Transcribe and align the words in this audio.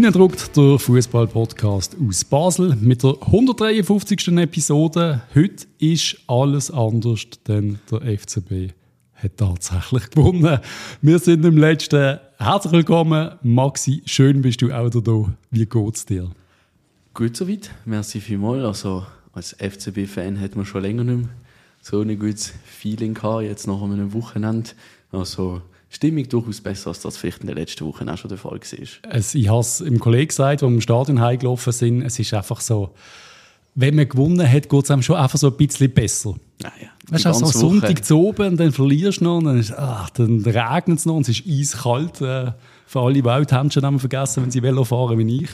Reindruckt 0.00 0.56
der 0.56 0.78
Fußball-Podcast 0.78 1.96
aus 2.00 2.24
Basel 2.24 2.76
mit 2.76 3.02
der 3.02 3.16
153. 3.20 4.28
Episode. 4.38 5.22
Heute 5.34 5.66
ist 5.80 6.16
alles 6.28 6.70
anders, 6.70 7.26
denn 7.48 7.80
der 7.90 8.16
FCB 8.16 8.74
hat 9.14 9.36
tatsächlich 9.36 10.08
gewonnen. 10.10 10.60
Wir 11.02 11.18
sind 11.18 11.44
im 11.44 11.58
letzten. 11.58 12.20
Herzlich 12.38 12.72
willkommen, 12.74 13.32
Maxi. 13.42 14.00
Schön 14.06 14.40
bist 14.40 14.62
du 14.62 14.70
auch 14.70 14.88
da. 14.88 15.34
Wie 15.50 15.66
geht's 15.66 16.06
dir? 16.06 16.30
Gut 17.12 17.36
soweit. 17.36 17.72
Merci 17.84 18.20
vielmals. 18.20 18.64
Also 18.64 19.04
als 19.32 19.56
FCB-Fan 19.58 20.38
hat 20.40 20.54
man 20.54 20.64
schon 20.64 20.82
länger 20.82 21.02
nicht 21.02 21.22
mehr 21.22 21.28
so 21.82 22.00
ein 22.02 22.16
gutes 22.16 22.52
Feeling 22.64 23.14
gehabt. 23.14 23.42
Jetzt 23.42 23.66
nach 23.66 23.82
einem 23.82 24.12
Wochenende. 24.12 24.70
Also 25.10 25.60
Stimmung 25.90 26.28
durchaus 26.28 26.60
besser, 26.60 26.88
als 26.88 27.00
das 27.00 27.16
vielleicht 27.16 27.40
in 27.40 27.46
den 27.46 27.56
letzten 27.56 27.86
Wochen 27.86 28.08
auch 28.08 28.18
schon 28.18 28.28
der 28.28 28.38
Fall 28.38 28.60
war. 28.60 29.12
Es, 29.12 29.34
ich 29.34 29.48
habe 29.48 29.60
es 29.60 29.80
im 29.80 29.98
Kollegen 29.98 30.28
gesagt, 30.28 30.62
als 30.62 30.62
wir 30.62 30.68
im 30.68 30.80
Stadion 30.80 31.20
heimgelaufen 31.20 31.72
sind, 31.72 32.02
es 32.02 32.18
ist 32.18 32.34
einfach 32.34 32.60
so, 32.60 32.94
wenn 33.74 33.94
man 33.94 34.08
gewonnen 34.08 34.50
hat, 34.50 34.68
geht 34.68 34.84
es 34.84 34.90
einem 34.90 35.02
schon 35.02 35.16
einfach 35.16 35.38
so 35.38 35.48
ein 35.48 35.56
bisschen 35.56 35.92
besser. 35.92 36.34
Ah, 36.64 36.72
ja. 36.80 36.88
Weißt 37.10 37.24
du, 37.24 37.32
so 37.32 37.46
Sonntag 37.46 38.04
zu 38.04 38.18
oben, 38.18 38.48
und 38.48 38.60
dann 38.60 38.72
verlierst 38.72 39.20
du 39.20 39.24
noch, 39.24 39.38
und 39.38 39.44
dann, 39.44 39.58
ist, 39.58 39.72
ach, 39.72 40.10
dann 40.10 40.40
regnet 40.40 40.98
es 40.98 41.06
noch, 41.06 41.14
und 41.14 41.28
es 41.28 41.40
ist 41.40 41.46
eiskalt. 41.46 42.20
Äh, 42.20 42.52
für 42.86 43.00
alle 43.00 43.22
Waldhändchen 43.24 43.84
haben 43.84 43.98
vergessen, 43.98 44.42
wenn 44.42 44.50
sie 44.50 44.62
Velo 44.62 44.84
fahren 44.84 45.18
wie 45.18 45.44
ich. 45.44 45.50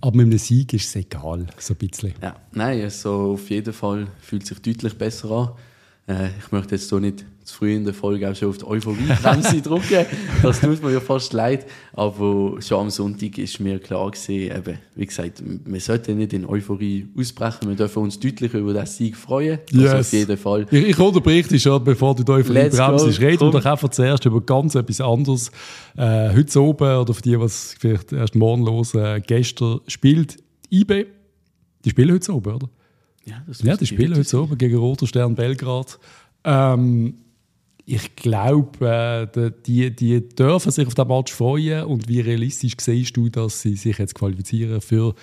Aber 0.00 0.16
mit 0.16 0.26
einem 0.26 0.38
Sieg 0.38 0.72
ist 0.72 0.88
es 0.88 0.96
egal, 0.96 1.46
so 1.58 1.74
ein 1.74 1.76
bisschen. 1.76 2.14
Ja, 2.22 2.36
nein, 2.52 2.82
also 2.82 3.32
auf 3.32 3.50
jeden 3.50 3.74
Fall 3.74 4.06
fühlt 4.20 4.46
sich 4.46 4.60
deutlich 4.60 4.96
besser 4.96 5.30
an. 5.30 5.50
Äh, 6.06 6.28
ich 6.38 6.52
möchte 6.52 6.76
jetzt 6.76 6.88
hier 6.88 7.00
nicht 7.00 7.24
früh 7.44 7.74
in 7.74 7.84
der 7.84 7.94
Folge 7.94 8.30
auch 8.30 8.34
schon 8.34 8.48
auf 8.48 8.58
die 8.58 8.66
Euphorie-Bremse 8.66 9.60
drücken. 9.62 10.06
Das 10.42 10.60
tut 10.60 10.82
mir 10.82 10.92
ja 10.92 11.00
fast 11.00 11.32
leid. 11.32 11.66
Aber 11.92 12.60
schon 12.60 12.80
am 12.80 12.90
Sonntag 12.90 13.38
ist 13.38 13.60
mir 13.60 13.78
klar 13.78 14.10
gewesen, 14.10 14.56
eben, 14.56 14.78
wie 14.94 15.06
gesagt, 15.06 15.42
wir 15.44 15.80
sollten 15.80 16.18
nicht 16.18 16.32
in 16.32 16.46
Euphorie 16.46 17.08
ausbrechen. 17.18 17.68
Wir 17.68 17.76
dürfen 17.76 18.02
uns 18.02 18.18
deutlich 18.18 18.54
über 18.54 18.72
den 18.72 18.86
Sieg 18.86 19.16
freuen. 19.16 19.58
Yes. 19.70 19.94
auf 19.94 20.12
jeden 20.12 20.36
Fall. 20.36 20.66
Ich, 20.70 20.88
ich 20.88 20.98
unterbreche 20.98 21.48
dich 21.48 21.62
schon, 21.62 21.82
bevor 21.82 22.14
du 22.14 22.22
die 22.22 22.32
Euphorie-Bremse 22.32 23.20
Reden 23.20 23.40
wir 23.40 23.60
doch 23.60 23.64
einfach 23.64 23.88
zuerst 23.88 24.24
über 24.24 24.40
ganz 24.40 24.74
etwas 24.74 25.00
anderes. 25.00 25.50
Äh, 25.96 26.34
heute 26.34 26.62
oben, 26.62 26.96
oder 26.96 27.14
für 27.14 27.22
die, 27.22 27.38
was 27.38 27.74
vielleicht 27.78 28.12
erst 28.12 28.34
morgen 28.34 28.64
los, 28.64 28.94
äh, 28.94 29.20
gestern 29.20 29.80
spielt 29.86 30.36
IB. 30.70 31.06
Die 31.84 31.90
spielen 31.90 32.12
heute 32.12 32.34
oben, 32.34 32.54
oder? 32.54 32.68
Ja, 33.24 33.42
das 33.46 33.62
ja 33.62 33.76
die 33.76 33.86
spielen 33.86 34.16
heute 34.16 34.40
oben 34.40 34.58
gegen 34.58 34.76
Roter 34.76 35.06
Stern 35.06 35.34
Belgrad. 35.34 35.98
Ähm, 36.44 37.14
ich 37.92 38.14
glaube, 38.14 39.28
äh, 39.34 39.50
die, 39.66 39.90
die 39.90 40.28
dürfen 40.28 40.70
sich 40.70 40.86
auf 40.86 40.94
den 40.94 41.08
Match 41.08 41.32
freuen. 41.32 41.84
Und 41.84 42.08
wie 42.08 42.20
realistisch 42.20 42.74
siehst 42.78 43.16
du, 43.16 43.28
dass 43.28 43.62
sie 43.62 43.74
sich 43.74 43.98
jetzt 43.98 44.14
qualifizieren 44.14 44.80
für 44.80 45.14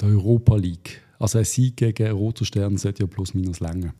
die 0.00 0.04
Europa 0.04 0.54
League? 0.56 1.02
Also 1.18 1.38
ein 1.38 1.44
Sieg 1.44 1.76
gegen 1.76 2.12
Roter 2.12 2.44
Stern 2.44 2.76
sollte 2.76 3.02
ja 3.02 3.06
plus 3.08 3.34
minus 3.34 3.58
länger. 3.58 3.94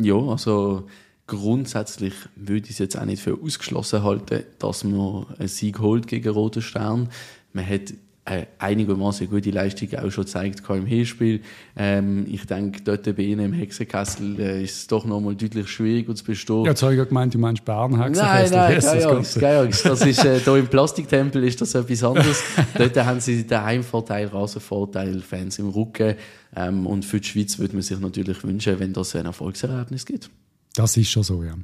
Ja, 0.00 0.16
also 0.16 0.86
grundsätzlich 1.26 2.14
würde 2.36 2.66
ich 2.66 2.72
es 2.72 2.78
jetzt 2.78 2.96
auch 2.96 3.04
nicht 3.04 3.22
für 3.22 3.40
ausgeschlossen 3.42 4.04
halten, 4.04 4.44
dass 4.60 4.84
man 4.84 5.26
einen 5.38 5.48
Sieg 5.48 5.80
holt 5.80 6.06
gegen 6.06 6.28
Roter 6.28 6.62
Stern. 6.62 7.08
Man 7.52 7.68
hat 7.68 7.92
äh, 8.26 8.46
einigermaßen 8.58 9.30
gute 9.30 9.50
Leistung 9.50 9.88
auch 9.94 10.10
schon 10.10 10.24
gezeigt 10.24 10.62
im 10.68 10.84
Hinspiel. 10.84 11.40
Ähm, 11.76 12.26
ich 12.28 12.44
denke, 12.44 12.80
dort 12.82 13.04
bei 13.04 13.22
Ihnen 13.22 13.46
im 13.46 13.52
Hexenkessel 13.52 14.40
äh, 14.40 14.64
ist 14.64 14.76
es 14.76 14.86
doch 14.88 15.04
noch 15.04 15.20
mal 15.20 15.34
deutlich 15.34 15.68
schwieriger 15.68 16.14
zu 16.14 16.24
bestehen. 16.24 16.64
Ja, 16.64 16.70
jetzt 16.70 16.82
habe 16.82 16.94
ich 16.94 16.98
ja 16.98 17.04
gemeint, 17.04 17.34
du 17.34 17.38
meinst 17.38 17.64
Bern 17.64 17.96
Hexenkessel. 17.96 18.56
Nein, 18.56 18.72
nein, 18.72 18.80
keine 18.80 19.06
Angst, 19.06 19.40
keine 19.40 19.58
Angst. 19.60 19.86
Das 19.86 20.04
ist, 20.04 20.24
äh, 20.24 20.40
hier 20.44 20.56
im 20.56 20.66
Plastiktempel 20.66 21.44
ist 21.44 21.60
das 21.60 21.74
etwas 21.74 22.02
anderes. 22.02 22.42
dort 22.76 22.96
haben 22.96 23.20
sie 23.20 23.46
den 23.46 23.62
Heimvorteil, 23.62 24.26
Rasenvorteil, 24.26 25.20
Fans 25.20 25.58
im 25.58 25.68
Rücken. 25.68 26.16
Ähm, 26.56 26.86
und 26.86 27.04
für 27.04 27.20
die 27.20 27.28
Schweiz 27.28 27.58
würde 27.58 27.74
man 27.74 27.82
sich 27.82 27.98
natürlich 27.98 28.42
wünschen, 28.42 28.78
wenn 28.80 28.92
das 28.92 29.14
ein 29.14 29.26
Erfolgserlebnis 29.26 30.04
gibt. 30.04 30.30
Das 30.74 30.96
ist 30.96 31.10
schon 31.10 31.22
so, 31.22 31.42
ja. 31.44 31.54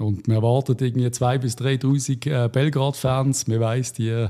Und 0.00 0.26
wir 0.26 0.36
erwarten 0.36 0.76
irgendwie 0.80 1.06
2.000 1.06 1.38
bis 1.38 1.56
3.000 1.56 2.44
äh, 2.44 2.48
Belgrad-Fans. 2.48 3.46
Wir 3.46 3.60
weiss, 3.60 3.92
die 3.92 4.08
äh, 4.08 4.28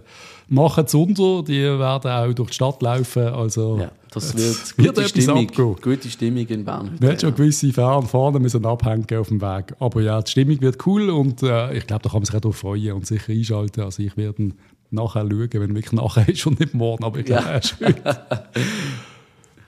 machen 0.49 0.85
es 0.85 0.95
unter, 0.95 1.43
die 1.43 1.63
werden 1.63 2.11
auch 2.11 2.35
durch 2.35 2.51
die 2.51 2.55
Stadt 2.55 2.83
laufen. 2.83 3.29
Also, 3.29 3.79
ja, 3.79 3.91
das 4.11 4.37
wird, 4.37 4.79
wird 4.79 4.97
gute, 4.97 5.09
Stimmung, 5.09 5.47
gute 5.81 6.11
Stimmung 6.11 6.47
in 6.47 6.65
Bern. 6.67 6.91
Heute, 6.93 7.01
wir 7.01 7.13
ja. 7.13 7.19
schon 7.19 7.35
gewisse 7.35 7.73
Fans 7.73 8.11
vorne 8.11 8.41
müssen 8.41 8.67
abhängen 8.67 9.07
auf 9.19 9.29
dem 9.29 9.41
Weg. 9.41 9.75
Aber 9.79 10.03
ja, 10.03 10.21
die 10.21 10.31
Stimmung 10.31 10.61
wird 10.61 10.87
cool 10.87 11.09
und 11.09 11.43
äh, 11.43 11.75
ich 11.75 11.87
glaube, 11.87 12.03
da 12.03 12.11
kann 12.11 12.21
man 12.21 12.27
sich 12.27 12.35
auch 12.35 12.41
darauf 12.41 12.57
freuen 12.57 12.93
und 12.93 13.07
sicher 13.07 13.33
einschalten. 13.33 13.81
Also 13.81 14.03
ich 14.03 14.17
werde 14.19 14.51
nachher 14.91 15.23
schauen, 15.23 15.49
wenn 15.51 15.75
wirklich 15.75 15.93
nachher 15.93 16.29
ist 16.29 16.47
und 16.47 16.61
nicht 16.61 16.75
morgen, 16.75 17.05
aber 17.05 17.21
ich 17.21 17.25
glaube, 17.25 17.45
ja. 17.45 17.51
er 17.53 17.59
ist 17.63 17.81
heute. 17.81 18.19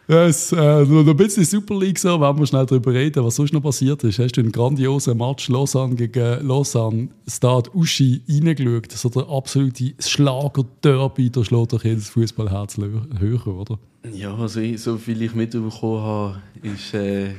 Yes, 0.08 0.52
äh, 0.52 0.84
noch 0.84 1.04
ein 1.04 1.16
bisschen 1.16 1.44
Super 1.44 1.76
League 1.80 1.98
so, 1.98 2.20
wenn 2.20 2.38
wir 2.38 2.46
schnell 2.46 2.64
darüber 2.64 2.92
reden, 2.92 3.24
was 3.24 3.34
sonst 3.34 3.52
noch 3.52 3.62
passiert 3.62 4.04
ist. 4.04 4.20
Hast 4.20 4.36
du 4.36 4.40
einen 4.40 4.52
grandiosen 4.52 5.18
Match 5.18 5.48
Lausanne 5.48 5.96
gegen 5.96 6.46
Lausanne 6.46 7.08
Stade 7.26 7.70
Uschi 7.74 8.22
reingeschaut? 8.28 8.92
So 8.92 9.08
der 9.08 9.28
absolute 9.28 9.94
Schlager-Derby, 9.98 11.30
der 11.30 11.42
schlägt 11.42 11.72
doch 11.72 11.82
jedes 11.82 12.08
Fußballherz 12.10 12.76
höher, 12.76 13.46
oder? 13.48 13.80
Ja, 14.12 14.32
also 14.36 14.60
ich, 14.60 14.80
so 14.80 14.96
viel 14.96 15.20
ich 15.22 15.34
mitbekommen 15.34 16.00
habe, 16.00 16.42
ist 16.62 16.94
äh, 16.94 17.32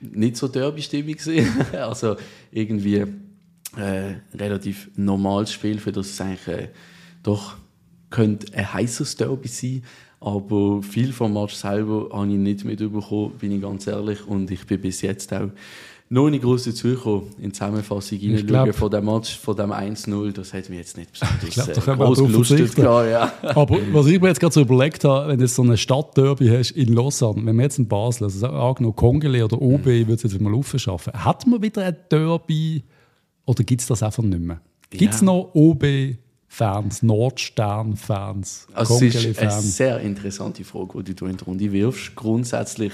nicht 0.00 0.36
so 0.36 0.46
Derby-Stimmung 0.46 1.16
Also 1.72 2.14
irgendwie 2.52 2.98
äh, 3.76 4.14
relativ 4.32 4.88
normales 4.94 5.50
Spiel, 5.50 5.80
für 5.80 5.90
das 5.90 6.10
es 6.10 6.20
eigentlich 6.20 6.46
äh, 6.46 6.68
doch 7.24 7.56
könnte 8.10 8.54
ein 8.54 8.72
heißes 8.72 9.16
Derby 9.16 9.48
sein 9.48 9.82
aber 10.24 10.82
viel 10.82 11.12
vom 11.12 11.34
Match 11.34 11.54
selber 11.54 12.08
habe 12.12 12.28
ich 12.28 12.38
nicht 12.38 12.64
mitbekommen, 12.64 13.32
bin 13.38 13.52
ich 13.52 13.60
ganz 13.60 13.86
ehrlich. 13.86 14.26
Und 14.26 14.50
ich 14.50 14.66
bin 14.66 14.80
bis 14.80 15.02
jetzt 15.02 15.32
auch 15.34 15.50
noch 16.08 16.30
nicht 16.30 16.42
groß 16.42 16.64
dazugekommen, 16.64 17.24
in 17.38 17.44
die 17.44 17.52
Zusammenfassung 17.52 18.18
hineinschauen 18.18 18.72
von 18.72 18.90
dem 18.90 19.04
Match, 19.04 19.38
von 19.38 19.56
dem 19.56 19.70
1-0. 19.72 20.32
Das 20.32 20.54
hat 20.54 20.70
mich 20.70 20.78
jetzt 20.78 20.96
nicht 20.96 21.10
besonders 21.12 21.84
glaub, 21.84 21.98
äh, 22.00 22.02
groß 22.02 22.22
belustigt. 22.22 22.78
Ja. 22.78 23.32
Aber 23.42 23.78
was 23.92 24.06
ich 24.06 24.20
mir 24.20 24.28
jetzt 24.28 24.40
gerade 24.40 24.54
so 24.54 24.62
überlegt 24.62 25.04
habe, 25.04 25.28
wenn 25.28 25.38
du 25.38 25.46
so 25.46 25.62
eine 25.62 25.76
Stadtderby 25.76 26.48
hast 26.48 26.70
in 26.70 26.94
Lausanne, 26.94 27.44
wenn 27.44 27.56
wir 27.56 27.64
jetzt 27.64 27.78
in 27.78 27.86
Basel, 27.86 28.24
also 28.24 28.46
angenommen 28.46 28.96
Kongele 28.96 29.44
oder 29.44 29.60
OB, 29.60 29.84
mhm. 29.86 30.08
würde 30.08 30.14
es 30.14 30.22
jetzt 30.22 30.40
mal 30.40 30.54
aufschaffen, 30.54 31.12
hat 31.12 31.46
man 31.46 31.60
wieder 31.60 31.84
ein 31.84 31.96
Derby 32.10 32.82
oder 33.44 33.62
gibt 33.62 33.82
es 33.82 33.86
das 33.88 34.02
einfach 34.02 34.22
nicht 34.22 34.40
mehr? 34.40 34.60
Gibt 34.90 35.12
es 35.12 35.20
ja. 35.20 35.26
noch 35.26 35.50
OB 35.54 35.84
Fans, 36.54 37.02
Nordstern-Fans, 37.02 38.68
also 38.72 38.94
Es 39.04 39.12
ist 39.12 39.40
eine 39.40 39.50
sehr 39.60 39.98
interessante 39.98 40.62
Frage, 40.62 41.02
die 41.02 41.16
du 41.16 41.26
in 41.26 41.36
die 41.36 41.42
Runde 41.42 41.72
wirfst. 41.72 42.14
Grundsätzlich 42.14 42.92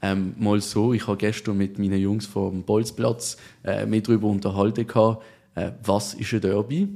ähm, 0.00 0.34
mal 0.38 0.62
so, 0.62 0.94
ich 0.94 1.06
habe 1.06 1.18
gestern 1.18 1.58
mit 1.58 1.78
meinen 1.78 2.00
Jungs 2.00 2.24
vom 2.24 2.62
Bolzplatz 2.62 3.36
äh, 3.64 3.84
mit 3.84 4.08
darüber 4.08 4.28
unterhalten, 4.28 4.86
gehabt, 4.86 5.22
äh, 5.56 5.72
was 5.84 6.14
ist 6.14 6.32
ein 6.32 6.40
Derby? 6.40 6.88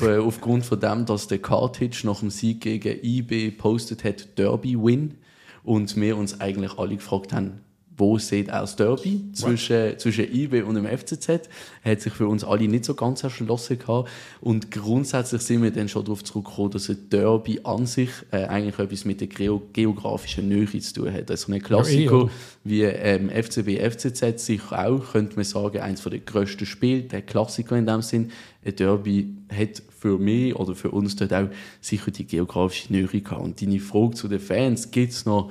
Äh, 0.00 0.16
aufgrund 0.16 0.66
von 0.66 0.80
dem, 0.80 1.06
dass 1.06 1.28
der 1.28 1.38
Cartage 1.38 2.02
nach 2.04 2.18
dem 2.18 2.30
Sieg 2.30 2.62
gegen 2.62 2.98
IB 3.04 3.52
postet 3.52 4.02
hat, 4.02 4.36
Derby-Win. 4.38 5.18
Und 5.62 5.94
wir 5.94 6.16
uns 6.16 6.40
eigentlich 6.40 6.78
alle 6.78 6.96
gefragt 6.96 7.32
haben, 7.32 7.60
wo 8.00 8.18
sieht 8.18 8.50
aus 8.50 8.74
Derby 8.74 9.20
zwischen, 9.32 9.98
zwischen 9.98 10.24
IB 10.34 10.62
und 10.62 10.74
dem 10.74 10.86
FCZ. 10.86 11.48
Hat 11.84 12.00
sich 12.00 12.12
für 12.12 12.26
uns 12.26 12.42
alle 12.42 12.66
nicht 12.66 12.86
so 12.86 12.94
ganz 12.94 13.22
erschlossen 13.22 13.78
gehabt. 13.78 14.08
Und 14.40 14.70
grundsätzlich 14.70 15.42
sind 15.42 15.62
wir 15.62 15.70
dann 15.70 15.88
schon 15.88 16.04
darauf 16.04 16.24
zurückgekommen, 16.24 16.70
dass 16.70 16.88
ein 16.88 17.08
Derby 17.10 17.60
an 17.62 17.86
sich 17.86 18.10
äh, 18.32 18.44
eigentlich 18.46 18.78
etwas 18.78 19.04
mit 19.04 19.20
der 19.20 19.28
geografischen 19.28 20.48
Nähe 20.48 20.66
zu 20.66 20.94
tun 20.94 21.12
hat. 21.12 21.30
Also 21.30 21.52
ein 21.52 21.62
Klassiker 21.62 22.24
ja, 22.24 22.30
wie 22.64 22.82
ähm, 22.82 23.30
FCB, 23.30 23.78
FCZ 23.78 24.40
sich 24.44 24.72
auch, 24.72 25.12
könnte 25.12 25.36
man 25.36 25.44
sagen, 25.44 25.78
eines 25.78 26.02
der 26.02 26.18
grössten 26.18 26.66
Spiele, 26.66 27.02
der 27.02 27.22
Klassiker 27.22 27.76
in 27.76 27.86
dem 27.86 28.02
Sinn. 28.02 28.32
Ein 28.64 28.76
Derby 28.76 29.34
hat 29.54 29.82
für 29.98 30.18
mich 30.18 30.56
oder 30.56 30.74
für 30.74 30.90
uns 30.90 31.16
dort 31.16 31.32
auch 31.32 31.48
sicher 31.80 32.10
die 32.10 32.26
geografische 32.26 32.92
Nähe 32.92 33.06
gehabt. 33.06 33.42
Und 33.42 33.60
deine 33.60 33.78
Frage 33.78 34.14
zu 34.14 34.28
den 34.28 34.40
Fans, 34.40 34.90
gibt 34.90 35.12
es 35.12 35.26
noch 35.26 35.50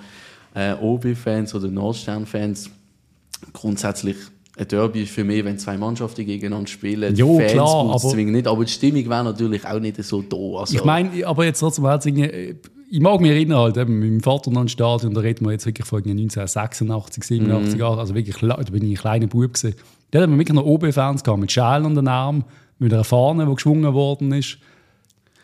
äh, 0.53 0.73
OB-Fans 0.73 1.53
oder 1.55 1.67
Nordstern-Fans 1.67 2.69
grundsätzlich 3.53 4.17
ein 4.57 4.67
Derby 4.67 5.03
ist 5.03 5.11
für 5.11 5.23
mich, 5.23 5.45
wenn 5.45 5.57
zwei 5.57 5.77
Mannschaften 5.77 6.25
gegeneinander 6.25 6.67
spielen. 6.67 7.15
Jo, 7.15 7.37
Fans 7.37 7.51
klar, 7.53 7.89
aber 7.89 7.97
zwingen 7.97 8.33
nicht, 8.33 8.45
aber 8.45 8.65
die 8.65 8.71
Stimmung 8.71 9.09
wäre 9.09 9.23
natürlich 9.23 9.65
auch 9.65 9.79
nicht 9.79 10.03
so 10.03 10.21
da. 10.21 10.59
Also, 10.59 10.75
ich 10.75 10.83
meine, 10.83 11.25
aber 11.25 11.45
jetzt 11.45 11.59
trotzdem 11.59 11.85
ich 12.91 12.99
mag 13.01 13.21
mich 13.21 13.31
erinnern, 13.31 13.59
halt, 13.59 13.77
eben, 13.77 13.99
mit 13.99 14.09
meinem 14.09 14.21
Vater 14.21 14.49
noch 14.49 14.61
im 14.61 14.67
Stadion, 14.67 15.13
da 15.13 15.21
reden 15.21 15.45
wir 15.45 15.51
jetzt 15.51 15.65
wirklich 15.65 15.85
von 15.85 15.99
1986, 15.99 17.23
87 17.23 17.75
mhm. 17.77 17.83
Also 17.83 18.15
wirklich, 18.15 18.35
da 18.37 18.55
bin 18.55 18.83
ich 18.83 18.97
ein 18.97 19.01
kleiner 19.01 19.27
Bub 19.27 19.53
gewesen. 19.53 19.75
Da 20.11 20.21
hatten 20.21 20.31
wir 20.31 20.39
wirklich 20.39 20.55
noch 20.55 20.65
OB-Fans 20.65 21.23
gehabt, 21.23 21.39
mit 21.39 21.51
Schalen 21.51 21.85
an 21.85 21.95
den 21.95 22.07
Arm, 22.07 22.43
mit 22.79 22.91
einer 22.91 23.03
Fahne, 23.03 23.45
die 23.45 23.53
geschwungen 23.53 23.93
worden 23.93 24.31
ist. 24.31 24.57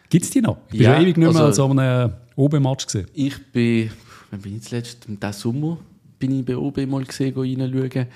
Gibt 0.09 0.25
es 0.25 0.31
die 0.31 0.41
noch? 0.41 0.57
Ich 0.71 0.79
bin 0.79 0.87
ja, 0.87 0.99
ewig 0.99 1.17
nicht 1.17 1.17
mehr 1.17 1.27
also, 1.27 1.65
an 1.65 1.75
so 1.75 1.79
einem 1.79 2.13
OB-Match 2.35 2.87
gesehen. 2.87 3.05
Ich 3.13 3.35
bin 3.51 3.91
wann 4.35 4.41
bin 4.41 4.57
ich 4.57 4.63
zuletzt? 4.63 5.07
Diesen 5.07 5.33
Sommer 5.33 5.77
bin 6.19 6.39
ich 6.39 6.45
bei 6.45 6.57
OB 6.57 6.85
mal 6.87 7.03
gesehen, 7.03 7.33
reinschauen. 7.35 8.07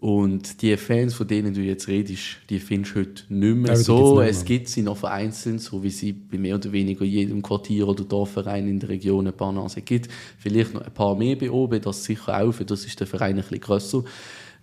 Und 0.00 0.62
die 0.62 0.76
Fans, 0.76 1.14
von 1.14 1.26
denen 1.26 1.52
du 1.52 1.60
jetzt 1.60 1.88
redest, 1.88 2.38
die 2.48 2.60
findest 2.60 2.94
du 2.94 3.00
heute 3.00 3.22
nicht 3.28 3.56
mehr 3.56 3.72
ja, 3.72 3.76
so. 3.76 4.20
Es 4.20 4.44
gibt 4.44 4.68
sie 4.68 4.82
noch 4.82 4.96
vereinzelt, 4.96 5.60
so 5.60 5.82
wie 5.82 5.90
sie 5.90 6.12
bei 6.12 6.38
mehr 6.38 6.54
oder 6.54 6.70
weniger 6.70 7.04
jedem 7.04 7.42
Quartier 7.42 7.88
oder 7.88 8.04
Dorfverein 8.04 8.68
in 8.68 8.78
der 8.78 8.90
Region 8.90 9.26
ein 9.26 9.36
paar 9.36 9.52
Nasen 9.52 9.84
gibt. 9.84 10.08
Vielleicht 10.38 10.72
noch 10.72 10.82
ein 10.82 10.94
paar 10.94 11.16
mehr 11.16 11.34
bei 11.34 11.50
oben, 11.50 11.80
das 11.80 12.04
sicher 12.04 12.40
auch, 12.40 12.52
für 12.52 12.64
das 12.64 12.84
ist 12.84 13.00
der 13.00 13.08
Verein 13.08 13.36
ein 13.36 13.42
bisschen 13.42 13.60
grösser. 13.60 14.04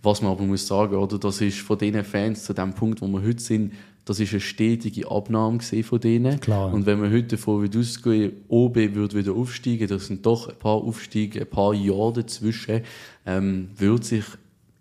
Was 0.01 0.21
man 0.21 0.31
aber 0.31 0.43
muss 0.43 0.65
sagen, 0.65 0.95
oder, 0.95 1.19
das 1.19 1.41
ist 1.41 1.59
von 1.59 1.77
diesen 1.77 2.05
Fans 2.05 2.45
zu 2.45 2.53
dem 2.53 2.73
Punkt, 2.73 3.01
wo 3.01 3.07
wir 3.07 3.21
heute 3.21 3.41
sind, 3.41 3.73
das 4.05 4.19
ist 4.19 4.31
eine 4.31 4.39
stetige 4.39 5.09
Abnahme 5.09 5.59
von 5.61 5.99
denen. 5.99 6.39
Klar. 6.39 6.71
Und 6.71 6.85
wenn 6.85 7.01
wir 7.01 7.09
heute 7.09 7.35
davon 7.35 7.69
ausgehen, 7.75 8.33
OB 8.47 8.75
würde 8.93 9.17
wieder 9.17 9.33
aufsteigen, 9.33 9.87
das 9.87 10.07
sind 10.07 10.25
doch 10.25 10.47
ein 10.47 10.59
paar 10.59 10.75
Aufstiege, 10.75 11.41
ein 11.41 11.49
paar 11.49 11.73
Jahre 11.73 12.13
dazwischen, 12.13 12.81
ähm, 13.25 13.69
wird 13.75 14.05
sich 14.05 14.23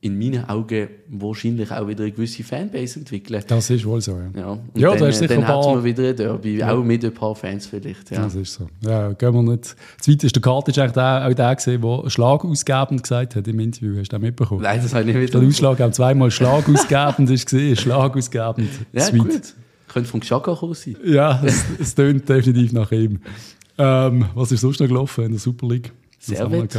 in 0.04 0.18
meinen 0.18 0.46
Augen 0.50 0.88
wahrscheinlich 1.08 1.70
auch 1.72 1.88
wieder 1.88 2.04
eine 2.04 2.12
gewisse 2.12 2.44
Fanbase 2.44 2.98
entwickeln. 2.98 3.42
Das 3.48 3.70
ist 3.70 3.86
wohl 3.86 4.02
so, 4.02 4.12
ja. 4.12 4.38
ja, 4.38 4.50
und 4.50 4.60
ja 4.76 4.90
dann, 4.90 4.98
da 4.98 5.08
ist 5.08 5.18
sicher 5.18 5.34
dann 5.34 5.48
hat 5.48 5.64
man 5.64 5.82
wieder 5.82 6.10
ein 6.10 6.16
Derby, 6.16 6.58
ja. 6.58 6.70
auch 6.74 6.84
mit 6.84 7.02
ein 7.02 7.14
paar 7.14 7.34
Fans 7.34 7.66
vielleicht. 7.66 8.10
Ja. 8.10 8.24
Das 8.24 8.34
ist 8.34 8.52
so. 8.52 8.68
Ja, 8.82 9.14
gehen 9.14 9.32
wir 9.32 9.42
nicht. 9.42 9.74
Zweitens, 9.98 10.32
der 10.32 10.42
Karte 10.42 10.72
ist 10.72 10.78
eigentlich 10.78 10.92
der, 10.92 11.26
auch 11.26 11.32
der 11.32 11.56
gesehen, 11.56 11.80
der 11.80 12.10
schlagausgebend 12.10 13.02
gesagt 13.02 13.34
hat 13.34 13.48
im 13.48 13.58
Interview. 13.60 13.98
Hast 13.98 14.12
du 14.12 14.16
das 14.16 14.20
mitbekommen? 14.20 14.60
Nein, 14.60 14.80
das 14.82 14.92
habe 14.92 15.08
ich 15.08 15.16
nicht 15.16 15.32
Der 15.32 15.40
Ausschlag 15.40 15.80
haben 15.80 15.92
zweimal 15.94 16.30
schlagausgebend 16.30 17.30
ist 17.30 17.46
gesehen, 17.46 17.74
schlagausgebend. 17.74 18.68
Ja, 18.92 19.00
Sweet. 19.00 19.22
gut. 19.22 19.54
Könnte 19.88 20.10
von 20.10 20.20
Xhaka 20.20 20.54
kommen 20.54 20.74
sein. 20.74 20.96
Ja, 21.02 21.40
es, 21.42 21.64
es 21.80 21.94
tönt 21.94 22.28
definitiv 22.28 22.74
nach 22.74 22.92
ihm. 22.92 23.20
Ähm, 23.78 24.26
was 24.34 24.52
ist 24.52 24.60
sonst 24.60 24.80
noch 24.80 24.88
gelaufen 24.88 25.24
in 25.24 25.30
der 25.30 25.40
Super 25.40 25.66
League? 25.66 25.92
Servet. 26.18 26.76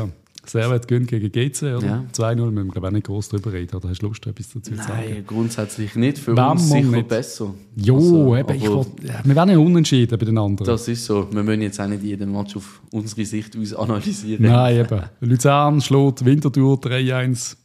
Servet 0.50 0.88
gönnt 0.88 1.08
gegen 1.08 1.32
GC, 1.32 1.78
oder? 1.78 1.86
Ja. 1.86 2.06
2-0, 2.14 2.38
wir 2.38 2.52
müssen 2.52 2.84
auch 2.84 2.92
nicht 2.92 3.06
groß 3.06 3.30
darüber 3.30 3.54
reden. 3.54 3.76
Oder 3.76 3.90
hast 3.90 4.02
du 4.02 4.08
Lust, 4.08 4.26
etwas 4.26 4.48
dazu 4.48 4.60
zu 4.62 4.76
sagen? 4.76 4.90
Nein, 4.90 5.24
grundsätzlich 5.26 5.96
nicht. 5.96 6.18
Für 6.18 6.36
Wenn 6.36 6.44
uns 6.44 6.70
sicher 6.70 6.88
nicht. 6.88 7.08
besser. 7.08 7.54
Jo, 7.76 7.96
also, 7.96 8.36
eben, 8.36 8.56
ich 8.56 8.64
will, 8.64 8.86
wir 9.24 9.36
werden 9.36 9.50
ja 9.50 9.58
unentschieden 9.58 10.18
bei 10.18 10.26
den 10.26 10.38
anderen. 10.38 10.66
Das 10.66 10.88
ist 10.88 11.06
so. 11.06 11.28
Wir 11.32 11.44
müssen 11.44 11.62
jetzt 11.62 11.80
auch 11.80 11.88
nicht 11.88 12.04
jeden 12.04 12.32
Match 12.32 12.56
auf 12.56 12.82
unsere 12.92 13.26
Sicht 13.26 13.58
aus 13.58 13.74
analysieren. 13.74 14.46
Nein, 14.46 14.78
eben. 14.78 15.02
Luzern 15.22 15.82
schlägt 15.82 16.26
Winterthur 16.26 16.78
3-1. 16.78 17.58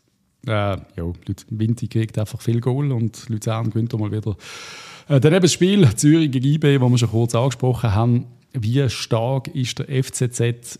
Äh, 0.46 0.50
ja, 0.50 0.78
Winter 1.50 1.86
kriegt 1.86 2.18
einfach 2.18 2.40
viel 2.40 2.60
Goal 2.60 2.92
und 2.92 3.28
Luzern 3.28 3.70
gewinnt 3.70 3.98
mal 3.98 4.10
wieder. 4.10 4.36
Äh, 5.08 5.20
dann 5.20 5.32
eben 5.32 5.42
das 5.42 5.52
Spiel 5.52 5.88
Zürich 5.96 6.30
gegen 6.30 6.46
IB, 6.46 6.78
das 6.78 6.90
wir 6.90 6.98
schon 6.98 7.10
kurz 7.10 7.34
angesprochen 7.34 7.94
haben. 7.94 8.26
Wie 8.52 8.88
stark 8.88 9.48
ist 9.48 9.78
der 9.78 10.02
FCZ 10.02 10.78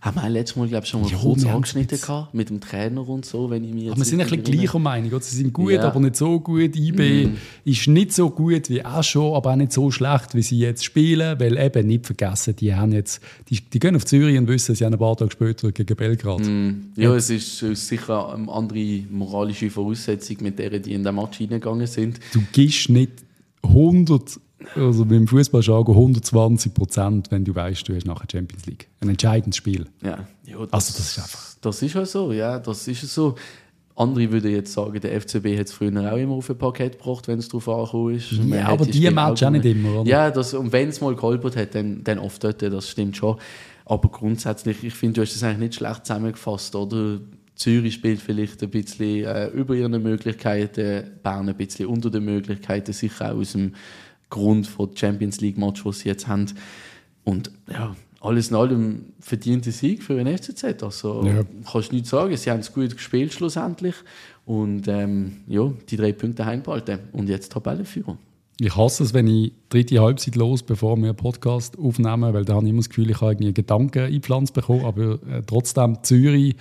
haben 0.00 0.16
wir 0.20 0.28
letztes 0.28 0.56
Mal, 0.56 0.68
glaube 0.68 0.84
ich, 0.84 0.90
schon 0.90 1.02
mal 1.02 1.10
ja, 1.10 1.18
kurz 1.18 1.44
angeschnitten 1.44 2.00
gehabt, 2.00 2.34
mit 2.34 2.50
dem 2.50 2.60
Trainer 2.60 3.08
und 3.08 3.24
so, 3.24 3.50
wenn 3.50 3.64
ich 3.64 3.74
mir 3.74 3.90
Aber 3.90 4.00
wir 4.00 4.04
sind 4.04 4.20
ein 4.20 4.28
bisschen 4.28 4.44
gleicher 4.44 4.78
Meinung. 4.78 5.10
Oder? 5.10 5.20
Sie 5.20 5.36
sind 5.36 5.52
gut, 5.52 5.72
ja. 5.72 5.82
aber 5.82 5.98
nicht 6.00 6.16
so 6.16 6.38
gut. 6.38 6.76
IB 6.76 7.26
mm. 7.26 7.36
ist 7.64 7.88
nicht 7.88 8.12
so 8.12 8.30
gut 8.30 8.70
wie 8.70 8.84
auch 8.84 9.02
schon, 9.02 9.34
aber 9.34 9.52
auch 9.52 9.56
nicht 9.56 9.72
so 9.72 9.90
schlecht, 9.90 10.34
wie 10.34 10.42
sie 10.42 10.58
jetzt 10.58 10.84
spielen, 10.84 11.38
weil 11.40 11.58
eben 11.58 11.86
nicht 11.86 12.06
vergessen, 12.06 12.54
die 12.56 12.74
haben 12.74 12.92
jetzt, 12.92 13.20
die, 13.48 13.60
die 13.60 13.78
gehen 13.78 13.96
auf 13.96 14.04
Zürich 14.04 14.38
und 14.38 14.46
wissen, 14.48 14.74
sie 14.74 14.84
haben 14.84 14.92
ein 14.92 14.98
paar 14.98 15.16
Tage 15.16 15.32
später 15.32 15.72
gegen 15.72 15.96
Belgrad. 15.96 16.40
Mm. 16.40 16.92
Ja, 16.96 17.14
es 17.14 17.30
ist, 17.30 17.58
sicher 17.58 18.32
eine 18.34 18.50
andere 18.52 19.02
moralische 19.10 19.70
Voraussetzung, 19.70 20.36
mit 20.40 20.58
der 20.58 20.78
die 20.78 20.94
in 20.94 21.02
den 21.02 21.14
Match 21.14 21.38
hineingegangen 21.38 21.86
sind. 21.86 22.20
Du 22.32 22.40
gehst 22.52 22.88
nicht 22.88 23.12
100 23.62 24.40
also 24.74 25.04
beim 25.04 25.26
Fußballjargon 25.26 25.94
120 25.94 26.74
Prozent, 26.74 27.30
wenn 27.30 27.44
du 27.44 27.54
weißt, 27.54 27.88
du 27.88 27.94
hast 27.94 28.06
nachher 28.06 28.26
Champions 28.30 28.66
League. 28.66 28.88
Ein 29.00 29.10
entscheidendes 29.10 29.56
Spiel. 29.56 29.86
Ja, 30.02 30.26
ja 30.44 30.56
das, 30.58 30.72
also 30.72 30.98
das 30.98 30.98
ist 30.98 31.18
einfach. 31.18 31.44
Das 31.60 31.82
ist 31.82 31.94
ja 31.94 32.04
so, 32.04 32.32
ja, 32.32 32.58
das 32.58 32.88
ist 32.88 33.02
so. 33.02 33.34
Andere 33.94 34.30
würden 34.30 34.52
jetzt 34.52 34.72
sagen, 34.72 35.00
der 35.00 35.20
FCB 35.20 35.58
hat 35.58 35.66
es 35.66 35.72
früher 35.72 36.12
auch 36.12 36.16
immer 36.16 36.34
auf 36.34 36.48
ein 36.48 36.56
Paket 36.56 36.98
gebracht, 36.98 37.26
wenn 37.26 37.40
es 37.40 37.48
darauf 37.48 37.68
angekommen 37.68 38.14
ist. 38.14 38.30
Ja, 38.30 38.68
aber 38.68 38.86
die, 38.86 39.10
Match 39.10 39.42
auch 39.42 39.50
nicht 39.50 39.64
immer, 39.64 40.00
oder? 40.00 40.08
Ja, 40.08 40.30
das, 40.30 40.54
und 40.54 40.70
wenn 40.70 40.88
es 40.88 41.00
mal 41.00 41.16
geholpert 41.16 41.56
hat, 41.56 41.74
dann, 41.74 42.04
dann 42.04 42.20
oft 42.20 42.44
dort, 42.44 42.62
das 42.62 42.88
stimmt 42.88 43.16
schon. 43.16 43.36
Aber 43.84 44.08
grundsätzlich, 44.08 44.84
ich 44.84 44.94
finde, 44.94 45.14
du 45.14 45.22
hast 45.22 45.34
das 45.34 45.42
eigentlich 45.42 45.58
nicht 45.58 45.74
schlecht 45.74 46.06
zusammengefasst, 46.06 46.76
oder? 46.76 47.18
Zürich 47.56 47.94
spielt 47.94 48.20
vielleicht 48.20 48.62
ein 48.62 48.70
bisschen 48.70 49.24
äh, 49.24 49.48
über 49.48 49.74
ihre 49.74 49.88
Möglichkeiten, 49.88 51.10
Bern 51.24 51.48
ein 51.48 51.56
bisschen 51.56 51.86
unter 51.86 52.08
den 52.08 52.24
Möglichkeiten, 52.24 52.92
sicher 52.92 53.32
auch 53.32 53.38
aus 53.38 53.52
dem 53.52 53.72
Grund 54.30 54.66
von 54.66 54.96
Champions 54.96 55.40
League 55.40 55.58
Match, 55.58 55.84
was 55.84 56.00
sie 56.00 56.08
jetzt 56.08 56.28
haben. 56.28 56.46
Und 57.24 57.50
ja, 57.70 57.94
alles 58.20 58.50
in 58.50 58.56
allem 58.56 59.12
verdiente 59.20 59.70
Sieg 59.70 60.02
für 60.02 60.22
den 60.22 60.36
FCZ. 60.36 60.82
Also 60.82 61.24
ja. 61.24 61.44
kannst 61.70 61.90
du 61.90 61.94
nicht 61.94 62.06
sagen. 62.06 62.36
Sie 62.36 62.50
haben 62.50 62.60
es 62.60 62.72
gut 62.72 62.94
gespielt 62.94 63.32
schlussendlich 63.32 63.94
und 64.44 64.88
ähm, 64.88 65.38
ja, 65.46 65.70
die 65.88 65.96
drei 65.96 66.12
Punkte 66.12 66.44
heimbehalten 66.44 67.00
und 67.12 67.28
jetzt 67.28 67.52
Tabellenführer. 67.52 68.18
Ich 68.60 68.76
hasse 68.76 69.04
es, 69.04 69.14
wenn 69.14 69.28
ich 69.28 69.52
dritte 69.68 70.00
Halbzeit 70.00 70.34
los, 70.34 70.64
bevor 70.64 70.96
wir 70.96 71.04
einen 71.04 71.16
Podcast 71.16 71.78
aufnehmen, 71.78 72.34
weil 72.34 72.44
da 72.44 72.54
habe 72.54 72.66
ich 72.66 72.70
immer 72.70 72.80
das 72.80 72.88
Gefühl, 72.88 73.08
ich 73.08 73.20
habe 73.20 73.32
irgendwie 73.34 73.54
Gedanken 73.54 74.06
eingepflanzt 74.06 74.52
bekommen. 74.52 74.84
Aber 74.84 75.12
äh, 75.12 75.42
trotzdem, 75.46 75.98
Zürich, 76.02 76.56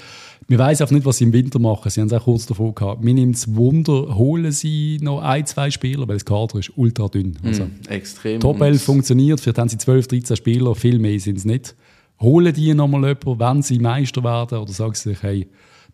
wir 0.48 0.60
wissen 0.60 0.84
auch 0.84 0.92
nicht, 0.92 1.06
was 1.08 1.18
sie 1.18 1.24
im 1.24 1.34
Winter 1.34 1.58
machen. 1.58 1.90
Sie 1.90 2.00
haben 2.00 2.06
es 2.06 2.14
auch 2.14 2.26
kurz 2.26 2.46
davor 2.46 2.76
gehabt. 2.76 3.04
Mir 3.04 3.16
nimmt 3.16 3.36
es 3.36 3.56
Wunder, 3.56 4.16
holen 4.16 4.52
sie 4.52 5.00
noch 5.02 5.24
ein, 5.24 5.48
zwei 5.48 5.72
Spieler, 5.72 6.08
weil 6.08 6.18
das 6.18 6.26
Kader 6.26 6.60
ist 6.60 6.72
ultra 6.76 7.08
dünn. 7.08 7.36
Mm, 7.42 7.48
also, 7.48 7.64
mm, 7.64 7.72
extrem. 7.90 8.40
Top 8.42 8.62
11 8.62 8.84
funktioniert, 8.84 9.40
vielleicht 9.40 9.58
haben 9.58 9.70
sie 9.70 9.80
12, 9.80 10.08
13 10.08 10.38
Spieler, 10.38 10.76
viel 10.76 11.00
mehr 11.00 11.20
sind 11.20 11.40
es 11.40 11.46
nicht. 11.46 11.76
Holen 12.22 12.54
die 12.54 12.76
nochmal 12.76 13.08
jemanden, 13.08 13.40
wenn 13.40 13.62
sie 13.64 13.80
Meister 13.80 14.24
werden, 14.24 14.60
oder 14.60 14.72
sagen 14.72 14.94
sie 14.94 15.10
sich, 15.10 15.24
hey, 15.24 15.48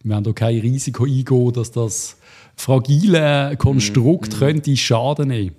wir 0.03 0.11
werden 0.11 0.25
da 0.25 0.33
kein 0.33 0.59
Risiko 0.59 1.05
eingehen, 1.05 1.53
dass 1.53 1.71
das 1.71 2.17
fragile 2.57 3.55
Konstrukt 3.57 4.33
mm, 4.33 4.35
mm. 4.35 4.39
könnte 4.39 4.75
Schaden 4.75 5.29
nehmen 5.29 5.55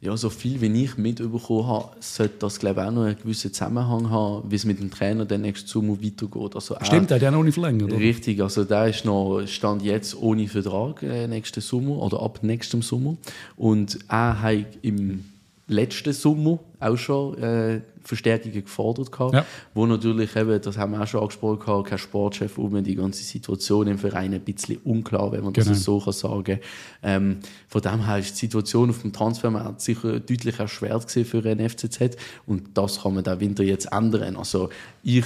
ja, 0.00 0.16
so 0.16 0.30
viel 0.30 0.60
wie 0.60 0.84
ich 0.84 0.96
mitbekommen 0.96 1.66
habe, 1.66 1.88
sollte 1.98 2.36
das 2.38 2.60
glaube 2.60 2.80
ich, 2.80 2.86
auch 2.86 2.92
noch 2.92 3.02
einen 3.02 3.16
gewissen 3.16 3.52
Zusammenhang 3.52 4.10
haben, 4.10 4.48
wie 4.48 4.54
es 4.54 4.64
mit 4.64 4.78
dem 4.78 4.90
Trainer 4.90 5.24
dann 5.24 5.40
nächstes 5.40 5.70
Sommer 5.70 6.00
weitergeht. 6.00 6.54
Also 6.54 6.76
Stimmt, 6.82 7.10
der 7.10 7.16
hat 7.16 7.22
ja 7.22 7.30
noch 7.32 7.42
nicht 7.42 7.54
verlängert, 7.54 7.90
oder? 7.90 7.98
Richtig, 7.98 8.40
also 8.40 8.64
der 8.64 8.88
ist 8.88 9.04
noch, 9.04 9.42
stand 9.46 9.82
jetzt 9.82 10.14
ohne 10.16 10.46
Vertrag 10.46 11.02
äh, 11.02 11.26
nächsten 11.26 11.60
Sommer 11.60 11.98
oder 11.98 12.22
ab 12.22 12.40
nächstem 12.42 12.80
Sommer 12.80 13.16
und 13.56 13.98
er 14.08 14.40
hat 14.40 14.66
im 14.82 15.24
letzten 15.68 16.12
Sommer 16.12 16.58
auch 16.80 16.96
schon 16.96 17.38
äh, 17.38 17.80
Verstärkungen 18.02 18.64
gefordert 18.64 19.12
gehabt, 19.12 19.34
ja. 19.34 19.44
wo 19.74 19.84
natürlich 19.84 20.34
eben, 20.34 20.60
das 20.60 20.78
haben 20.78 20.92
wir 20.92 21.02
auch 21.02 21.06
schon 21.06 21.20
angesprochen, 21.20 21.58
gehabt, 21.58 21.88
kein 21.88 21.98
Sportchef 21.98 22.56
um 22.56 22.82
die 22.82 22.94
ganze 22.94 23.22
Situation 23.22 23.86
im 23.86 23.98
Verein 23.98 24.32
ein 24.32 24.40
bisschen 24.40 24.78
unklar, 24.78 25.30
wenn 25.32 25.44
man 25.44 25.52
genau. 25.52 25.68
das 25.68 25.84
so 25.84 26.00
kann 26.00 26.12
sagen 26.12 26.60
ähm, 27.02 27.38
Von 27.68 27.82
dem 27.82 28.06
her 28.06 28.18
ist 28.18 28.34
die 28.34 28.46
Situation 28.46 28.90
auf 28.90 29.02
dem 29.02 29.12
Transfermarkt 29.12 29.82
sicher 29.82 30.20
deutlich 30.20 30.58
erschwert 30.58 31.10
für 31.10 31.42
den 31.42 31.68
FCZ 31.68 32.16
und 32.46 32.76
das 32.76 33.02
kann 33.02 33.14
man 33.14 33.24
den 33.24 33.40
Winter 33.40 33.62
jetzt 33.62 33.92
ändern. 33.92 34.36
Also 34.36 34.70
ich 35.02 35.24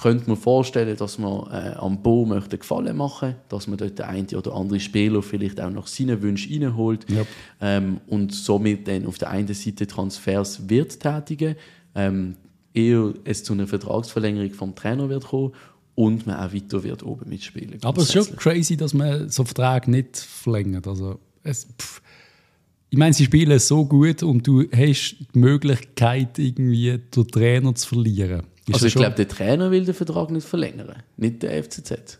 könnte 0.00 0.30
mir 0.30 0.36
vorstellen, 0.36 0.96
dass 0.96 1.18
man 1.18 1.50
äh, 1.50 1.74
am 1.76 2.02
Bo 2.02 2.24
möchte 2.24 2.58
Gefallen 2.58 2.96
machen 2.96 3.34
dass 3.48 3.66
man 3.66 3.78
dort 3.78 3.98
den 3.98 4.06
einen 4.06 4.28
oder 4.28 4.54
anderen 4.54 4.80
Spieler 4.80 5.22
vielleicht 5.22 5.60
auch 5.60 5.70
nach 5.70 5.86
seinen 5.86 6.22
Wünschen 6.22 6.62
reinholt 6.62 7.10
yep. 7.10 7.26
ähm, 7.60 8.00
und 8.06 8.32
somit 8.32 8.86
dann 8.86 9.06
auf 9.06 9.18
der 9.18 9.30
einen 9.30 9.52
Seite 9.52 9.86
Transfers 9.86 10.68
wird 10.68 11.00
tätigen, 11.00 11.56
ähm, 11.94 12.36
eher 12.72 13.12
es 13.24 13.42
zu 13.42 13.54
einer 13.54 13.66
Vertragsverlängerung 13.66 14.52
vom 14.52 14.74
Trainer 14.74 15.08
wird 15.08 15.26
kommen 15.26 15.52
und 15.94 16.26
man 16.26 16.36
auch 16.36 16.54
weiter 16.54 16.84
wird 16.84 17.02
oben 17.02 17.28
mitspielen. 17.28 17.78
Aber 17.82 18.02
es 18.02 18.14
ist 18.14 18.26
schon 18.26 18.36
crazy, 18.36 18.76
dass 18.76 18.94
man 18.94 19.28
so 19.28 19.44
Vertrag 19.44 19.88
nicht 19.88 20.16
verlängert. 20.16 20.86
Also 20.86 21.18
es, 21.42 21.66
pff, 21.76 22.00
ich 22.90 22.98
meine, 22.98 23.12
sie 23.12 23.24
spielen 23.24 23.58
so 23.58 23.84
gut 23.84 24.22
und 24.22 24.46
du 24.46 24.62
hast 24.70 25.16
die 25.34 25.38
Möglichkeit, 25.38 26.38
irgendwie 26.38 26.98
den 26.98 27.28
Trainer 27.28 27.74
zu 27.74 27.88
verlieren. 27.88 28.44
Ist 28.68 28.74
also 28.74 28.86
ich 28.86 28.94
glaube, 28.94 29.16
der 29.16 29.28
Trainer 29.28 29.70
will 29.70 29.84
den 29.84 29.94
Vertrag 29.94 30.30
nicht 30.30 30.46
verlängern, 30.46 31.02
nicht 31.16 31.42
der 31.42 31.62
FCZ. 31.62 32.18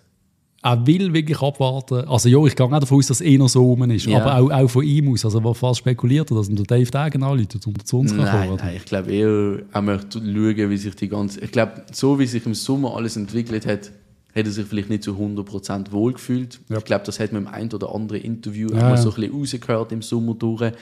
Er 0.60 0.86
will 0.86 1.12
wirklich 1.14 1.40
abwarten. 1.40 2.08
Also 2.08 2.28
ja, 2.28 2.44
ich 2.44 2.56
gehe 2.56 2.66
auch 2.66 2.80
davon 2.80 2.98
aus, 2.98 3.06
dass 3.06 3.20
es 3.20 3.26
eher 3.26 3.46
so 3.46 3.62
rum 3.62 3.88
ist. 3.90 4.06
Ja. 4.06 4.20
Aber 4.20 4.36
auch, 4.36 4.50
auch 4.50 4.68
von 4.68 4.84
ihm 4.84 5.12
aus. 5.12 5.24
Also 5.24 5.42
was 5.44 5.78
spekuliert 5.78 6.32
er, 6.32 6.36
dass 6.36 6.48
der 6.48 6.64
Dave 6.64 6.90
Dagen 6.90 7.22
anläutet 7.22 7.64
und 7.64 7.86
zu 7.86 8.00
uns 8.00 8.12
nein, 8.12 8.26
kommen? 8.26 8.56
Nein, 8.56 8.76
ich 8.76 8.84
glaube 8.84 9.12
eher, 9.12 9.60
er 9.72 9.82
möchte 9.82 10.18
schauen, 10.18 10.70
wie 10.70 10.76
sich 10.76 10.96
die 10.96 11.08
ganze... 11.08 11.40
Ich 11.40 11.52
glaube, 11.52 11.84
so 11.92 12.18
wie 12.18 12.26
sich 12.26 12.44
im 12.44 12.54
Sommer 12.54 12.96
alles 12.96 13.16
entwickelt 13.16 13.66
hat, 13.66 13.92
hat 14.34 14.46
er 14.46 14.50
sich 14.50 14.66
vielleicht 14.66 14.90
nicht 14.90 15.04
zu 15.04 15.12
100% 15.12 15.92
wohlgefühlt. 15.92 16.58
Ja. 16.68 16.78
Ich 16.78 16.84
glaube, 16.84 17.04
das 17.06 17.20
hat 17.20 17.32
man 17.32 17.42
im 17.42 17.48
ein 17.48 17.72
oder 17.72 17.94
anderen 17.94 18.22
Interview 18.22 18.68
ja, 18.72 18.78
auch 18.78 18.82
mal 18.82 18.96
so 18.98 19.10
ein 19.10 19.14
bisschen 19.14 19.32
rausgehört 19.32 19.92
im 19.92 20.02
Sommer 20.02 20.34
durch. 20.34 20.72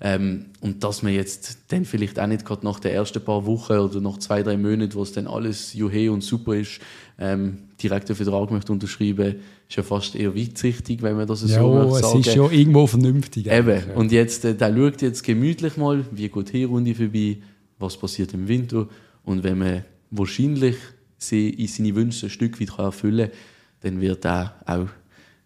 Ähm, 0.00 0.46
und 0.60 0.84
dass 0.84 1.02
man 1.02 1.12
jetzt 1.12 1.58
dann 1.68 1.84
vielleicht 1.84 2.20
auch 2.20 2.26
nicht 2.26 2.44
gerade 2.44 2.64
nach 2.64 2.80
den 2.80 2.92
ersten 2.92 3.24
paar 3.24 3.46
Wochen 3.46 3.72
oder 3.72 4.00
nach 4.00 4.18
zwei, 4.18 4.42
drei 4.42 4.56
Monaten, 4.56 4.94
wo 4.94 5.02
es 5.02 5.12
dann 5.12 5.26
alles 5.26 5.72
juhe 5.74 6.12
und 6.12 6.22
super 6.22 6.54
ist, 6.54 6.80
ähm, 7.18 7.58
direkt 7.82 8.08
einen 8.10 8.16
Vertrag 8.16 8.50
möchte 8.50 8.72
unterschreiben, 8.72 9.36
ist 9.68 9.76
ja 9.76 9.82
fast 9.82 10.14
eher 10.14 10.36
weitsichtig, 10.36 11.02
wenn 11.02 11.16
man 11.16 11.26
das 11.26 11.40
so 11.40 11.48
ja, 11.48 11.84
möchte 11.84 12.00
sagen. 12.00 12.20
es 12.20 12.26
ist 12.26 12.34
ja 12.34 12.50
irgendwo 12.50 12.86
vernünftig. 12.86 13.46
Eben. 13.46 13.82
Ja. 13.88 13.94
Und 13.94 14.12
jetzt, 14.12 14.44
äh, 14.44 14.54
der 14.54 14.74
schaut 14.74 15.02
jetzt 15.02 15.22
gemütlich 15.22 15.76
mal, 15.76 16.04
wie 16.10 16.28
geht 16.28 16.52
die 16.52 16.64
Runde 16.64 16.94
vorbei, 16.94 17.38
was 17.78 17.96
passiert 17.96 18.34
im 18.34 18.48
Winter 18.48 18.86
und 19.24 19.44
wenn 19.44 19.58
man 19.58 19.84
wahrscheinlich 20.10 20.76
sie 21.18 21.50
in 21.50 21.68
seine 21.68 21.94
Wünsche 21.94 22.26
ein 22.26 22.30
Stück 22.30 22.60
weit 22.60 22.78
erfüllen 22.78 23.30
kann, 23.30 23.38
dann 23.80 24.00
wird 24.00 24.24
er 24.24 24.54
auch 24.66 24.88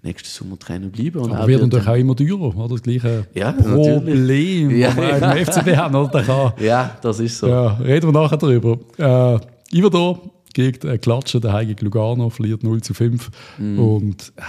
nächsten 0.03 0.29
Sommer 0.29 0.59
Trainer 0.59 0.89
bleiben. 0.89 1.19
Und 1.19 1.33
Aber 1.33 1.47
wird 1.47 1.63
natürlich 1.63 1.89
auch 1.89 1.95
immer 1.95 2.17
teurer, 2.17 2.57
oder? 2.57 2.69
Das 2.69 2.83
gleiche 2.83 3.27
ja, 3.35 3.53
Problem, 3.53 4.71
ja, 4.71 4.97
wir 4.97 5.19
ja. 5.19 5.33
im 5.33 5.47
FCB 5.47 5.77
haben, 5.77 5.95
oder? 5.95 6.55
Ja, 6.59 6.97
das 7.03 7.21
ist 7.21 7.39
so. 7.39 7.49
Ja, 7.49 7.75
reden 7.75 8.13
wir 8.13 8.21
nachher 8.21 8.39
darüber. 8.39 8.79
Äh, 8.99 9.77
Iverdor 9.77 10.21
gegen 10.53 10.89
äh, 10.89 10.99
Klatschen, 10.99 11.41
der 11.41 11.65
gegen 11.65 11.85
Lugano, 11.85 12.31
verliert 12.31 12.63
0 12.63 12.81
zu 12.83 12.95
5. 12.95 13.31
Mm. 13.59 13.79
Und 13.79 14.33
äh, 14.37 14.43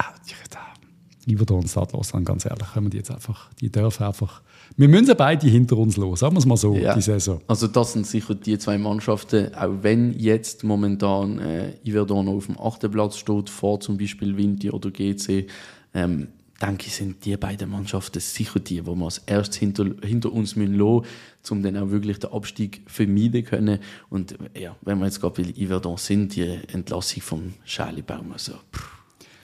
Iverdor 1.27 1.59
und 1.59 1.69
Stadtlosan, 1.69 2.25
ganz 2.25 2.45
ehrlich, 2.45 2.67
können 2.73 2.87
wir 2.87 2.89
die 2.91 2.97
jetzt 2.97 3.11
einfach, 3.11 3.49
die 3.59 3.71
dürfen 3.71 4.03
einfach 4.03 4.41
wir 4.77 4.87
müssen 4.87 5.15
beide 5.17 5.47
hinter 5.47 5.77
uns 5.77 5.97
los, 5.97 6.19
sagen 6.19 6.35
wir 6.35 6.39
es 6.39 6.45
mal 6.45 6.57
so, 6.57 6.75
ja. 6.75 6.95
die 6.95 7.01
Saison. 7.01 7.41
Also 7.47 7.67
das 7.67 7.93
sind 7.93 8.07
sicher 8.07 8.35
die 8.35 8.57
zwei 8.57 8.77
Mannschaften, 8.77 9.53
auch 9.55 9.71
wenn 9.81 10.17
jetzt 10.17 10.63
momentan 10.63 11.39
äh, 11.39 11.73
Iverdon 11.83 12.27
auf 12.27 12.45
dem 12.47 12.59
achten 12.59 12.91
Platz 12.91 13.17
steht, 13.17 13.49
vor 13.49 13.79
zum 13.79 13.97
Beispiel 13.97 14.37
Vinti 14.37 14.71
oder 14.71 14.91
GC, 14.91 15.47
ähm, 15.93 16.27
denke 16.61 16.87
ich, 16.87 16.95
sind 16.95 17.25
die 17.25 17.35
beiden 17.37 17.69
Mannschaften 17.69 18.19
sicher 18.19 18.59
die, 18.59 18.85
wo 18.85 18.95
wir 18.95 19.05
als 19.05 19.17
erstes 19.25 19.57
hinter, 19.57 19.85
hinter 20.03 20.31
uns 20.31 20.55
müssen 20.55 20.75
lassen, 20.75 21.05
um 21.49 21.63
dann 21.63 21.77
auch 21.77 21.89
wirklich 21.89 22.19
den 22.19 22.31
Abstieg 22.31 22.81
vermeiden 22.85 23.43
können. 23.43 23.79
Und 24.09 24.37
ja, 24.57 24.75
wenn 24.81 24.99
wir 24.99 25.05
jetzt 25.05 25.19
gerade 25.19 25.41
bei 25.41 25.49
Iverdon 25.57 25.97
sind, 25.97 26.35
die 26.35 26.59
Entlassung 26.71 27.21
von 27.21 27.53
Charlie 27.65 28.03
Baum, 28.03 28.31
also 28.31 28.53
pff 28.73 29.00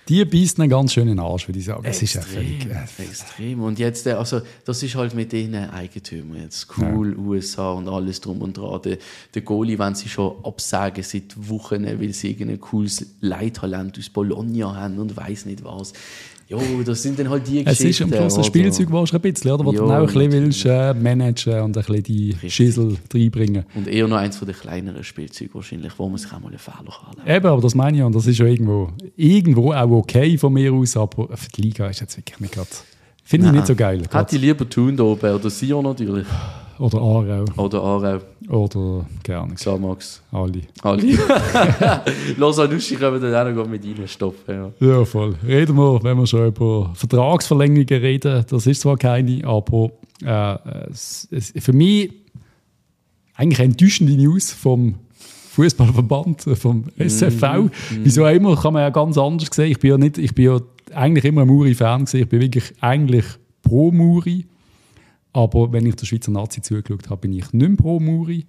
die 0.07 0.23
beißt 0.25 0.59
einen 0.59 0.69
ganz 0.69 0.93
schönen 0.93 1.19
Arsch, 1.19 1.47
würde 1.47 1.59
ich 1.59 1.65
sagen. 1.65 1.83
Es 1.83 2.01
ist 2.01 2.13
ja 2.13 2.21
völlig, 2.21 2.65
äh, 2.65 3.03
extrem. 3.03 3.61
Und 3.61 3.79
jetzt, 3.79 4.07
äh, 4.07 4.11
also, 4.11 4.41
das 4.65 4.83
ist 4.83 4.95
halt 4.95 5.13
mit 5.13 5.31
den 5.31 5.55
Eigentümern 5.55 6.41
jetzt 6.41 6.67
cool, 6.77 7.11
ja. 7.11 7.17
USA 7.17 7.71
und 7.71 7.87
alles 7.87 8.21
drum 8.21 8.41
und 8.41 8.57
dran. 8.57 8.81
Der, 8.83 8.97
der 9.33 9.41
Goalie, 9.41 9.77
wenn 9.79 9.95
sie 9.95 10.09
schon 10.09 10.35
absagen 10.43 11.03
seit 11.03 11.35
Wochen, 11.49 11.85
weil 11.85 12.13
sie 12.13 12.31
irgendein 12.31 12.59
cooles 12.59 13.05
Leittalent 13.21 13.97
aus 13.97 14.09
Bologna 14.09 14.75
haben 14.75 14.99
und 14.99 15.15
weiß 15.15 15.45
nicht 15.45 15.63
was. 15.63 15.93
Jo, 16.49 16.61
das 16.85 17.03
sind 17.03 17.19
dann 17.19 17.29
halt 17.29 17.45
die 17.45 17.61
Geschichten. 17.63 17.69
Es 17.69 17.81
ist 17.81 18.01
am 18.01 18.09
Schluss 18.09 18.37
ein 18.37 18.43
Spielzeug, 18.45 18.87
das 18.89 19.13
ein 19.13 19.21
bisschen, 19.21 19.51
oder? 19.51 19.65
Wo 19.65 19.73
jo, 19.73 19.85
du 19.85 19.91
auch 19.91 19.99
ein 19.99 20.05
bisschen 20.05 20.31
willst, 20.31 20.65
äh, 20.65 20.93
managen 20.93 21.61
und 21.61 21.75
ein 21.75 21.83
bisschen 21.83 22.03
die 22.03 22.29
Richtig. 22.31 22.53
Schissel 22.53 22.97
reinbringen. 23.13 23.65
Und 23.75 23.87
eher 23.87 24.07
noch 24.07 24.15
eins 24.15 24.37
von 24.37 24.47
den 24.47 24.55
kleineren 24.55 25.03
Spielzeugen 25.03 25.53
wahrscheinlich, 25.55 25.91
wo 25.97 26.07
man 26.07 26.17
sich 26.17 26.31
auch 26.31 26.39
mal 26.39 26.47
einen 26.47 26.57
Fehler 26.57 26.77
kann. 26.85 27.27
Eben, 27.27 27.45
aber 27.45 27.61
das 27.61 27.75
meine 27.75 27.97
ich 27.97 28.03
und 28.03 28.15
das 28.15 28.27
ist 28.27 28.37
ja 28.37 28.45
irgendwo, 28.45 28.89
irgendwo 29.17 29.73
auch 29.73 29.91
okay 29.91 30.37
von 30.37 30.53
mir 30.53 30.71
aus, 30.71 30.95
aber 30.95 31.35
für 31.35 31.49
die 31.49 31.61
Liga 31.63 31.87
ist 31.87 31.99
jetzt 31.99 32.15
wirklich 32.15 32.39
nicht 32.39 32.53
gerade... 32.53 32.69
Finde 33.25 33.47
ich 33.47 33.51
nicht 33.51 33.67
so 33.67 33.75
geil. 33.75 34.03
Hätte 34.09 34.37
ich 34.37 34.41
lieber 34.41 34.69
tun 34.69 34.95
da 34.95 35.03
oben, 35.03 35.29
oder 35.29 35.49
Sion 35.49 35.83
natürlich. 35.83 36.25
Oder 36.79 36.97
Aarau. 36.99 37.45
Oder 37.57 37.81
Aarau. 37.81 38.19
Oder 38.49 39.05
gerne. 39.23 39.55
Xamax. 39.55 40.21
Ali. 40.31 40.61
Ali. 40.81 41.17
Los 42.37 42.59
Anuschi 42.59 42.95
können 42.95 43.21
wir 43.21 43.31
dann 43.31 43.47
auch 43.47 43.63
noch 43.63 43.67
mit 43.67 43.83
reinstopfen. 43.83 44.55
Ja. 44.79 44.87
ja, 44.87 45.05
voll. 45.05 45.35
Reden 45.45 45.75
wir, 45.75 46.03
wenn 46.03 46.17
wir 46.17 46.27
schon 46.27 46.47
über 46.47 46.91
Vertragsverlängerungen 46.93 48.03
reden. 48.03 48.45
Das 48.47 48.67
ist 48.67 48.81
zwar 48.81 48.97
keine, 48.97 49.43
aber 49.45 49.91
äh, 50.23 50.57
es, 50.91 51.27
es, 51.31 51.53
für 51.57 51.73
mich 51.73 52.13
eigentlich 53.35 53.59
enttäuschende 53.59 54.13
News 54.13 54.51
vom 54.51 54.95
Fußballverband, 55.51 56.43
vom 56.53 56.83
SFV. 56.97 57.41
Mm, 57.41 57.65
mm. 57.65 57.71
Wieso 58.03 58.25
auch 58.25 58.31
immer, 58.31 58.55
kann 58.55 58.73
man 58.73 58.83
ja 58.83 58.89
ganz 58.91 59.17
anders 59.17 59.49
sehen. 59.51 59.71
Ich 59.71 59.79
bin 59.79 59.89
ja, 59.91 59.97
nicht, 59.97 60.17
ich 60.19 60.35
bin 60.35 60.45
ja 60.45 60.59
eigentlich 60.93 61.25
immer 61.25 61.41
ein 61.41 61.47
Muri-Fan. 61.47 62.05
Ich 62.13 62.29
bin 62.29 62.41
wirklich 62.41 62.73
eigentlich 62.81 63.25
pro 63.63 63.91
Muri. 63.91 64.45
Aber 65.37 65.71
wenn 65.71 65.85
ich 65.85 65.95
der 65.95 66.07
Schweizer 66.07 66.31
Nazi 66.31 66.63
zugeschaut 66.63 67.11
habe, 67.11 67.21
bin 67.21 67.33
ich 67.33 67.53
nicht 67.53 67.69
mehr 67.69 67.77
pro 67.77 67.99
Muri. 67.99 68.47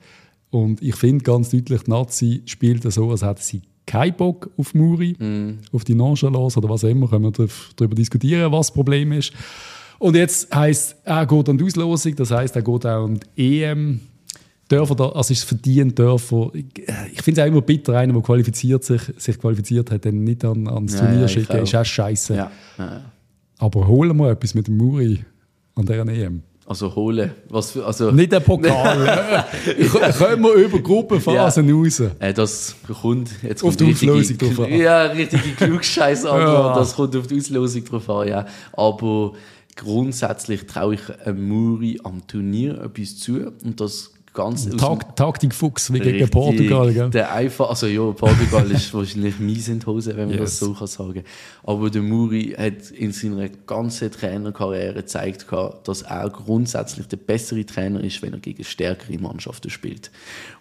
Und 0.48 0.80
ich 0.80 0.96
finde 0.96 1.22
ganz 1.22 1.50
deutlich, 1.50 1.82
die 1.82 1.90
Nazi 1.90 2.42
spielt 2.46 2.90
so, 2.90 3.10
als 3.10 3.22
hätte 3.22 3.42
sie 3.42 3.60
keinen 3.84 4.16
Bock 4.16 4.48
auf 4.56 4.72
Muri, 4.72 5.14
mm. 5.18 5.58
auf 5.72 5.84
die 5.84 5.94
Nonchalance 5.94 6.58
oder 6.58 6.70
was 6.70 6.84
auch 6.84 6.88
immer. 6.88 7.06
Können 7.06 7.24
wir 7.24 7.48
darüber 7.76 7.94
diskutieren, 7.94 8.50
was 8.52 8.68
das 8.68 8.74
Problem 8.74 9.12
ist. 9.12 9.34
Und 9.98 10.16
jetzt 10.16 10.54
heisst 10.54 10.96
er 11.04 11.26
geht 11.26 11.50
an 11.50 11.58
die 11.58 11.64
Auslosung, 11.64 12.16
das 12.16 12.30
heisst, 12.30 12.56
er 12.56 12.62
geht 12.62 12.86
auch 12.86 13.04
an 13.04 13.20
die 13.36 13.62
EM. 13.62 14.00
Dörfer 14.68 14.94
da, 14.94 15.10
also 15.10 15.32
ist 15.32 15.44
verdient, 15.44 15.98
Dörfer. 15.98 16.52
Ich 16.54 17.20
finde 17.20 17.42
es 17.42 17.44
auch 17.44 17.50
immer 17.50 17.60
bitter, 17.60 17.98
einer, 17.98 18.14
der 18.14 18.22
qualifiziert 18.22 18.84
sich, 18.84 19.02
sich 19.18 19.38
qualifiziert 19.38 19.90
hat, 19.90 20.06
dann 20.06 20.24
nicht 20.24 20.42
an, 20.42 20.66
ans 20.66 20.94
ja, 20.94 21.00
Turnier 21.00 21.20
ja, 21.20 21.28
schicken, 21.28 21.58
ist 21.58 21.74
auch 21.74 21.84
scheiße. 21.84 22.34
Ja. 22.34 22.50
Ja. 22.78 23.02
Aber 23.58 23.86
holen 23.86 24.16
wir 24.16 24.30
etwas 24.30 24.54
mit 24.54 24.68
dem 24.68 24.78
Muri 24.78 25.22
an 25.74 25.84
dieser 25.84 26.08
EM. 26.08 26.42
Also 26.68 26.94
holen. 26.94 27.30
Was 27.48 27.70
für, 27.70 27.86
also 27.86 28.10
Nicht 28.10 28.30
der 28.30 28.40
Pokal. 28.40 29.46
Kommen 30.18 30.42
wir 30.42 30.52
über 30.52 30.78
Gruppenphasen 30.80 31.66
ja. 31.66 31.74
raus. 31.74 32.02
Äh, 32.18 32.34
das 32.34 32.76
kommt 33.00 33.30
jetzt 33.42 33.64
auf 33.64 33.74
die 33.74 33.90
Auslosung 33.90 34.36
drauf 34.36 34.60
an. 34.66 34.74
Ja, 34.74 35.04
richtige 35.06 35.52
Klugscheiß 35.56 36.22
ja. 36.24 36.74
Das 36.74 36.94
kommt 36.94 37.16
auf 37.16 37.26
die 37.26 37.38
Auslosung 37.38 37.84
drauf 37.86 38.10
an, 38.10 38.28
ja. 38.28 38.46
Aber 38.74 39.32
grundsätzlich 39.76 40.66
traue 40.66 40.96
ich 40.96 41.00
einem 41.24 41.48
Muri 41.48 42.00
am 42.04 42.26
Turnier 42.26 42.82
etwas 42.82 43.16
zu. 43.16 43.50
Und 43.64 43.80
das 43.80 44.12
ganz 44.38 44.68
Tag, 44.76 45.16
Taktik 45.16 45.52
Fuchs 45.52 45.92
wie 45.92 45.98
gegen 45.98 46.30
Portugal. 46.30 46.92
Gell? 46.92 47.10
Der 47.10 47.32
einfach, 47.32 47.70
also 47.70 47.88
ja, 47.88 48.12
Portugal 48.12 48.70
ist 48.70 48.94
wahrscheinlich 48.94 49.40
mies 49.40 49.66
in 49.68 49.80
die 49.80 49.86
Hose, 49.86 50.16
wenn 50.16 50.28
man 50.28 50.38
yes. 50.38 50.50
das 50.50 50.58
so 50.60 50.74
kann 50.74 50.86
sagen 50.86 51.24
Aber 51.64 51.90
der 51.90 52.02
Muri 52.02 52.54
hat 52.56 52.92
in 52.92 53.10
seiner 53.10 53.48
ganzen 53.48 54.12
Trainerkarriere 54.12 54.94
gezeigt, 54.94 55.46
dass 55.84 56.02
er 56.02 56.30
grundsätzlich 56.30 57.08
der 57.08 57.16
bessere 57.16 57.66
Trainer 57.66 58.00
ist, 58.02 58.22
wenn 58.22 58.32
er 58.32 58.38
gegen 58.38 58.62
stärkere 58.62 59.18
Mannschaften 59.18 59.70
spielt. 59.70 60.12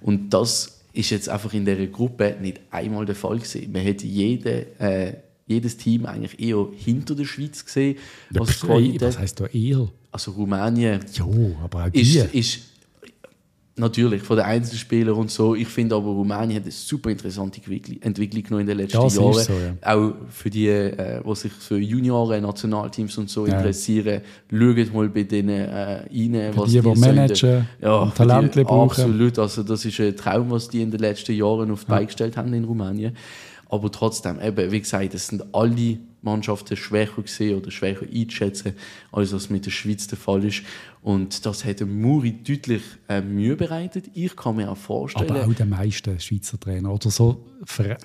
Und 0.01 0.31
das 0.31 0.79
ist 0.93 1.11
jetzt 1.11 1.29
einfach 1.29 1.53
in 1.53 1.63
dieser 1.63 1.85
Gruppe 1.85 2.35
nicht 2.41 2.59
einmal 2.71 3.05
der 3.05 3.15
Fall 3.15 3.37
gewesen. 3.37 3.71
Man 3.71 3.83
hätte 3.83 4.07
jede 4.07 4.65
äh, 4.79 5.13
jedes 5.45 5.77
Team 5.77 6.05
eigentlich 6.05 6.39
eher 6.39 6.67
hinter 6.75 7.15
der 7.15 7.23
Schweiz 7.23 7.63
gesehen. 7.63 7.97
Was, 8.31 8.67
was 8.67 9.17
heißt 9.17 9.39
da 9.39 9.45
eher? 9.45 9.87
Also 10.11 10.31
Rumänien 10.31 10.99
jo, 11.13 11.55
aber 11.63 11.85
auch 11.85 11.93
ist, 11.93 12.33
ist 12.33 12.59
Natürlich, 13.79 14.23
von 14.23 14.37
den 14.37 14.45
Einzelspielern 14.45 15.15
und 15.15 15.29
so. 15.29 15.53
Ich 15.53 15.67
finde 15.67 15.95
aber, 15.95 16.07
Rumänien 16.07 16.55
hat 16.57 16.63
eine 16.63 16.71
super 16.71 17.11
interessante 17.11 17.61
Entwicklung 18.01 18.43
noch 18.49 18.59
in 18.59 18.65
den 18.65 18.77
letzten 18.77 18.99
das 18.99 19.15
Jahren. 19.15 19.33
So, 19.33 19.53
ja. 19.53 19.93
Auch 19.93 20.13
für 20.29 20.49
die, 20.49 20.67
äh, 20.67 21.21
die 21.23 21.35
sich 21.35 21.51
für 21.51 21.77
Junioren, 21.77 22.41
Nationalteams 22.41 23.15
und 23.19 23.29
so 23.29 23.45
ja. 23.45 23.55
interessieren, 23.55 24.21
schaut 24.49 24.93
mal 24.93 25.09
bei 25.09 25.23
denen 25.23 25.49
äh, 25.49 26.07
rein. 26.07 26.53
Für 26.53 26.57
was 26.57 26.71
die, 26.71 26.81
die, 26.81 26.93
die 26.93 26.99
managen 26.99 27.67
ja, 27.79 27.95
und 27.97 28.15
Talente 28.15 28.63
brauchen. 28.63 28.89
Absolut, 28.89 29.37
also 29.37 29.61
das 29.61 29.85
ist 29.85 29.99
ein 29.99 30.15
Traum, 30.15 30.49
was 30.49 30.69
die 30.69 30.81
in 30.81 30.89
den 30.89 30.99
letzten 30.99 31.33
Jahren 31.33 31.69
auf 31.69 31.85
die 31.85 31.91
ja. 31.91 32.01
Gestellt 32.01 32.35
haben 32.35 32.51
in 32.53 32.63
Rumänien. 32.63 33.15
Aber 33.69 33.91
trotzdem, 33.91 34.41
eben, 34.41 34.71
wie 34.71 34.79
gesagt, 34.79 35.13
es 35.13 35.27
sind 35.27 35.43
alle 35.53 35.99
Mannschaften 36.21 36.75
schwächer 36.75 37.21
gesehen 37.21 37.57
oder 37.57 37.69
schwächer 37.69 38.05
einzuschätzen, 38.11 38.73
als 39.11 39.33
was 39.33 39.49
mit 39.49 39.65
der 39.65 39.71
Schweiz 39.71 40.07
der 40.07 40.17
Fall 40.17 40.43
ist. 40.45 40.63
Und 41.07 41.45
das 41.45 41.63
hat 41.63 41.79
Muri 41.79 42.33
deutlich 42.45 42.81
äh, 43.07 43.21
Mühe 43.21 43.55
bereitet. 43.55 44.11
Ich 44.13 44.35
kann 44.35 44.57
mir 44.57 44.69
auch 44.69 44.75
vorstellen. 44.75 45.31
Aber 45.31 45.47
auch 45.47 45.53
der 45.53 45.65
meisten 45.65 46.19
Schweizer 46.19 46.59
Trainer 46.59 46.93
oder 46.93 47.09
so. 47.09 47.45
Ja, 47.79 47.95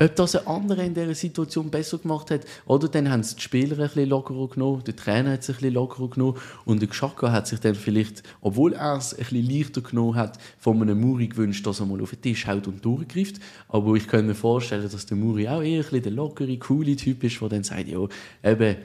ob 0.00 0.16
das 0.16 0.34
ein 0.34 0.46
anderer 0.48 0.82
in 0.82 0.92
dieser 0.92 1.14
Situation 1.14 1.70
besser 1.70 1.98
gemacht 1.98 2.32
hat. 2.32 2.40
Oder 2.66 2.88
dann 2.88 3.08
haben 3.08 3.22
sie 3.22 3.36
die 3.36 3.42
Spieler 3.42 3.78
ein 3.78 3.86
bisschen 3.86 4.08
lockerer 4.08 4.48
genommen, 4.48 4.82
der 4.84 4.96
Trainer 4.96 5.30
hat 5.30 5.44
sich 5.44 5.54
ein 5.54 5.60
bisschen 5.60 5.74
lockerer 5.74 6.10
genommen 6.10 6.36
und 6.64 6.80
der 6.80 6.88
Geschaka 6.88 7.30
hat 7.30 7.46
sich 7.46 7.60
dann 7.60 7.76
vielleicht, 7.76 8.24
obwohl 8.40 8.72
er 8.72 8.96
es 8.96 9.14
ein 9.14 9.18
bisschen 9.18 9.48
leichter 9.48 9.80
genommen 9.80 10.16
hat, 10.16 10.38
von 10.58 10.82
einem 10.82 11.00
Muri 11.00 11.28
gewünscht, 11.28 11.64
dass 11.64 11.78
er 11.78 11.86
mal 11.86 12.02
auf 12.02 12.10
den 12.10 12.22
Tisch 12.22 12.48
haut 12.48 12.66
und 12.66 12.84
durchgreift. 12.84 13.36
Aber 13.68 13.94
ich 13.94 14.08
kann 14.08 14.26
mir 14.26 14.34
vorstellen, 14.34 14.88
dass 14.90 15.06
der 15.06 15.16
Muri 15.16 15.48
auch 15.48 15.62
eher 15.62 15.78
ein 15.78 15.82
bisschen 15.82 16.02
der 16.02 16.12
lockere, 16.12 16.58
coole 16.58 16.96
Typ 16.96 17.22
ist, 17.22 17.40
der 17.40 17.48
dann 17.48 17.62
sagt, 17.62 17.86
ja, 17.86 18.00
eben, 18.42 18.76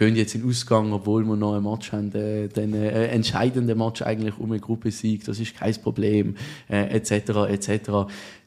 gehen 0.00 0.16
jetzt 0.16 0.34
in 0.34 0.48
Ausgang, 0.48 0.94
obwohl 0.94 1.24
wir 1.24 1.36
noch 1.36 1.54
ein 1.54 1.62
Match 1.62 1.92
haben, 1.92 2.10
äh, 2.14 2.48
den 2.48 2.72
äh, 2.72 3.08
entscheidenden 3.08 3.76
Match 3.76 4.00
eigentlich 4.00 4.38
um 4.38 4.50
eine 4.50 4.58
Gruppe 4.58 4.90
Sieg, 4.90 5.26
das 5.26 5.38
ist 5.38 5.54
kein 5.54 5.74
Problem, 5.74 6.36
äh, 6.70 6.86
etc., 6.96 7.50
etc., 7.50 7.90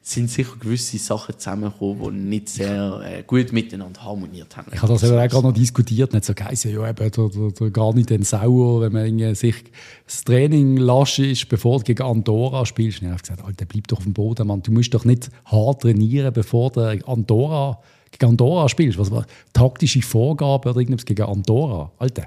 sind 0.06 0.30
sicher 0.30 0.56
gewisse 0.60 0.98
Sachen 0.98 1.38
zusammengekommen, 1.38 2.14
die 2.14 2.36
nicht 2.36 2.50
sehr 2.50 3.00
äh, 3.02 3.22
gut 3.22 3.52
miteinander 3.52 4.04
harmoniert 4.04 4.54
haben. 4.54 4.70
Ich 4.70 4.82
habe 4.82 4.92
das 4.92 5.02
eben 5.02 5.16
auch 5.16 5.28
gerade 5.28 5.46
noch 5.46 5.54
diskutiert, 5.54 6.12
nicht 6.12 6.26
so 6.26 6.34
geheißen, 6.34 6.70
ja, 6.70 6.86
eben, 6.86 7.10
der, 7.10 7.10
der, 7.10 7.50
der 7.50 7.70
gar 7.70 7.94
nicht 7.94 8.10
den 8.10 8.22
sauer, 8.22 8.82
wenn 8.82 8.92
man 8.92 9.34
sich 9.34 9.64
das 10.04 10.22
Training 10.24 10.76
lasch 10.76 11.18
ist, 11.20 11.48
bevor 11.48 11.78
du 11.78 11.84
gegen 11.84 12.02
Andorra 12.02 12.66
spielst. 12.66 13.00
Und 13.00 13.06
ich 13.06 13.12
habe 13.12 13.22
gesagt, 13.22 13.44
Alter, 13.44 13.64
bleib 13.64 13.88
doch 13.88 13.96
auf 13.96 14.04
dem 14.04 14.12
Boden, 14.12 14.46
Mann. 14.46 14.62
Du 14.62 14.72
musst 14.72 14.92
doch 14.92 15.06
nicht 15.06 15.30
hart 15.46 15.80
trainieren, 15.80 16.34
bevor 16.34 16.70
du 16.70 16.82
Andorra 17.06 17.80
gegen 18.10 18.30
Andorra 18.32 18.68
spielst. 18.68 18.98
Was 18.98 19.10
war 19.10 19.24
taktische 19.54 20.02
Vorgabe 20.02 20.68
oder 20.68 20.80
irgendwas 20.80 21.06
gegen 21.06 21.22
Andorra? 21.22 21.90
Alter. 21.98 22.26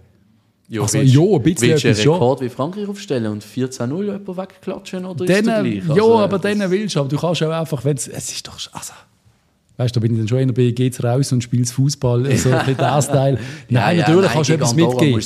Jo, 0.69 0.83
also, 0.83 0.99
willst, 0.99 1.13
jo, 1.13 1.35
ein 1.37 1.43
bisschen 1.43 1.69
willst 1.69 1.83
du 1.83 1.87
einen 1.87 2.21
Rekord 2.21 2.41
wie 2.41 2.49
Frankreich 2.49 2.87
aufstellen 2.87 3.31
und 3.31 3.43
14-0 3.43 4.03
jemanden 4.03 4.37
wegklatschen 4.37 5.05
oder 5.05 5.23
ist 5.23 5.47
das 5.47 5.61
gleich? 5.61 5.89
Also, 5.89 5.95
ja, 5.95 6.23
aber 6.23 6.39
dann 6.39 6.71
willst 6.71 6.95
du, 6.95 6.99
aber 6.99 7.09
du 7.09 7.17
kannst 7.17 7.43
auch 7.43 7.51
einfach, 7.51 7.85
wenn 7.85 7.95
es 7.95 8.07
ist 8.07 8.47
doch, 8.47 8.57
also, 8.73 8.93
Weißt 9.77 9.95
du, 9.95 9.99
da 9.99 10.01
bin 10.01 10.13
ich 10.13 10.19
dann 10.19 10.27
schon 10.27 10.39
einer 10.39 10.53
bei 10.53 10.71
geht's 10.71 11.03
raus 11.03 11.31
und 11.31 11.43
spielst 11.43 11.73
Fußball, 11.73 12.23
so 12.37 12.49
ein 12.49 12.57
bisschen 12.59 12.77
das 12.77 13.07
Teil. 13.07 13.39
Nein, 13.69 13.97
ja, 13.97 14.01
natürlich 14.01 14.25
ja, 14.25 14.33
kannst 14.33 14.49
du 14.49 14.53
etwas 14.53 14.75
mitgeben. 14.75 15.21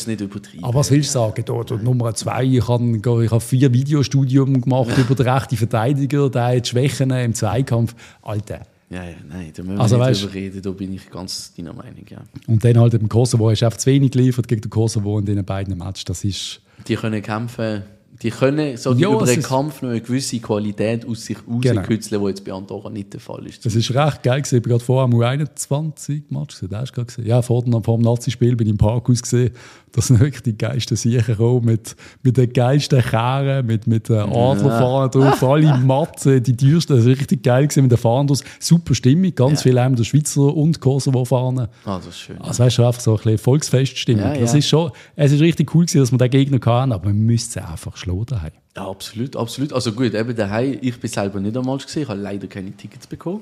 Aber 0.62 0.74
was 0.74 0.92
willst 0.92 1.10
du 1.10 1.14
sagen? 1.14 1.46
Da, 1.46 1.64
da, 1.64 1.76
Nummer 1.78 2.14
zwei, 2.14 2.44
ich 2.44 2.68
habe 2.68 3.24
ich 3.24 3.32
hab 3.32 3.42
vier 3.42 3.74
Videostudium 3.74 4.62
gemacht 4.62 4.98
über 4.98 5.16
den 5.16 5.28
rechten 5.28 5.56
Verteidiger, 5.56 6.30
der 6.30 6.58
hat 6.58 6.68
Schwächen 6.68 7.12
im 7.12 7.34
Zweikampf. 7.34 7.96
Alter, 8.22 8.66
Ja, 8.92 9.06
ja, 9.06 9.16
nein, 9.30 9.52
da 9.56 9.64
müssen 9.64 9.78
wir 9.78 9.82
also, 9.82 9.98
nicht 9.98 10.06
weißt, 10.06 10.24
drüber 10.24 10.34
reden, 10.34 10.62
da 10.62 10.72
bin 10.72 10.94
ich 10.94 11.10
ganz 11.10 11.54
deiner 11.54 11.74
Meinung, 11.74 12.06
ja. 12.10 12.22
Und 12.48 12.64
dann 12.64 12.78
halt 12.78 12.94
im 12.94 13.08
Kosovo 13.08 13.50
hast 13.50 13.62
du 13.62 13.66
einfach 13.66 13.78
zu 13.78 13.90
wenig 13.90 14.12
geliefert 14.12 14.48
gegen 14.48 14.62
den 14.62 14.70
Kosovo 14.70 15.18
in 15.18 15.26
diesen 15.26 15.46
beiden 15.46 15.78
Matches, 15.78 16.04
das 16.06 16.24
ist... 16.26 16.62
Die 16.88 16.96
können 16.96 17.22
kämpfen 17.22 17.84
die 18.22 18.30
können 18.30 18.78
so 18.78 18.94
ja, 18.94 19.10
über 19.10 19.26
den 19.26 19.42
Kampf 19.42 19.82
noch 19.82 19.90
eine 19.90 20.02
gewisse 20.02 20.40
Qualität 20.40 21.08
aus 21.08 21.26
sich 21.26 21.38
rauskitzeln, 21.38 21.84
genau. 21.84 22.26
die 22.26 22.30
jetzt 22.30 22.46
bei 22.46 22.54
Andorra 22.54 22.90
nicht 22.90 23.14
der 23.14 23.20
Fall 23.20 23.46
ist. 23.48 23.66
Das 23.66 23.76
ist 23.76 23.94
recht 23.94 24.24
geil 24.24 24.42
gewesen. 24.42 24.56
Ich 24.56 24.62
habe 24.62 24.70
gerade 24.70 24.84
vor 24.84 25.02
am 25.02 25.14
U21 25.14 26.24
Match 26.30 26.60
gesehen. 26.60 26.78
hast 26.78 26.92
du 26.92 27.06
gesehen. 27.06 27.26
Ja, 27.26 27.42
vor 27.42 27.64
dem, 27.64 27.84
vor 27.84 27.98
dem 27.98 28.04
Nazi-Spiel 28.04 28.56
bin 28.56 28.68
ich 28.68 28.72
im 28.72 28.78
Parkhaus 28.78 29.22
gesehen. 29.22 29.52
Das 29.92 30.08
sind 30.08 30.20
wirklich 30.20 30.44
die 30.44 30.58
geilsten 30.58 30.96
Siechen 30.96 31.26
gekommen, 31.26 31.66
mit, 31.66 31.96
mit 32.24 32.38
den 32.38 32.52
geilsten 32.54 33.02
Kehren, 33.02 33.66
mit, 33.66 33.88
mit 33.88 34.10
den 34.10 34.20
Adlerfahnen 34.20 35.12
drauf, 35.12 35.44
alle 35.50 35.78
Matzen, 35.78 36.42
die 36.42 36.56
teuersten. 36.56 36.96
Das 36.98 37.06
war 37.06 37.12
richtig 37.12 37.44
geil 37.44 37.68
gewesen 37.68 37.84
mit 37.84 37.92
den 37.92 37.98
Fahnen 37.98 38.28
draus. 38.28 38.44
Super 38.60 38.96
Stimmung, 38.96 39.34
ganz 39.36 39.60
ja. 39.60 39.64
viele 39.64 39.84
haben 39.84 39.96
der 39.96 40.04
Schweizer 40.04 40.56
und 40.56 40.80
Kosovo-Fahnen. 40.80 41.68
Ah, 41.86 41.98
das 41.98 42.08
ist 42.08 42.20
schön. 42.20 42.42
Also 42.42 42.64
weißt 42.64 42.78
du, 42.78 42.86
einfach 42.86 43.02
so 43.02 43.12
ein 43.12 43.18
bisschen 43.18 43.38
Volksfeststimmung. 43.38 44.24
Ja, 44.24 44.38
das 44.38 44.54
ist 44.54 44.68
schon, 44.68 44.92
es 45.16 45.32
ist 45.32 45.42
richtig 45.42 45.74
cool 45.76 45.86
gewesen, 45.86 46.00
dass 46.00 46.12
wir 46.12 46.18
den 46.18 46.30
Gegner 46.30 46.60
hatten, 46.64 46.92
aber 46.92 47.08
man 47.08 47.20
müsste 47.20 47.60
es 47.60 47.66
einfach 47.66 47.98
schlagen 47.98 48.26
daheim. 48.28 48.52
Ja, 48.76 48.88
absolut, 48.88 49.36
absolut. 49.36 49.74
Also 49.74 49.92
gut, 49.92 50.14
eben 50.14 50.36
daheim, 50.36 50.78
ich 50.82 50.98
bin 50.98 51.10
selber 51.10 51.42
nicht 51.42 51.58
einmal 51.58 51.78
gesehen, 51.78 52.04
ich 52.04 52.10
habe 52.10 52.22
leider 52.22 52.48
keine 52.48 52.72
Tickets 52.72 53.06
bekommen. 53.06 53.42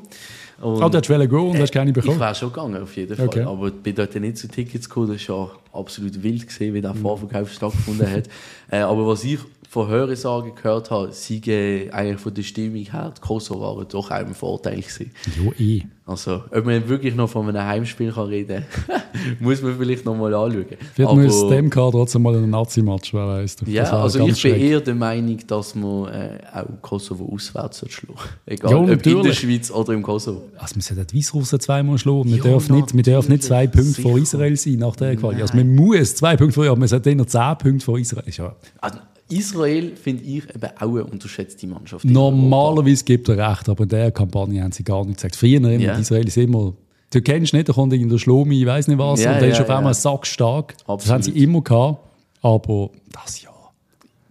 Und, 0.61 0.83
oh, 0.83 0.89
du 0.89 0.97
hast 0.97 1.07
gehen 1.07 1.31
und 1.31 1.59
hast 1.59 1.71
keine 1.71 1.93
bekommen? 1.93 2.13
Ich 2.13 2.19
wäre 2.19 2.35
schon 2.35 2.49
gegangen, 2.49 2.81
auf 2.81 2.95
jeden 2.95 3.15
Fall. 3.15 3.27
Okay. 3.27 3.43
Aber 3.43 3.67
ich 3.67 3.73
bin 3.75 3.95
dort 3.95 4.15
nicht 4.15 4.37
zu 4.37 4.47
Tickets 4.47 4.89
gekommen, 4.89 5.13
das 5.13 5.29
war 5.29 5.51
absolut 5.71 6.21
wild, 6.21 6.47
gesehen, 6.47 6.73
wie 6.73 6.81
der 6.81 6.93
mhm. 6.93 7.01
Vorverkauf 7.01 7.51
stattgefunden 7.51 8.09
hat. 8.09 8.23
äh, 8.71 8.79
aber 8.79 9.07
was 9.07 9.23
ich 9.23 9.39
von 9.69 9.87
Hörensagen 9.87 10.55
gehört 10.55 10.89
habe, 10.89 11.11
sie 11.11 11.89
eigentlich 11.91 12.19
von 12.19 12.33
der 12.33 12.41
Stimmung 12.41 12.83
her, 12.83 13.13
die 13.15 13.21
Kosovo 13.21 13.61
waren 13.61 13.87
doch 13.87 14.09
ein 14.09 14.33
Vorteil 14.33 14.77
gewesen. 14.77 15.11
Jo, 15.37 15.53
eh. 15.59 15.83
Also, 16.09 16.41
ob 16.49 16.65
man 16.65 16.89
wirklich 16.89 17.13
noch 17.13 17.29
von 17.29 17.47
einem 17.47 17.63
Heimspiel 17.63 18.11
kann 18.11 18.25
reden 18.25 18.63
kann, 18.87 19.01
muss 19.39 19.61
man 19.61 19.77
vielleicht 19.77 20.05
noch 20.05 20.15
mal 20.15 20.33
anschauen. 20.33 20.65
Wird 20.95 21.15
man 21.15 21.27
aus 21.27 21.47
dem 21.47 21.69
Kader 21.69 21.91
trotzdem 21.91 22.23
mal 22.23 22.35
einen 22.35 22.49
Nazi-Match, 22.49 23.13
wer 23.13 23.27
weiß. 23.27 23.57
Ja, 23.67 23.83
also 23.83 24.25
ich 24.25 24.41
bin 24.41 24.55
eher 24.55 24.81
der 24.81 24.95
Meinung, 24.95 25.37
dass 25.45 25.75
man 25.75 26.07
äh, 26.07 26.39
auch 26.51 26.81
Kosovo 26.81 27.31
auswärts 27.31 27.85
schlagen 27.89 28.19
Egal, 28.47 28.71
ja, 28.71 28.77
ob 28.79 29.05
in 29.05 29.21
der 29.21 29.33
Schweiz 29.33 29.69
oder 29.69 29.93
im 29.93 30.01
Kosovo. 30.01 30.41
Also 30.57 30.75
wir 30.77 30.81
sollten 30.81 31.05
die 31.05 31.17
Weißrussen 31.17 31.59
zweimal 31.59 31.99
schlagen. 31.99 32.29
Wir, 32.29 32.37
ja, 32.37 32.43
dürfen 32.43 32.75
nicht, 32.77 32.95
wir 32.95 33.03
dürfen 33.03 33.31
nicht 33.31 33.43
zwei 33.43 33.67
Punkte 33.67 33.91
sicher. 33.91 34.09
vor 34.09 34.17
Israel 34.17 34.57
sein 34.57 34.79
nach 34.79 34.95
der 34.95 35.15
Quali. 35.15 35.43
Also 35.43 35.55
man 35.55 35.75
muss 35.75 36.15
zwei 36.15 36.35
Punkte 36.35 36.55
vor, 36.55 36.65
aber 36.65 36.75
man 36.75 36.87
sollte 36.87 37.11
eher 37.11 37.27
zehn 37.27 37.57
Punkte 37.59 37.85
vor 37.85 37.99
Israel. 37.99 38.23
Ja. 38.35 38.55
Also, 38.81 38.97
Israel 39.31 39.95
finde 39.95 40.23
ich 40.23 40.43
eben 40.43 40.69
auch 40.79 40.81
eine 40.81 41.03
unterschätzte 41.03 41.67
Mannschaft. 41.67 42.03
Normalerweise 42.03 43.03
gibt 43.03 43.29
er 43.29 43.49
recht, 43.49 43.69
aber 43.69 43.83
in 43.83 43.89
dieser 43.89 44.11
Kampagne 44.11 44.63
haben 44.63 44.71
sie 44.71 44.83
gar 44.83 45.05
nicht 45.05 45.17
gesagt. 45.17 45.35
Früher 45.35 45.57
immer, 45.57 45.69
yeah. 45.69 45.98
Israel 46.01 46.27
ist 46.27 46.37
immer, 46.37 46.73
du 47.11 47.21
kennst 47.21 47.53
nicht, 47.53 47.69
da 47.69 47.73
kommt 47.73 47.93
in 47.93 48.09
der 48.09 48.17
Schlomi, 48.17 48.61
ich 48.61 48.65
weiß 48.65 48.87
nicht 48.87 48.97
was, 48.97 49.19
yeah, 49.19 49.33
und 49.33 49.41
der 49.41 49.49
yeah, 49.49 49.57
ist 49.57 49.61
auf 49.61 49.69
einmal 49.69 49.93
sackstark. 49.93 50.73
Absolut. 50.81 51.01
Das 51.01 51.09
haben 51.09 51.23
sie 51.23 51.43
immer 51.43 51.61
gehabt, 51.61 51.99
aber 52.41 52.89
das 53.11 53.41
ja. 53.41 53.49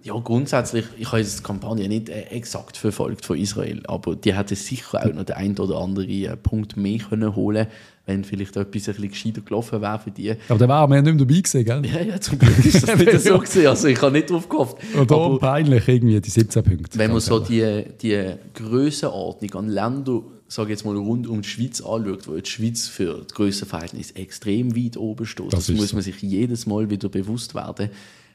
Ja, 0.03 0.15
grundsätzlich, 0.15 0.87
ich 0.97 1.13
habe 1.13 1.23
die 1.23 1.43
Kampagne 1.43 1.87
nicht 1.87 2.09
äh, 2.09 2.23
exakt 2.31 2.79
verfolgt 2.79 3.27
von 3.27 3.37
Israel, 3.37 3.83
aber 3.89 4.17
die 4.17 4.35
hätte 4.35 4.55
sicher 4.55 5.05
auch 5.05 5.13
noch 5.13 5.25
den 5.25 5.37
einen 5.37 5.59
oder 5.59 5.79
anderen 5.79 6.09
äh, 6.09 6.35
Punkt 6.37 6.79
mehr 6.79 6.99
können 6.99 7.37
holen 7.37 7.67
wenn 8.09 8.25
vielleicht 8.25 8.57
etwas 8.57 8.65
ein 8.65 8.95
bisschen 8.95 9.11
gescheiter 9.11 9.41
gelaufen 9.43 9.83
wäre 9.83 9.99
für 9.99 10.11
die. 10.11 10.35
Aber 10.49 10.59
dann 10.59 10.69
wären 10.69 10.91
wir 10.91 10.97
ja 10.97 11.03
nicht 11.03 11.15
mehr 11.15 11.27
dabei 11.27 11.41
gewesen, 11.41 11.65
gell? 11.65 11.87
Ja, 11.87 12.01
ja, 12.01 12.21
zum 12.21 12.39
Glück 12.39 12.65
ist 12.65 12.89
das 12.89 12.99
nicht 12.99 13.21
so 13.21 13.39
gewesen. 13.39 13.67
Also 13.67 13.89
ich 13.89 14.01
habe 14.01 14.13
nicht 14.13 14.31
drauf 14.31 14.49
gehofft. 14.49 14.77
Und 14.97 15.13
aber 15.13 15.39
peinlich 15.39 15.87
irgendwie, 15.87 16.19
die 16.19 16.31
17 16.31 16.65
Punkte. 16.65 16.99
Wenn 16.99 17.11
man 17.11 17.21
so 17.21 17.39
die, 17.39 17.85
die 18.01 18.35
Grössenordnung 18.55 19.55
an 19.55 19.69
Ländern, 19.69 20.23
sage 20.49 20.71
jetzt 20.71 20.85
mal, 20.85 20.97
rund 20.97 21.27
um 21.27 21.43
die 21.43 21.49
Schweiz 21.49 21.81
anschaut, 21.81 22.27
wo 22.27 22.35
die 22.35 22.49
Schweiz 22.49 22.89
für 22.89 23.27
die 23.29 23.35
Grössenverhältnis 23.35 24.13
extrem 24.13 24.75
weit 24.75 24.97
oben 24.97 25.27
steht, 25.27 25.53
das, 25.53 25.67
das 25.67 25.77
muss 25.77 25.93
man 25.93 26.03
sich 26.03 26.21
jedes 26.23 26.67
Mal 26.67 26.91
wieder 26.91 27.09
bewusst 27.09 27.55
werden, 27.55 27.91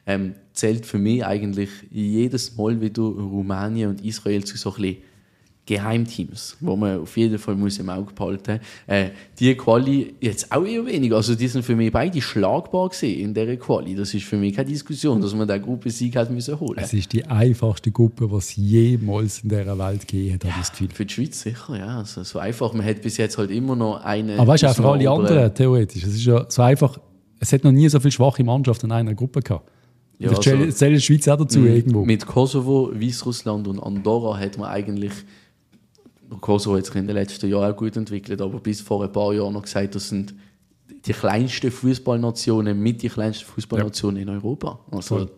ähm, 0.06 0.34
zählt 0.52 0.86
für 0.86 0.98
mich 0.98 1.24
eigentlich 1.24 1.70
jedes 1.90 2.56
Mal 2.56 2.80
wieder 2.80 3.02
Rumänien 3.02 3.90
und 3.90 4.04
Israel 4.04 4.44
zu 4.44 4.56
so 4.56 4.70
ein 4.70 4.82
bisschen 4.82 4.96
Geheimteams, 5.66 6.58
wo 6.60 6.76
man 6.76 7.00
auf 7.00 7.16
jeden 7.16 7.38
Fall 7.38 7.54
muss 7.54 7.78
im 7.78 7.88
Auge 7.88 8.12
behalten 8.12 8.60
äh, 8.86 9.08
Die 9.38 9.54
Quali 9.54 10.14
jetzt 10.20 10.52
auch 10.52 10.64
eher 10.64 10.84
weniger. 10.84 11.16
Also 11.16 11.34
die 11.34 11.48
sind 11.48 11.64
für 11.64 11.74
mich 11.74 11.90
beide 11.90 12.20
schlagbar 12.20 12.90
gesehen 12.90 13.20
in 13.20 13.34
dieser 13.34 13.56
Quali. 13.56 13.94
Das 13.94 14.12
ist 14.12 14.24
für 14.24 14.36
mich 14.36 14.54
keine 14.54 14.68
Diskussion, 14.68 15.22
dass 15.22 15.34
man 15.34 15.48
der 15.48 15.60
Gruppe 15.60 15.90
Sieg 15.90 16.16
hat 16.16 16.30
müssen 16.30 16.60
holen. 16.60 16.80
Es 16.82 16.92
ist 16.92 17.12
die 17.14 17.24
einfachste 17.24 17.90
Gruppe, 17.90 18.28
die 18.28 18.36
es 18.36 18.56
jemals 18.56 19.40
in 19.40 19.48
dieser 19.48 19.78
Welt 19.78 20.06
gegeben 20.06 20.34
hat, 20.34 20.44
ja, 20.44 20.54
das 20.58 20.70
Gefühl. 20.70 20.90
Für 20.92 21.06
die 21.06 21.14
Schweiz 21.14 21.40
sicher, 21.40 21.78
ja. 21.78 21.98
Also 21.98 22.22
so 22.24 22.38
einfach. 22.38 22.74
Man 22.74 22.84
hat 22.84 23.00
bis 23.00 23.16
jetzt 23.16 23.38
halt 23.38 23.50
immer 23.50 23.74
noch 23.74 24.04
eine. 24.04 24.38
Aber 24.38 24.48
weißt 24.48 24.64
du, 24.64 24.66
auch 24.68 24.74
für 24.74 24.88
alle 24.88 25.08
anderen 25.08 25.54
theoretisch. 25.54 26.02
Es 26.02 26.14
ist 26.14 26.26
ja 26.26 26.44
so 26.48 26.60
einfach. 26.60 26.98
Es 27.40 27.52
hat 27.52 27.64
noch 27.64 27.72
nie 27.72 27.88
so 27.88 28.00
viele 28.00 28.12
schwache 28.12 28.44
Mannschaften 28.44 28.86
in 28.86 28.92
einer 28.92 29.14
Gruppe 29.14 29.40
gehabt. 29.40 29.70
Ja, 30.18 30.28
also, 30.30 30.40
zählt 30.70 30.96
die 30.96 31.00
Schweiz 31.00 31.26
auch 31.28 31.36
dazu 31.36 31.64
irgendwo. 31.64 32.04
Mit 32.04 32.24
Kosovo, 32.24 32.90
Weißrussland 32.94 33.66
und 33.66 33.80
Andorra 33.80 34.38
hat 34.38 34.58
man 34.58 34.70
eigentlich 34.70 35.12
Kosovo 36.40 36.76
hat 36.76 36.86
sich 36.86 36.94
in 36.94 37.06
den 37.06 37.16
letzten 37.16 37.48
Jahren 37.48 37.72
auch 37.72 37.76
gut 37.76 37.96
entwickelt, 37.96 38.40
aber 38.40 38.58
bis 38.60 38.80
vor 38.80 39.02
ein 39.02 39.12
paar 39.12 39.32
Jahren 39.32 39.52
noch 39.52 39.62
gesagt, 39.62 39.94
das 39.94 40.08
sind 40.08 40.34
die 41.06 41.12
kleinsten 41.12 41.70
Fußballnationen 41.70 42.78
mit 42.78 43.02
die 43.02 43.08
kleinsten 43.08 43.46
Fußballnationen 43.46 44.16
ja. 44.16 44.22
in 44.22 44.28
Europa. 44.28 44.78
Also 44.90 45.16
cool. 45.16 45.30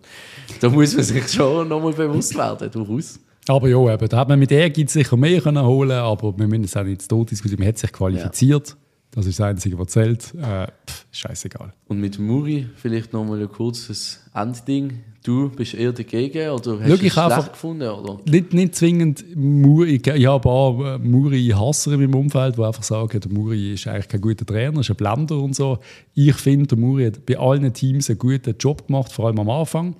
da 0.61 0.68
muss 0.68 0.94
man 0.94 1.05
sich 1.05 1.29
schon 1.29 1.68
nochmal 1.68 1.92
bewusst 1.92 2.37
werden, 2.37 2.70
durchaus. 2.70 3.18
Aber 3.49 3.68
ja, 3.68 3.94
eben, 3.94 4.09
da 4.09 4.16
hat 4.16 4.29
man 4.29 4.38
mit 4.38 4.51
Ehrgeiz 4.51 4.92
sicher 4.92 5.16
mehr 5.16 5.40
können 5.40 5.64
holen 5.64 5.92
aber 5.92 6.37
wir 6.37 6.49
müssen 6.49 6.64
es 6.64 6.77
auch 6.77 6.83
nicht 6.83 7.03
zu 7.03 7.09
tot 7.09 7.31
diskutieren. 7.31 7.61
Man 7.61 7.68
hat 7.68 7.79
sich 7.79 7.92
qualifiziert. 7.92 8.68
Ja. 8.70 8.75
Das 9.16 9.24
ist 9.24 9.40
das 9.40 9.46
Einzige, 9.46 9.79
was 9.79 9.88
zählt. 9.88 10.35
Äh, 10.35 10.66
pff, 10.87 11.07
scheißegal. 11.11 11.72
Und 11.88 12.00
mit 12.00 12.18
Muri 12.18 12.66
vielleicht 12.76 13.14
nochmal 13.14 13.40
ein 13.40 13.48
kurzes 13.48 14.20
Endding. 14.35 14.98
Du 15.24 15.48
bist 15.48 15.72
eher 15.72 15.92
dagegen 15.92 16.50
oder 16.50 16.79
hast 16.79 17.02
du 17.02 17.07
es 17.07 17.12
schlecht 17.14 17.52
gefunden? 17.52 17.88
Oder? 17.88 18.20
Nicht, 18.31 18.52
nicht 18.52 18.74
zwingend 18.74 19.24
Muri. 19.35 20.02
Ich 20.05 20.26
habe 20.26 20.48
auch 20.50 20.85
äh, 20.85 20.98
Muri-Hasser 20.98 21.92
in 21.92 22.00
meinem 22.00 22.14
Umfeld, 22.14 22.59
die 22.59 22.62
einfach 22.62 22.83
sagen, 22.83 23.18
der 23.18 23.33
Muri 23.33 23.72
ist 23.72 23.87
eigentlich 23.87 24.09
kein 24.09 24.20
guter 24.20 24.44
Trainer, 24.44 24.81
ist 24.81 24.90
ein 24.90 24.96
Blender 24.96 25.38
und 25.38 25.57
so. 25.57 25.79
Ich 26.12 26.35
finde, 26.35 26.66
der 26.66 26.79
Muri 26.79 27.07
hat 27.07 27.24
bei 27.24 27.38
allen 27.38 27.72
Teams 27.72 28.11
einen 28.11 28.18
guten 28.18 28.55
Job 28.59 28.87
gemacht, 28.87 29.11
vor 29.11 29.29
allem 29.29 29.38
am 29.40 29.48
Anfang. 29.48 29.96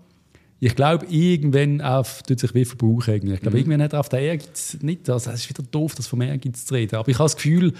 Ich 0.61 0.76
glaube, 0.76 1.07
irgendwann 1.07 1.81
auf, 1.81 2.22
tut 2.22 2.38
sich 2.38 2.55
wie 2.55 2.66
verbrauchen. 2.66 3.14
Ich 3.14 3.40
glaube, 3.40 3.57
mhm. 3.57 3.57
irgendwann 3.57 3.83
hat 3.83 3.94
er 3.94 4.00
auf 4.00 4.11
den 4.11 4.20
Ehrgeiz 4.20 4.76
nicht. 4.83 5.09
Also, 5.09 5.31
es 5.31 5.40
ist 5.40 5.48
wieder 5.48 5.62
doof, 5.70 5.94
das 5.94 6.07
vom 6.07 6.20
Ehrgeiz 6.20 6.66
zu 6.66 6.74
reden. 6.74 6.96
Aber 6.96 7.09
ich 7.09 7.18
habe 7.18 7.24
das 7.24 7.37
Gefühl, 7.37 7.72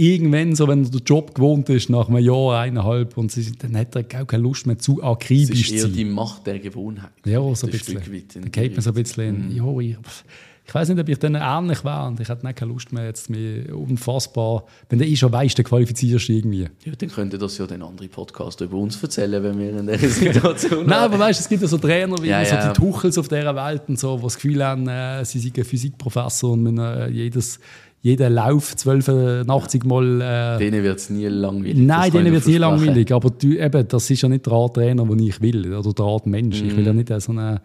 irgendwann, 0.00 0.54
so, 0.54 0.66
wenn 0.66 0.84
er 0.84 0.90
den 0.90 1.02
Job 1.04 1.34
gewohnt 1.34 1.68
ist, 1.68 1.90
nach 1.90 2.08
einem 2.08 2.24
Jahr, 2.24 2.60
eineinhalb, 2.60 3.18
und 3.18 3.30
sie, 3.30 3.52
dann 3.58 3.76
hat 3.76 3.94
er 3.94 4.22
auch 4.22 4.26
keine 4.26 4.42
Lust 4.42 4.66
mehr 4.66 4.78
zu 4.78 5.02
akribisch 5.02 5.48
zu 5.48 5.54
sein. 5.54 5.76
Das 5.76 5.84
ist 5.84 5.90
eher 5.90 6.04
die 6.04 6.04
Macht 6.06 6.46
der 6.46 6.58
Gewohnheit. 6.58 7.10
Ja, 7.26 7.40
so 7.54 7.66
ein 7.66 7.72
bisschen. 7.72 8.00
Da 8.34 8.48
geht 8.48 8.72
man 8.72 8.80
so 8.80 8.90
ein 8.90 8.94
bisschen 8.94 9.50
mhm. 9.50 9.56
ja, 9.56 9.78
ich, 9.78 9.96
ich 10.66 10.74
weiß 10.74 10.88
nicht, 10.88 11.00
ob 11.00 11.08
ich 11.08 11.18
dann 11.18 11.34
ähnlich 11.34 11.84
wäre 11.84 12.06
und 12.06 12.20
ich 12.20 12.28
hätte 12.28 12.46
nicht 12.46 12.56
keine 12.56 12.72
Lust 12.72 12.92
mehr, 12.92 13.04
jetzt 13.06 13.28
mir 13.28 13.76
unfassbar, 13.76 14.64
wenn 14.88 15.00
du 15.00 15.04
eh 15.04 15.16
schon 15.16 15.32
weißt, 15.32 15.58
dann 15.58 15.66
qualifizierst 15.66 16.28
du 16.28 16.32
irgendwie. 16.32 16.68
Ja, 16.84 16.92
dann 16.96 17.10
könnte 17.10 17.38
das 17.38 17.58
ja 17.58 17.66
den 17.66 17.82
anderen 17.82 18.08
Podcast 18.08 18.60
über 18.60 18.76
uns 18.76 19.02
erzählen, 19.02 19.42
wenn 19.42 19.58
wir 19.58 19.78
in 19.78 19.86
dieser 19.86 20.08
Situation 20.08 20.86
Nein, 20.86 20.98
aber 20.98 21.18
weißt 21.18 21.40
du, 21.40 21.42
es 21.42 21.48
gibt 21.48 21.62
ja 21.62 21.68
so 21.68 21.76
Trainer 21.76 22.22
wie 22.22 22.28
ja, 22.28 22.44
so 22.44 22.54
ja. 22.54 22.72
die 22.72 22.80
Tuchels 22.80 23.18
auf 23.18 23.26
dieser 23.26 23.54
Welt 23.56 23.82
und 23.88 23.98
so, 23.98 24.16
die 24.16 24.22
das 24.22 24.36
Gefühl 24.36 24.64
haben, 24.64 24.86
äh, 24.86 25.24
sie 25.24 25.40
sind 25.40 25.58
ein 25.58 25.64
Physikprofessor 25.64 26.52
und 26.52 26.62
müssen 26.62 26.78
äh, 26.78 27.08
jedes 27.08 27.58
jeder 28.02 28.30
Lauf 28.30 28.72
1280 28.72 29.84
Mal. 29.84 30.20
Äh, 30.20 30.58
denen 30.58 30.82
wird 30.82 30.98
es 30.98 31.10
nie 31.10 31.26
langweilig. 31.26 31.76
Nein, 31.76 32.10
denen 32.10 32.32
wird 32.32 32.42
es 32.42 32.48
nie 32.48 32.56
langweilig. 32.56 33.12
Aber 33.12 33.30
du, 33.30 33.58
eben, 33.58 33.88
das 33.88 34.10
ist 34.10 34.22
ja 34.22 34.28
nicht 34.28 34.46
der 34.46 34.52
Art 34.52 34.74
Trainer, 34.74 35.04
den 35.04 35.18
ich 35.18 35.40
will. 35.40 35.72
Oder 35.74 35.92
der 35.92 36.04
Art 36.04 36.26
Mensch. 36.26 36.62
Mm. 36.62 36.66
Ich 36.66 36.76
will 36.76 36.86
ja 36.86 36.92
nicht 36.92 37.12
so 37.20 37.32
einen 37.32 37.60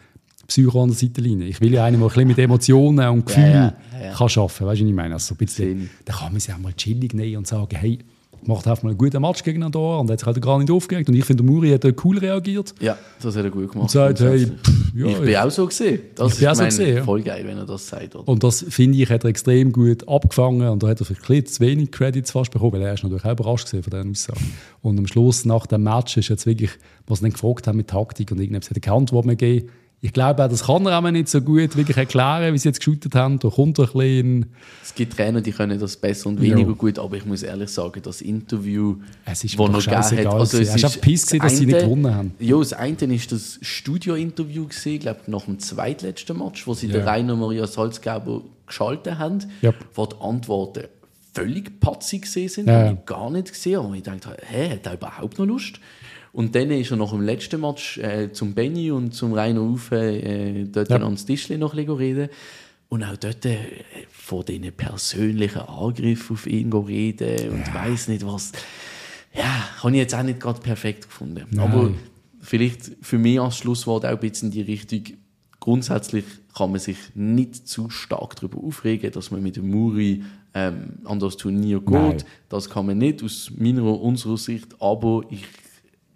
Psycho 0.47 0.83
an 0.83 0.89
der 0.89 0.97
Seitenlinie. 0.97 1.47
Ich 1.47 1.61
will 1.61 1.73
ja 1.73 1.85
einen, 1.85 1.99
der 1.99 2.07
ein 2.07 2.09
bisschen 2.09 2.27
mit 2.27 2.37
Emotionen 2.37 3.07
und 3.09 3.25
Gefühlen 3.25 3.53
ja, 3.53 3.75
ja, 3.93 4.05
ja. 4.07 4.13
kann 4.13 4.27
arbeiten 4.27 4.35
kann. 4.35 4.41
Weißt 4.45 4.59
du, 4.59 4.65
was 4.65 4.79
ich 4.81 4.93
meine? 4.93 5.13
Also 5.13 5.33
ein 5.33 5.37
bisschen, 5.37 5.89
da 6.03 6.13
kann 6.13 6.31
man 6.31 6.39
sich 6.39 6.53
auch 6.53 6.59
mal 6.59 6.73
chillig 6.73 7.13
nehmen 7.13 7.37
und 7.37 7.47
sagen, 7.47 7.75
hey, 7.75 7.99
macht 8.47 8.67
einfach 8.67 8.83
mal 8.83 8.89
einen 8.89 8.97
guten 8.97 9.21
Match 9.21 9.43
gegen 9.43 9.63
Andorra 9.63 9.99
und 9.99 10.09
hat 10.09 10.19
sich 10.19 10.25
halt 10.25 10.41
gar 10.41 10.57
nicht 10.59 10.71
aufgeregt. 10.71 11.09
Und 11.09 11.15
ich 11.15 11.25
finde, 11.25 11.43
Muri 11.43 11.69
hat 11.71 11.85
cool 12.03 12.17
reagiert. 12.17 12.73
Ja, 12.79 12.97
das 13.21 13.35
hat 13.35 13.43
er 13.43 13.51
gut 13.51 13.71
gemacht. 13.71 13.83
Und 13.83 13.91
sagt, 13.91 14.19
hey, 14.19 14.45
pff, 14.45 14.93
ja, 14.95 15.07
ich 15.07 15.19
bin 15.19 15.35
auch 15.35 15.51
so 15.51 15.65
gesehen. 15.65 16.01
Das 16.15 16.33
ich 16.33 16.39
bin 16.39 16.47
auch 16.47 16.55
so 16.55 16.63
gesehen, 16.65 17.03
voll 17.03 17.21
geil, 17.21 17.43
wenn 17.45 17.57
er 17.57 17.65
das 17.65 17.87
sagt. 17.87 18.15
Oder? 18.15 18.27
Und 18.27 18.43
das, 18.43 18.65
finde 18.67 18.97
ich, 18.97 19.09
hat 19.09 19.23
er 19.23 19.29
extrem 19.29 19.71
gut 19.71 20.07
abgefangen 20.07 20.69
und 20.69 20.83
da 20.83 20.87
hat 20.87 20.99
er 20.99 21.05
vielleicht 21.05 21.49
zu 21.49 21.59
wenig 21.61 21.91
Credits 21.91 22.31
fast 22.31 22.51
bekommen, 22.51 22.73
weil 22.73 22.81
er 22.81 22.93
ist 22.93 23.03
natürlich 23.03 23.25
auch 23.25 23.31
überrascht 23.31 23.69
von 23.69 23.81
diesen 23.81 24.11
Aussagen. 24.11 24.53
Und 24.81 24.97
am 24.97 25.07
Schluss, 25.07 25.45
nach 25.45 25.65
dem 25.67 25.83
Match, 25.83 26.17
ist 26.17 26.29
jetzt 26.29 26.45
wirklich, 26.45 26.71
was 27.07 27.19
sie 27.19 27.25
dann 27.25 27.33
gefragt 27.33 27.67
haben 27.67 27.77
mit 27.77 27.87
Taktik 27.87 28.31
und 28.31 28.39
irgendetwas 28.39 28.69
hat 28.69 28.77
er 28.77 28.81
keine 28.81 28.97
Antwort 28.97 29.25
mehr 29.25 29.35
gegeben 29.35 29.69
ich 30.01 30.13
glaube 30.13 30.43
auch, 30.43 30.49
das 30.49 30.65
kann 30.65 30.85
er 30.85 30.99
auch 30.99 31.11
nicht 31.11 31.29
so 31.29 31.41
gut 31.41 31.75
wirklich 31.75 31.97
erklären, 31.97 32.53
wie 32.53 32.57
sie 32.57 32.69
jetzt 32.69 32.79
geschootet 32.79 33.15
haben. 33.15 33.39
Da 33.39 33.49
kommt 33.49 33.79
ein 33.79 33.85
bisschen... 33.85 34.45
Es 34.83 34.93
gibt 34.93 35.15
Trainer, 35.15 35.41
die 35.41 35.51
können 35.51 35.79
das 35.79 35.97
besser 35.97 36.29
und 36.29 36.39
weniger 36.39 36.69
ja. 36.69 36.75
gut, 36.75 36.99
aber 36.99 37.17
ich 37.17 37.25
muss 37.25 37.41
ehrlich 37.41 37.69
sagen, 37.69 38.01
das 38.03 38.21
Interview, 38.21 38.97
es 39.25 39.43
ist 39.43 39.57
wo 39.57 39.67
noch 39.67 39.79
gegeben 39.79 39.97
hat... 40.01 40.27
Also 40.27 40.59
es 40.59 40.75
ist 40.75 41.01
Piss 41.01 41.25
gewesen, 41.25 41.41
dass 41.41 41.57
sie 41.57 41.65
nicht 41.65 41.79
gewonnen 41.79 42.13
haben. 42.13 42.35
Ja, 42.39 42.57
das 42.59 42.73
eine 42.73 43.15
ist 43.15 43.31
das 43.31 43.57
Studio-Interview 43.61 44.67
gewesen, 44.67 44.99
glaube 44.99 45.21
nach 45.27 45.45
dem 45.45 45.59
zweitletzten 45.59 46.37
Match, 46.37 46.67
wo 46.67 46.73
sie 46.73 46.87
ja. 46.87 46.93
den 46.93 47.07
Rainer 47.07 47.35
Maria 47.35 47.65
Salzgeber 47.65 48.41
geschaltet 48.67 49.17
haben, 49.17 49.39
ja. 49.61 49.73
wo 49.95 50.05
die 50.05 50.15
Antworten 50.19 50.83
völlig 51.33 51.79
patzig 51.79 52.23
gesehen 52.23 52.49
sind, 52.49 52.67
ja. 52.67 52.91
ich 52.91 53.05
gar 53.05 53.29
nicht 53.29 53.49
gesehen. 53.49 53.79
Und 53.79 53.95
ich 53.95 54.03
dachte, 54.03 54.37
hä, 54.47 54.69
hat 54.71 54.85
er 54.85 54.93
überhaupt 54.93 55.37
noch 55.37 55.45
Lust? 55.45 55.79
Und 56.35 56.53
dann 56.53 56.69
ist 56.69 56.91
er 56.91 56.97
noch 56.97 57.13
im 57.13 57.21
letzten 57.21 57.61
Match 57.61 57.97
äh, 57.97 58.29
zum 58.29 58.53
Benny 58.53 58.91
und 58.91 59.13
zum 59.13 59.31
Rainer 59.31 59.61
Ufe 59.61 59.95
äh, 59.95 60.65
dort 60.65 60.89
ja. 60.89 60.97
ans 60.97 61.25
Tischchen 61.25 61.61
noch 61.61 61.77
reden. 61.77 62.27
Und 62.89 63.03
auch 63.05 63.15
dort 63.15 63.45
äh, 63.45 63.57
von 64.11 64.43
diesen 64.43 64.69
persönlichen 64.73 65.61
Angriffen 65.61 66.33
auf 66.33 66.45
ihn 66.45 66.73
reden 66.73 67.51
und 67.51 67.65
ja. 67.65 67.73
weiß 67.73 68.09
nicht 68.09 68.27
was. 68.27 68.51
Ja, 69.33 69.81
habe 69.81 69.91
ich 69.91 69.99
jetzt 69.99 70.13
auch 70.13 70.23
nicht 70.23 70.41
gerade 70.41 70.59
perfekt 70.59 71.03
gefunden. 71.03 71.45
Nein. 71.51 71.71
Aber 71.71 71.91
vielleicht 72.41 72.91
für 73.01 73.17
mich 73.17 73.39
als 73.39 73.55
Schlusswort 73.55 74.05
auch 74.05 74.09
ein 74.09 74.19
bisschen 74.19 74.49
in 74.49 74.55
die 74.55 74.61
Richtung, 74.61 75.03
grundsätzlich 75.61 76.25
kann 76.53 76.71
man 76.71 76.81
sich 76.81 76.97
nicht 77.15 77.65
zu 77.65 77.89
stark 77.89 78.35
darüber 78.35 78.61
aufregen, 78.61 79.09
dass 79.11 79.31
man 79.31 79.41
mit 79.41 79.55
dem 79.55 79.69
Muri 79.69 80.23
ähm, 80.53 80.99
an 81.05 81.19
das 81.21 81.37
Turnier 81.37 81.79
geht. 81.79 81.91
Nein. 81.91 82.23
Das 82.49 82.69
kann 82.69 82.87
man 82.87 82.97
nicht 82.97 83.23
aus 83.23 83.53
meiner, 83.55 83.83
unserer 84.01 84.37
Sicht, 84.37 84.75
aber 84.81 85.23
ich 85.29 85.45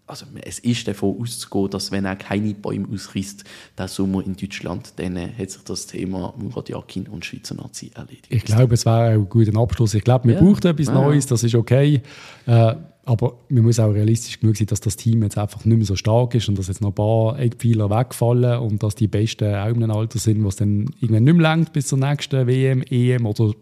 also 0.09 0.25
es 0.41 0.59
ist 0.59 0.87
davon 0.87 1.21
auszugehen, 1.21 1.69
dass 1.69 1.91
wenn 1.91 2.05
er 2.05 2.15
keine 2.15 2.53
Bäume 2.53 2.87
ausreißt, 2.91 3.43
der 3.77 3.87
Sommer 3.87 4.25
in 4.25 4.35
Deutschland, 4.35 4.93
dann 4.95 5.17
hat 5.17 5.51
sich 5.51 5.61
das 5.63 5.87
Thema 5.87 6.33
Murat 6.37 6.69
Yakin 6.69 7.07
und 7.07 7.25
Schweizer 7.25 7.55
Nazi 7.55 7.91
erledigt. 7.93 8.27
Ich 8.29 8.45
glaube, 8.45 8.73
es 8.73 8.85
wäre 8.85 9.11
ein 9.11 9.29
guter 9.29 9.57
Abschluss. 9.59 9.93
Ich 9.93 10.03
glaube, 10.03 10.27
man 10.27 10.35
ja. 10.35 10.41
braucht 10.41 10.65
etwas 10.65 10.87
ja. 10.87 10.93
Neues, 10.93 11.27
das 11.27 11.43
ist 11.43 11.55
okay. 11.55 12.01
Äh, 12.45 12.75
aber 13.05 13.37
man 13.49 13.63
muss 13.63 13.79
auch 13.79 13.91
realistisch 13.91 14.39
genug 14.39 14.57
sein, 14.57 14.67
dass 14.67 14.81
das 14.81 14.95
Team 14.95 15.23
jetzt 15.23 15.37
einfach 15.37 15.65
nicht 15.65 15.77
mehr 15.77 15.85
so 15.85 15.95
stark 15.95 16.35
ist 16.35 16.47
und 16.49 16.59
dass 16.59 16.67
jetzt 16.67 16.81
noch 16.81 16.89
ein 16.89 16.95
paar 16.95 17.39
Eckpfeiler 17.39 17.89
wegfallen 17.89 18.59
und 18.59 18.83
dass 18.83 18.95
die 18.95 19.07
Besten 19.07 19.55
auch 19.55 19.69
in 19.69 19.83
einem 19.83 19.91
Alter 19.91 20.19
sind, 20.19 20.43
was 20.43 20.57
dann 20.57 20.85
irgendwann 20.99 21.23
nicht 21.23 21.33
mehr 21.33 21.43
langt 21.43 21.73
bis 21.73 21.87
zur 21.87 21.97
nächsten 21.97 22.45
WM, 22.45 22.83
EM 22.83 23.25
oder 23.25 23.53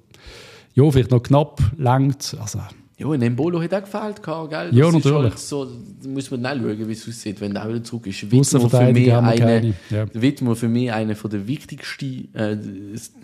ja, 0.74 0.92
vielleicht 0.92 1.12
noch 1.12 1.24
knapp 1.24 1.62
langt. 1.78 2.36
Also, 2.40 2.60
ja, 3.00 3.08
ein 3.12 3.22
Embolo 3.22 3.62
hat 3.62 3.74
auch 3.76 3.82
gefällt, 3.82 4.24
gell? 4.24 4.50
Das 4.50 4.72
ja, 4.72 4.92
natürlich. 4.92 5.14
Halt 5.14 5.38
so, 5.38 5.66
da 5.66 6.10
muss 6.10 6.32
man 6.32 6.42
dann 6.42 6.60
schauen, 6.60 6.88
wie 6.88 6.92
es 6.92 7.08
aussieht, 7.08 7.40
wenn 7.42 7.54
der 7.54 7.70
wieder 7.70 7.84
zurück 7.84 8.08
ist. 8.08 8.32
Wittmer 8.32 8.70
für 8.70 8.92
mich 8.92 9.14
eine, 9.14 9.74
ja. 9.92 10.06
Wittmer 10.14 10.56
für 10.56 10.68
mich 10.68 10.92
einer 10.92 11.14
der 11.14 11.48
wichtigsten, 11.48 12.34
äh, 12.34 12.58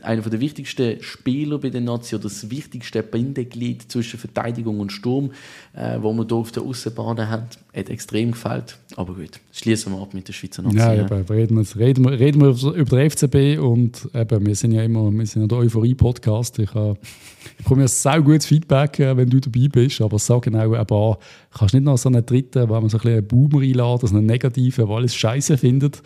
einer 0.04 0.22
der 0.22 0.40
wichtigsten 0.40 1.02
Spieler 1.02 1.58
bei 1.58 1.72
den 1.72 1.86
Nazi 1.86 2.14
oder 2.14 2.26
das 2.26 2.52
wichtigste 2.52 3.02
Bindeglied 3.02 3.92
zwischen 3.92 4.20
Verteidigung 4.20 4.80
und 4.80 4.92
Sturm, 4.92 5.32
äh, 5.74 5.98
wo 6.00 6.14
wir 6.14 6.24
hier 6.28 6.38
auf 6.38 6.52
der 6.52 6.62
Außenbahn 6.62 7.28
haben. 7.28 7.48
Hat 7.76 7.90
extrem 7.90 8.32
gefällt. 8.32 8.78
Aber 8.96 9.16
gut, 9.16 9.40
schließen 9.52 9.92
wir 9.94 10.00
ab 10.00 10.14
mit 10.14 10.28
der 10.28 10.34
Schweizer 10.34 10.62
Nazi. 10.62 10.78
Ja. 10.78 10.94
Eben, 10.94 11.26
reden, 11.26 11.58
wir, 11.58 11.76
reden, 11.76 12.06
wir, 12.06 12.20
reden 12.20 12.42
wir 12.42 12.74
über 12.74 12.98
den 12.98 13.10
FCB 13.10 13.60
und 13.60 14.10
eben, 14.14 14.46
wir 14.46 14.56
sind 14.56 14.74
ja 14.74 14.84
immer 14.84 15.12
wir 15.12 15.26
sind 15.26 15.42
ja 15.42 15.48
der 15.48 15.58
Euphorie-Podcast. 15.58 16.60
Ich, 16.60 16.76
äh, 16.76 16.92
ich 16.92 17.58
bekomme 17.58 17.82
ja 17.82 17.88
sehr 17.88 18.22
gutes 18.22 18.46
Feedback, 18.46 19.00
äh, 19.00 19.18
wenn 19.18 19.28
du 19.28 19.40
dabei 19.40 19.68
bist, 19.70 20.02
aber 20.02 20.20
sag 20.20 20.44
genau, 20.44 20.76
aber 20.76 21.18
kannst 21.52 21.74
nicht 21.74 21.84
noch 21.84 21.98
so 21.98 22.10
einen 22.10 22.24
dritten, 22.24 22.70
wo 22.70 22.74
man 22.80 22.90
so 22.90 22.98
ein 22.98 23.02
bisschen 23.02 23.18
einen 23.18 23.28
Boomer 23.28 23.64
einladen, 23.64 24.08
so 24.08 24.16
einen 24.16 24.28
negativen, 24.28 24.86
der 24.86 24.96
alles 24.96 25.16
scheiße 25.16 25.58
findet 25.58 26.04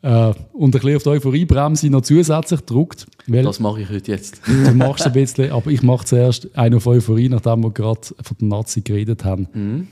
äh, 0.00 0.32
und 0.54 0.74
ein 0.74 0.80
bisschen 0.80 0.96
auf 0.96 1.02
die 1.02 1.08
Euphorie-Bremse 1.10 1.90
noch 1.90 2.00
zusätzlich 2.00 2.62
druckt. 2.62 3.06
das 3.26 3.60
mache 3.60 3.82
ich 3.82 3.90
heute 3.90 4.10
jetzt. 4.10 4.40
du 4.46 4.72
machst 4.74 5.04
ein 5.04 5.12
bisschen, 5.12 5.52
aber 5.52 5.70
ich 5.70 5.82
mache 5.82 6.06
zuerst 6.06 6.56
einen 6.56 6.76
auf 6.76 6.86
Euphorie, 6.86 7.28
nachdem 7.28 7.62
wir 7.62 7.72
gerade 7.72 8.00
von 8.22 8.36
den 8.40 8.48
Nazi 8.48 8.80
geredet 8.80 9.22
haben. 9.24 9.48
Mhm 9.52 9.88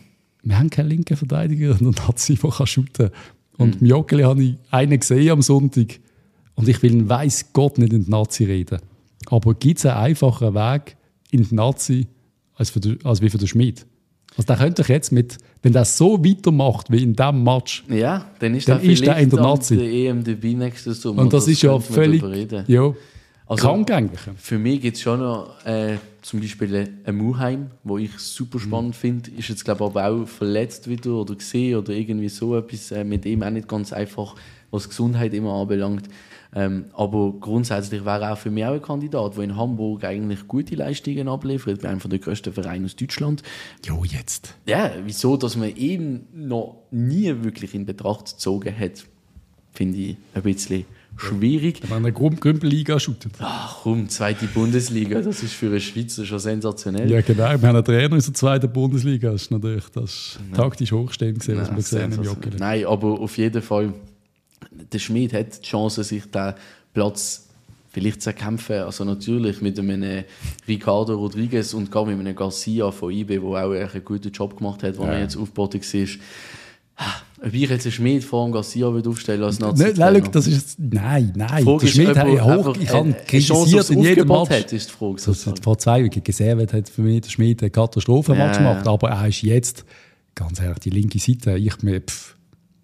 wir 0.49 0.59
haben 0.59 0.71
keinen 0.71 0.89
linken 0.89 1.17
Verteidiger, 1.17 1.75
der 1.75 1.91
Nazi, 1.91 2.35
der 2.35 2.51
kann 2.51 2.67
shooten 2.67 3.11
Und 3.59 3.83
mhm. 3.83 3.87
Joggeli 3.87 4.23
habe 4.23 4.43
ich 4.43 4.57
einen 4.71 4.99
gesehen 4.99 5.31
am 5.31 5.43
Sonntag. 5.43 6.01
Und 6.55 6.69
ich 6.69 6.83
will, 6.83 7.09
weiß 7.09 7.53
Gott, 7.53 7.79
nicht 7.79 7.93
in 7.93 8.05
die 8.05 8.11
Nazi 8.11 8.45
reden. 8.45 8.81
Aber 9.27 9.55
gibt 9.55 9.79
es 9.79 9.87
einen 9.87 9.99
einfacheren 9.99 10.55
Weg 10.55 10.97
in 11.31 11.43
die 11.43 11.55
Nazi 11.55 12.07
als, 12.55 12.71
für 12.71 12.81
die, 12.81 12.99
als 13.05 13.21
wie 13.21 13.29
für 13.29 13.39
den 13.39 13.47
Schmied? 13.47 13.87
Also 14.37 14.47
der 14.47 14.57
könnte 14.57 14.83
ich 14.83 14.89
jetzt 14.89 15.13
mit, 15.13 15.37
wenn 15.63 15.73
der 15.73 15.85
so 15.85 16.25
weitermacht 16.25 16.91
wie 16.91 17.03
in 17.03 17.15
diesem 17.15 17.43
Match, 17.43 17.85
ja, 17.89 18.27
dann 18.39 18.55
ist, 18.55 18.69
dann 18.69 18.81
ist 18.81 19.05
der 19.05 19.17
in 19.19 19.31
der 19.31 19.41
Nazi. 19.41 19.77
Der 19.77 19.91
EM 19.91 20.25
dabei 20.25 20.53
nächstes 20.53 21.03
Sommer. 21.03 21.23
Und 21.23 21.33
das, 21.33 21.45
das 21.45 21.55
ist 21.55 21.63
ja 21.63 21.79
völlig, 21.79 22.23
ja, 22.69 22.95
also, 23.49 23.69
krank 23.69 23.91
eigentlich. 23.91 24.21
Für 24.37 24.59
mich 24.59 24.81
gibt 24.81 24.97
es 24.97 25.03
schon 25.03 25.21
noch 25.21 25.65
äh, 25.65 25.97
zum 26.23 26.41
Beispiel 26.41 26.89
ein 27.05 27.17
Muheim, 27.17 27.71
wo 27.83 27.99
ich 27.99 28.19
super 28.19 28.59
spannend 28.59 28.91
mhm. 28.91 29.01
finde. 29.01 29.31
Ist 29.31 29.49
jetzt 29.49 29.65
glaube 29.65 29.85
ich 29.85 29.91
aber 29.91 30.07
auch 30.07 30.27
verletzt 30.27 30.89
wieder 30.89 31.13
oder 31.13 31.35
gesehen 31.35 31.79
oder 31.79 31.93
irgendwie 31.93 32.29
so 32.29 32.57
etwas. 32.57 32.91
Äh, 32.91 33.05
mit 33.05 33.25
ihm 33.25 33.43
auch 33.43 33.51
nicht 33.51 33.69
ganz 33.69 33.93
einfach, 33.93 34.35
was 34.71 34.89
Gesundheit 34.89 35.33
immer 35.35 35.55
anbelangt. 35.55 36.09
Ähm, 36.55 36.87
aber 36.95 37.35
grundsätzlich 37.39 38.05
wäre 38.05 38.25
er 38.25 38.33
auch 38.33 38.39
für 38.39 38.51
mich 38.51 38.65
auch 38.65 38.73
ein 38.73 38.83
Kandidat, 38.83 39.37
der 39.37 39.45
in 39.45 39.57
Hamburg 39.57 40.05
eigentlich 40.05 40.49
gute 40.49 40.77
Leistungen 40.77 41.29
abliefert, 41.29 41.83
bei 41.83 41.89
einem 41.89 42.01
der 42.01 42.19
größten 42.19 42.53
Vereine 42.53 42.87
aus 42.87 42.97
Deutschland. 42.97 43.43
Jo, 43.85 44.03
jetzt. 44.05 44.55
Ja, 44.67 44.93
wieso, 45.05 45.37
dass 45.37 45.57
man 45.57 45.75
ihn 45.77 46.27
noch 46.35 46.77
nie 46.91 47.35
wirklich 47.43 47.75
in 47.75 47.85
Betracht 47.85 48.33
gezogen 48.33 48.75
hat, 48.79 49.05
finde 49.73 49.99
ich 49.99 50.17
ein 50.35 50.43
bisschen 50.43 50.87
schwierig. 51.19 51.83
Wenn 51.83 51.91
man 51.91 52.05
eine 52.05 52.13
Grümpelliga 52.13 52.99
shootet. 52.99 53.33
Ach 53.39 53.79
komm, 53.83 54.09
zweite 54.09 54.47
Bundesliga, 54.47 55.21
das 55.21 55.43
ist 55.43 55.53
für 55.53 55.67
eine 55.67 55.81
Schweizer 55.81 56.25
schon 56.25 56.39
sensationell. 56.39 57.11
Ja, 57.11 57.21
genau. 57.21 57.39
Wir 57.39 57.49
haben 57.49 57.65
einen 57.65 57.85
Trainer 57.85 58.17
in 58.17 58.23
der 58.23 58.35
zweiten 58.35 58.73
Bundesliga. 58.73 59.33
Das 59.33 59.43
ist 59.43 59.51
natürlich 59.51 59.89
das 59.91 60.05
ist 60.05 60.39
taktisch 60.55 60.93
hochstehend 60.93 61.41
gesehen, 61.41 61.59
was 61.59 61.71
wir 61.71 61.77
gesehen 61.77 62.13
im 62.13 62.23
Joggeli. 62.23 62.57
Nein, 62.59 62.87
aber 62.87 63.21
auf 63.21 63.37
jeden 63.37 63.63
Fall, 63.63 63.93
der 64.93 64.99
Schmied 64.99 65.33
hat 65.33 65.63
die 65.63 65.67
Chance, 65.67 66.05
sich 66.05 66.31
den 66.31 66.55
Platz 66.95 67.49
vielleicht 67.91 68.23
zu 68.23 68.33
kämpfen. 68.33 68.77
Also 68.77 69.05
natürlich 69.05 69.61
mit 69.61 69.79
einem 69.79 70.25
Ricardo 70.67 71.15
Rodriguez 71.15 71.75
und 71.75 71.91
gar 71.91 72.05
mit 72.05 72.19
einem 72.19 72.37
Garcia 72.37 72.91
von 72.91 73.13
IB, 73.13 73.39
der 73.39 73.43
auch 73.43 73.71
einen 73.71 74.05
guten 74.05 74.31
Job 74.31 74.57
gemacht 74.57 74.83
hat, 74.83 74.99
wo 74.99 75.05
ja. 75.05 75.13
er 75.13 75.21
jetzt 75.23 75.37
aufgebaut 75.37 75.75
war 75.75 76.07
ob 77.41 77.55
ich 77.55 77.71
jetzt 77.71 77.87
einen 77.87 77.93
Schmied 77.93 78.25
vor 78.25 78.45
dem 78.45 78.53
Garcia 78.53 78.87
aufstellen 78.87 79.45
als 79.45 79.61
nazi 79.61 79.93
nein, 79.97 80.29
das 80.33 80.47
ist, 80.47 80.79
nein, 80.79 81.33
nein. 81.37 81.65
Der 81.65 81.87
Schmied 81.87 82.17
hat 82.17 82.27
hoch, 82.27 82.77
ich 82.81 82.91
habe 82.91 83.13
kritisiert 83.27 83.91
in 83.91 84.03
jedem 84.03 84.29
Match. 84.29 84.51
Hat, 84.51 84.73
ist 84.73 84.89
die 84.89 84.93
Frage, 84.93 85.21
das 85.25 85.47
hat 85.47 85.63
vor 85.63 85.79
zwei 85.79 86.05
Wochen 86.05 86.23
gesehen 86.23 86.61
hat 86.61 86.89
für 86.89 87.03
mich 87.03 87.21
der 87.21 87.31
Schmied 87.31 87.63
eine 87.63 87.71
Katastrophenmatch 87.71 88.59
ja, 88.59 88.73
gemacht, 88.73 88.89
aber 88.89 89.11
er 89.11 89.29
ist 89.29 89.43
jetzt, 89.43 89.85
ganz 90.35 90.61
ehrlich, 90.61 90.81
die 90.81 90.91
linke 90.91 91.19
Seite, 91.19 91.57
ich 91.57 91.83
mir, 91.83 92.01
pff, 92.01 92.35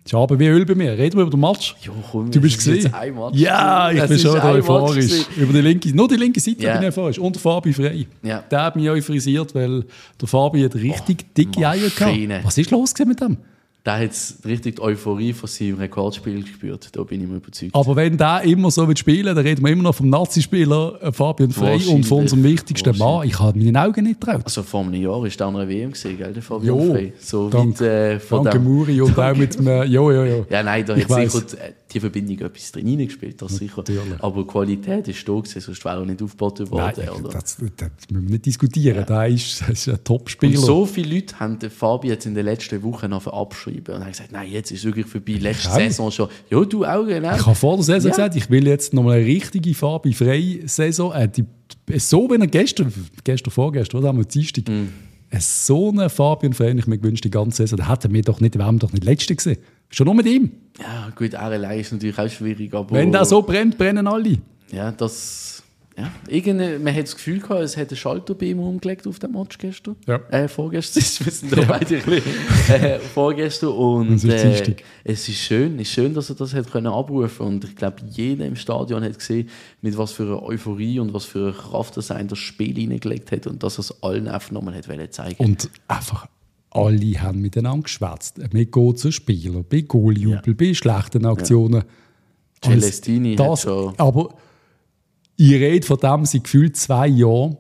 Schaben 0.07 0.39
wie 0.39 0.49
Öl 0.49 0.67
bei 0.67 0.75
mir. 0.75 0.99
Reden 0.99 1.17
wir 1.17 1.23
über 1.23 1.31
den 1.31 1.41
Match. 1.41 1.75
Jo, 1.81 1.95
komm, 2.13 2.31
du 2.31 2.39
bist 2.39 2.59
gesehen. 2.59 2.93
Ja, 3.33 3.91
ich 3.91 3.99
das 3.99 4.11
bin 4.11 4.19
schon 4.19 4.39
euphorisch. 4.39 5.25
Über 5.35 5.53
die 5.55 5.63
linke, 5.63 5.97
nur 5.97 6.09
die 6.09 6.17
linke 6.17 6.41
Seite 6.41 6.63
yeah. 6.63 6.75
bin 6.75 6.83
ich 6.83 6.89
euphorisch. 6.89 7.19
Und 7.19 7.39
Fabi 7.39 7.73
frei. 7.73 8.07
Yeah. 8.23 8.45
Der 8.51 8.65
hat 8.65 8.77
mich 8.77 8.87
euphorisiert, 8.91 9.55
weil 9.55 9.85
der 10.21 10.29
Fabi 10.29 10.63
hat 10.63 10.75
richtig 10.75 11.21
oh, 11.23 11.33
dicke 11.35 11.67
Eier 11.67 11.89
gehabt. 11.89 12.45
Was 12.45 12.59
ist 12.59 12.71
los 12.71 12.93
mit 13.07 13.19
dem? 13.19 13.39
Der 13.85 13.99
hat 13.99 14.13
richtig 14.47 14.77
die 14.77 14.83
Euphorie 14.83 15.35
von 15.35 15.47
seinem 15.47 15.79
Rekordspiel 15.79 16.43
gespürt. 16.43 16.89
Da 16.93 17.03
bin 17.03 17.21
ich 17.21 17.29
mir 17.29 17.37
überzeugt. 17.37 17.75
Aber 17.75 17.97
wenn 17.97 18.17
der 18.17 18.43
immer 18.43 18.71
so 18.71 18.89
will 18.89 18.97
spielen 18.97 19.37
dann 19.37 19.45
reden 19.45 19.63
wir 19.63 19.73
immer 19.73 19.83
noch 19.83 19.95
vom 19.95 20.09
Nazi-Spieler 20.09 21.03
äh, 21.03 21.13
Fabian 21.13 21.51
Frey 21.51 21.85
und 21.87 22.05
von 22.05 22.21
unserem 22.21 22.45
wichtigsten 22.45 22.97
Mann. 22.97 23.27
Ich 23.27 23.39
habe 23.39 23.59
meine 23.59 23.83
Augen 23.83 24.05
nicht 24.05 24.21
getraut. 24.21 24.43
Also 24.45 24.63
vor 24.63 24.81
einem 24.81 24.95
Jahr 24.95 25.21
war 25.21 25.29
der 25.29 25.47
an 25.47 25.57
einer 25.57 25.69
WM, 25.69 25.93
gewesen, 25.93 26.17
gell, 26.17 26.33
der 26.33 26.43
Fabian 26.43 26.79
jo, 26.79 26.93
Frey. 26.95 27.13
So 27.19 27.51
dank, 27.51 27.79
weit, 27.79 27.87
äh, 27.87 28.21
von 28.21 28.45
danke 28.45 28.59
Muri 28.59 29.01
und 29.03 29.19
auch 29.19 29.37
mit 29.37 29.59
dem... 29.59 29.67
Jo, 29.67 30.11
jo, 30.11 30.25
jo. 30.25 30.47
Ja, 30.49 30.63
nein, 30.63 30.87
da 30.87 30.97
ich 30.97 31.07
hat 31.07 31.31
sicher 31.31 31.47
die 31.95 32.01
Verbindung 32.01 32.39
etwas 32.41 32.73
drin 32.73 32.99
gespielt, 32.99 33.41
das 33.41 33.57
sicher. 33.57 33.79
Natürlich. 33.79 34.21
Aber 34.23 34.43
die 34.43 34.49
Qualität 34.49 35.09
ist 35.09 35.29
da 35.29 35.33
gewesen, 35.33 35.61
sonst 35.61 35.85
wäre 35.85 36.01
er 36.01 36.07
nicht 36.07 36.23
aufgebaut 36.23 36.71
worden. 36.71 36.93
Nein? 36.97 37.25
Das, 37.31 37.57
das, 37.57 37.93
müssen 38.11 38.27
wir 38.27 38.31
nicht 38.33 38.47
diskutieren. 38.47 38.97
Ja. 38.97 39.03
Der 39.03 39.29
ist, 39.29 39.63
ist 39.69 39.89
ein 39.89 40.03
Top-Spieler. 40.03 40.59
Und 40.59 40.65
so 40.65 40.87
viele 40.87 41.15
Leute 41.15 41.39
haben 41.39 41.59
den 41.59 41.71
Fabi 41.71 42.09
jetzt 42.09 42.27
in 42.27 42.35
den 42.35 42.45
letzten 42.45 42.83
Wochen 42.83 43.11
noch 43.11 43.27
abschreiben 43.27 43.95
und 43.95 44.03
haben 44.03 44.11
gesagt, 44.11 44.33
nein, 44.33 44.51
jetzt 44.51 44.73
ist 44.73 44.81
es 44.81 44.85
wirklich 44.85 45.07
vorbei. 45.07 45.35
Letzte 45.35 45.71
Saison 45.71 46.11
schon. 46.11 46.29
Ja, 46.51 46.65
du 46.65 46.85
auch, 46.85 47.07
genau. 47.07 47.37
Ich 47.37 47.47
habe 47.47 47.55
vor 47.55 47.77
der 47.77 47.85
Saison 47.85 48.11
ja. 48.11 48.17
gesagt, 48.17 48.37
ich 48.37 48.51
will 48.51 48.67
jetzt 48.67 48.93
noch 48.93 49.03
mal 49.03 49.17
eine 49.17 49.27
richtige 49.27 49.75
Fabi 49.75 50.13
frei 50.13 50.61
Saison. 50.67 51.13
Äh, 51.13 51.29
die, 51.29 51.45
so 51.99 52.29
wie 52.31 52.41
er 52.41 52.47
gestern, 52.47 52.93
gestern 53.23 53.51
vorgestern, 53.51 54.01
oder 54.01 54.13
wir 54.13 54.25
Dienstag, 54.25 54.69
mm. 54.69 54.89
So 55.41 55.91
einen 55.91 56.11
Fabian 56.11 56.53
Frey, 56.53 56.77
ich 56.77 56.87
mir 56.87 56.99
gewünscht 56.99 57.25
die 57.25 57.31
ganze 57.31 57.59
Saison, 57.59 57.79
da 57.79 57.89
hätten 57.89 58.13
wir 58.13 58.23
doch 58.23 58.41
nicht, 58.41 58.57
wir 58.57 58.65
haben 58.65 58.79
doch 58.79 58.93
nicht 58.93 59.05
Letzte 59.05 59.35
gesehen. 59.35 59.59
Schon 59.91 60.07
nur 60.07 60.15
mit 60.15 60.27
ihm. 60.27 60.51
Ja, 60.81 61.11
gut, 61.15 61.35
allein 61.35 61.81
ist 61.81 61.93
natürlich 61.93 62.19
auch 62.19 62.29
schwierig. 62.29 62.75
Aber 62.75 62.97
Wenn 62.97 63.13
der 63.13 63.25
so 63.25 63.43
brennt, 63.43 63.79
brennen 63.79 64.07
alle. 64.07 64.39
Ja, 64.73 64.91
das. 64.91 65.54
Ja, 65.97 66.11
irgendwie, 66.27 66.79
man 66.79 66.93
hat 66.93 67.05
das 67.05 67.15
Gefühl 67.15 67.39
gehabt, 67.39 67.61
es 67.61 67.77
hätte 67.77 67.95
ein 67.95 67.97
Schalter 67.97 68.35
bei 68.35 68.47
ihm 68.47 68.59
umgelegt 68.59 69.07
auf 69.07 69.21
dem 69.21 69.33
Match 69.33 69.59
gestern. 69.59 69.95
Ja. 70.07 70.17
Äh, 70.31 70.49
vorgestern. 70.49 71.05
Wir 71.25 71.33
sind 71.33 71.53
da 71.53 71.61
ja. 71.61 71.67
beide 71.67 71.97
ein 71.99 72.03
bisschen, 72.03 72.83
äh, 72.83 72.99
vorgestern. 72.99 73.69
Und 73.71 74.25
äh, 74.25 74.75
es 75.05 75.29
ist 75.29 75.39
schön, 75.39 75.79
ist 75.79 75.93
schön, 75.93 76.13
dass 76.13 76.31
er 76.31 76.35
das 76.35 76.53
hat 76.53 76.69
können 76.71 76.89
abrufen 76.89 77.47
Und 77.47 77.65
ich 77.65 77.77
glaube, 77.77 77.99
jeder 78.09 78.45
im 78.45 78.57
Stadion 78.57 79.05
hat 79.05 79.17
gesehen, 79.17 79.49
mit 79.83 79.97
was 79.97 80.11
für 80.11 80.25
einer 80.25 80.43
Euphorie 80.43 80.99
und 80.99 81.15
was 81.15 81.27
für 81.27 81.45
eine 81.45 81.53
Kraft 81.53 81.97
er 81.97 82.03
sein 82.03 82.27
das 82.27 82.39
Spiel 82.39 82.75
hineingelegt 82.75 83.31
hat 83.31 83.47
und 83.47 83.63
dass 83.63 83.79
er 83.79 83.81
es 83.81 84.03
allen 84.03 84.27
einfach 84.27 84.51
nochmal 84.51 84.75
hat 84.75 85.13
zeigen 85.13 85.45
Und 85.45 85.71
einfach 85.87 86.27
alle 86.71 87.23
haben 87.23 87.41
miteinander 87.41 87.85
geschwätzt. 87.85 88.41
Gehen 88.51 88.97
zu 88.97 89.13
Spielern, 89.13 89.65
bei 89.69 89.83
Goaljubel, 89.83 90.43
ja. 90.45 90.55
bei 90.59 90.75
schlechten 90.75 91.25
Aktionen. 91.25 91.85
Ja. 92.65 92.71
Celestini 92.71 93.37
das, 93.37 93.63
schon... 93.63 93.95
Aber 93.97 94.35
ich 95.37 95.53
rede 95.53 95.87
von 95.87 95.99
dem 95.99 96.25
seit 96.25 96.45
gefühlt 96.45 96.77
zwei 96.77 97.09
Jahren. 97.09 97.57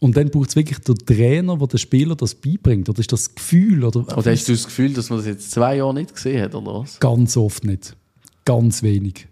Und 0.00 0.16
dann 0.16 0.30
braucht 0.30 0.50
es 0.50 0.56
wirklich 0.56 0.78
den 0.78 0.96
Trainer, 0.98 1.56
der 1.56 1.66
den 1.66 1.78
Spieler 1.78 2.14
das 2.14 2.34
beibringt. 2.34 2.88
Oder 2.88 3.00
ist 3.00 3.12
das 3.12 3.34
Gefühl? 3.34 3.84
Oder, 3.84 4.00
oder 4.00 4.30
hast 4.30 4.48
du 4.48 4.52
das 4.52 4.64
Gefühl, 4.64 4.92
dass 4.92 5.10
man 5.10 5.18
das 5.18 5.26
jetzt 5.26 5.50
zwei 5.50 5.76
Jahre 5.76 5.94
nicht 5.94 6.14
gesehen 6.14 6.40
hat, 6.40 6.54
oder 6.54 6.80
was? 6.80 7.00
Ganz 7.00 7.36
oft 7.36 7.64
nicht. 7.64 7.96
Ganz 8.44 8.82
wenig. 8.82 9.26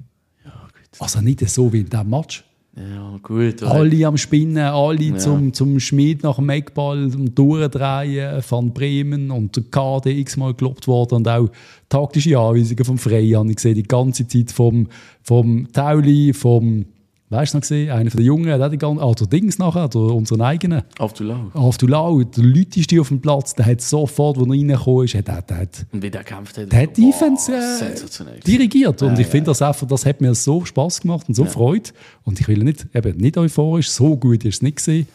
Ja, 0.44 0.68
also 0.98 1.20
nicht 1.20 1.48
so 1.48 1.72
wie 1.72 1.80
in 1.80 1.88
diesem 1.88 2.10
Match. 2.10 2.44
Ja, 2.76 3.18
gut. 3.22 3.62
Alle 3.62 4.06
am 4.06 4.18
Spinnen, 4.18 4.58
alle 4.58 5.02
ja. 5.02 5.16
zum, 5.16 5.54
zum 5.54 5.80
Schmied 5.80 6.22
nach 6.22 6.36
dem 6.36 6.50
Eckball 6.50 7.08
durchdrehen 7.10 8.42
von 8.42 8.74
Bremen 8.74 9.30
und 9.30 9.56
der 9.56 9.62
KD 9.70 10.18
x-mal 10.20 10.52
gelobt 10.52 10.86
worden 10.86 11.14
und 11.14 11.28
auch 11.28 11.48
taktische 11.88 12.38
Anweisungen 12.38 12.84
vom 12.84 12.98
Frey 12.98 13.30
habe 13.30 13.48
ich 13.48 13.56
gesehen, 13.56 13.76
die 13.76 13.82
ganze 13.82 14.28
Zeit 14.28 14.50
vom, 14.50 14.88
vom 15.22 15.72
Tauli, 15.72 16.34
vom 16.34 16.84
Weißt 17.28 17.52
du 17.52 17.56
noch 17.56 17.62
gesehen? 17.62 17.90
Einer 17.90 18.08
von 18.08 18.18
den 18.18 18.26
Jungen, 18.26 18.44
der 18.44 18.60
hat 18.60 18.72
die 18.72 18.78
ganze, 18.78 19.02
ah, 19.02 19.12
der 19.12 19.26
Dings 19.26 19.58
nachher, 19.58 19.88
der, 19.88 20.00
unseren 20.00 20.42
eigenen. 20.42 20.82
Aftulau. 20.98 21.50
Aftulau, 21.54 22.22
der 22.22 22.44
Leute 22.44 23.00
auf 23.00 23.08
dem 23.08 23.20
Platz, 23.20 23.52
der 23.54 23.66
hat 23.66 23.80
sofort, 23.80 24.38
als 24.38 24.46
er 24.46 24.52
reingekommen 24.52 25.04
ist, 25.06 25.14
hat, 25.16 25.28
hat, 25.28 25.50
hat, 25.50 25.86
Und 25.90 26.02
wie 26.02 26.10
der 26.10 26.22
kämpft 26.22 26.56
hat. 26.56 26.70
Der 26.70 26.82
hat 26.82 26.96
Defense 26.96 27.52
äh, 27.52 28.40
dirigiert. 28.46 29.02
Und 29.02 29.14
ja, 29.14 29.18
ich 29.18 29.26
finde 29.26 29.46
das 29.46 29.60
einfach, 29.60 29.88
das 29.88 30.06
hat 30.06 30.20
mir 30.20 30.36
so 30.36 30.64
Spass 30.64 31.00
gemacht 31.00 31.28
und 31.28 31.34
so 31.34 31.44
ja. 31.44 31.50
Freude. 31.50 31.90
Und 32.22 32.38
ich 32.38 32.46
will 32.46 32.62
nicht, 32.62 32.86
eben 32.94 33.16
nicht 33.16 33.36
euphorisch, 33.36 33.90
so 33.90 34.16
gut 34.16 34.44
ist 34.44 34.56
es 34.56 34.62
nicht 34.62 34.76
gesehen, 34.76 35.08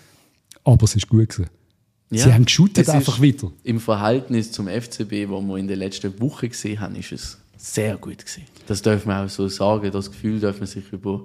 aber 0.65 0.83
es 0.83 0.95
ist 0.97 1.07
gut 1.07 1.29
gewesen. 1.29 1.49
Ja, 2.09 2.25
Sie 2.25 2.33
haben 2.33 2.43
geschootet 2.43 2.89
einfach 2.89 3.21
wieder. 3.21 3.53
Im 3.63 3.79
Verhältnis 3.79 4.51
zum 4.51 4.67
FCB, 4.67 5.29
wo 5.29 5.39
wir 5.39 5.55
in 5.55 5.69
der 5.69 5.77
letzten 5.77 6.19
Woche 6.19 6.49
gesehen 6.49 6.81
haben, 6.81 6.95
ist 6.95 7.13
es 7.13 7.37
sehr 7.55 7.95
gut 7.95 8.17
gewesen. 8.17 8.43
Das 8.67 8.81
darf 8.81 9.05
man 9.05 9.25
auch 9.25 9.29
so 9.29 9.47
sagen. 9.47 9.91
Das 9.91 10.11
Gefühl 10.11 10.39
darf 10.39 10.59
man 10.59 10.67
sich 10.67 10.83
über 10.91 11.23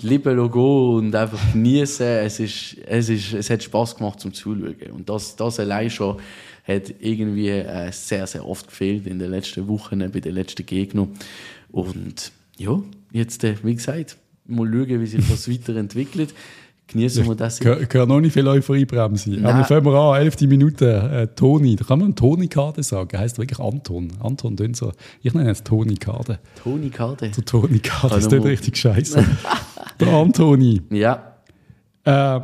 Liebe 0.00 0.34
gehen 0.34 0.60
und 0.60 1.14
einfach 1.14 1.52
genießen. 1.52 2.06
Es, 2.06 2.40
ist, 2.40 2.76
es, 2.86 3.08
ist, 3.08 3.32
es 3.34 3.50
hat 3.50 3.62
Spaß 3.62 3.96
gemacht 3.96 4.20
zum 4.20 4.32
Zuschauen. 4.32 4.74
Und 4.92 5.08
das, 5.08 5.36
das 5.36 5.60
allein 5.60 5.90
schon 5.90 6.18
hat 6.64 6.94
irgendwie 7.00 7.48
äh, 7.48 7.90
sehr, 7.92 8.26
sehr 8.26 8.46
oft 8.46 8.68
gefehlt 8.68 9.06
in 9.06 9.18
den 9.18 9.30
letzten 9.30 9.66
Wochen, 9.68 9.98
bei 9.98 10.20
den 10.20 10.34
letzten 10.34 10.64
Gegnern. 10.64 11.08
Und 11.70 12.32
ja, 12.56 12.80
jetzt, 13.12 13.44
äh, 13.44 13.56
wie 13.62 13.74
gesagt, 13.74 14.16
mal 14.46 14.66
schauen, 14.66 15.00
wie 15.00 15.06
sich 15.06 15.28
das 15.28 15.48
weiterentwickelt 15.50 16.34
genießen 16.92 17.26
wir 17.26 17.34
das. 17.34 17.60
Ich 17.60 17.88
kann 17.88 18.08
noch 18.08 18.20
nicht 18.20 18.32
viel 18.32 18.46
Euphoriebremse. 18.46 19.30
Nein. 19.30 19.46
Aber 19.46 19.64
fangen 19.64 19.84
wir 19.84 19.94
an, 19.94 20.20
11. 20.20 20.40
Minute, 20.42 20.86
äh, 21.12 21.26
Toni. 21.34 21.76
Da 21.76 21.84
kann 21.84 21.98
man 21.98 22.14
Toni-Karte 22.14 22.82
sagen. 22.82 23.18
Heißt 23.18 23.38
wirklich 23.38 23.58
Anton. 23.58 24.12
Anton 24.20 24.56
Dünser. 24.56 24.92
Ich 25.22 25.34
nenne 25.34 25.50
es 25.50 25.62
Toni-Karte. 25.64 26.38
Toni-Karte? 26.62 27.30
Der 27.30 27.44
Toni-Karte, 27.44 28.14
das 28.14 28.26
ist 28.26 28.44
richtig 28.44 28.76
scheiße. 28.76 29.24
der 30.00 30.08
Antoni. 30.08 30.82
Ja. 30.90 31.36
Äh, 32.04 32.40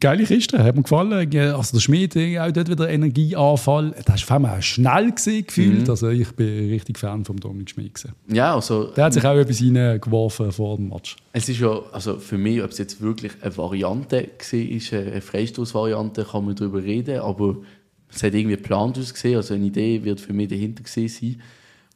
geile 0.00 0.24
Kiste, 0.24 0.62
hat 0.62 0.76
mir 0.76 0.82
gefallen. 0.82 1.12
Also 1.54 1.76
der 1.76 1.80
Schmied, 1.80 2.16
auch 2.16 2.50
dort 2.52 2.68
wieder 2.68 2.88
Energieanfall. 2.88 3.94
Das 4.04 4.28
war 4.28 4.56
auch 4.56 4.62
schnell 4.62 5.12
gefühlt. 5.12 5.84
Mhm. 5.84 5.90
Also 5.90 6.08
ich 6.08 6.30
bin 6.32 6.70
richtig 6.70 6.98
Fan 6.98 7.24
vom 7.24 7.38
Dominik 7.38 7.70
Schmied. 7.70 7.94
Gewesen. 7.94 8.14
Ja, 8.32 8.54
also... 8.54 8.84
Der 8.86 9.04
hat 9.04 9.12
sich 9.12 9.24
auch 9.24 9.36
etwas 9.36 9.60
reingeworfen 9.60 10.52
vor 10.52 10.76
dem 10.76 10.88
Match. 10.88 11.16
Es 11.32 11.48
ist 11.48 11.60
ja, 11.60 11.80
also 11.92 12.18
für 12.18 12.38
mich, 12.38 12.62
ob 12.62 12.70
es 12.70 12.78
jetzt 12.78 13.00
wirklich 13.00 13.32
eine 13.40 13.56
Variante 13.56 14.28
war, 14.52 14.98
eine 14.98 15.20
Freistoßvariante, 15.20 16.26
kann 16.30 16.44
man 16.44 16.54
darüber 16.56 16.82
reden, 16.82 17.20
aber 17.20 17.56
es 18.12 18.22
hat 18.22 18.34
irgendwie 18.34 18.56
geplant 18.56 18.98
ausgesehen, 18.98 19.36
also 19.36 19.54
eine 19.54 19.66
Idee 19.66 20.02
wird 20.04 20.20
für 20.20 20.32
mich 20.32 20.48
dahinter 20.48 20.82
gesehen 20.82 21.08
sein. 21.08 21.42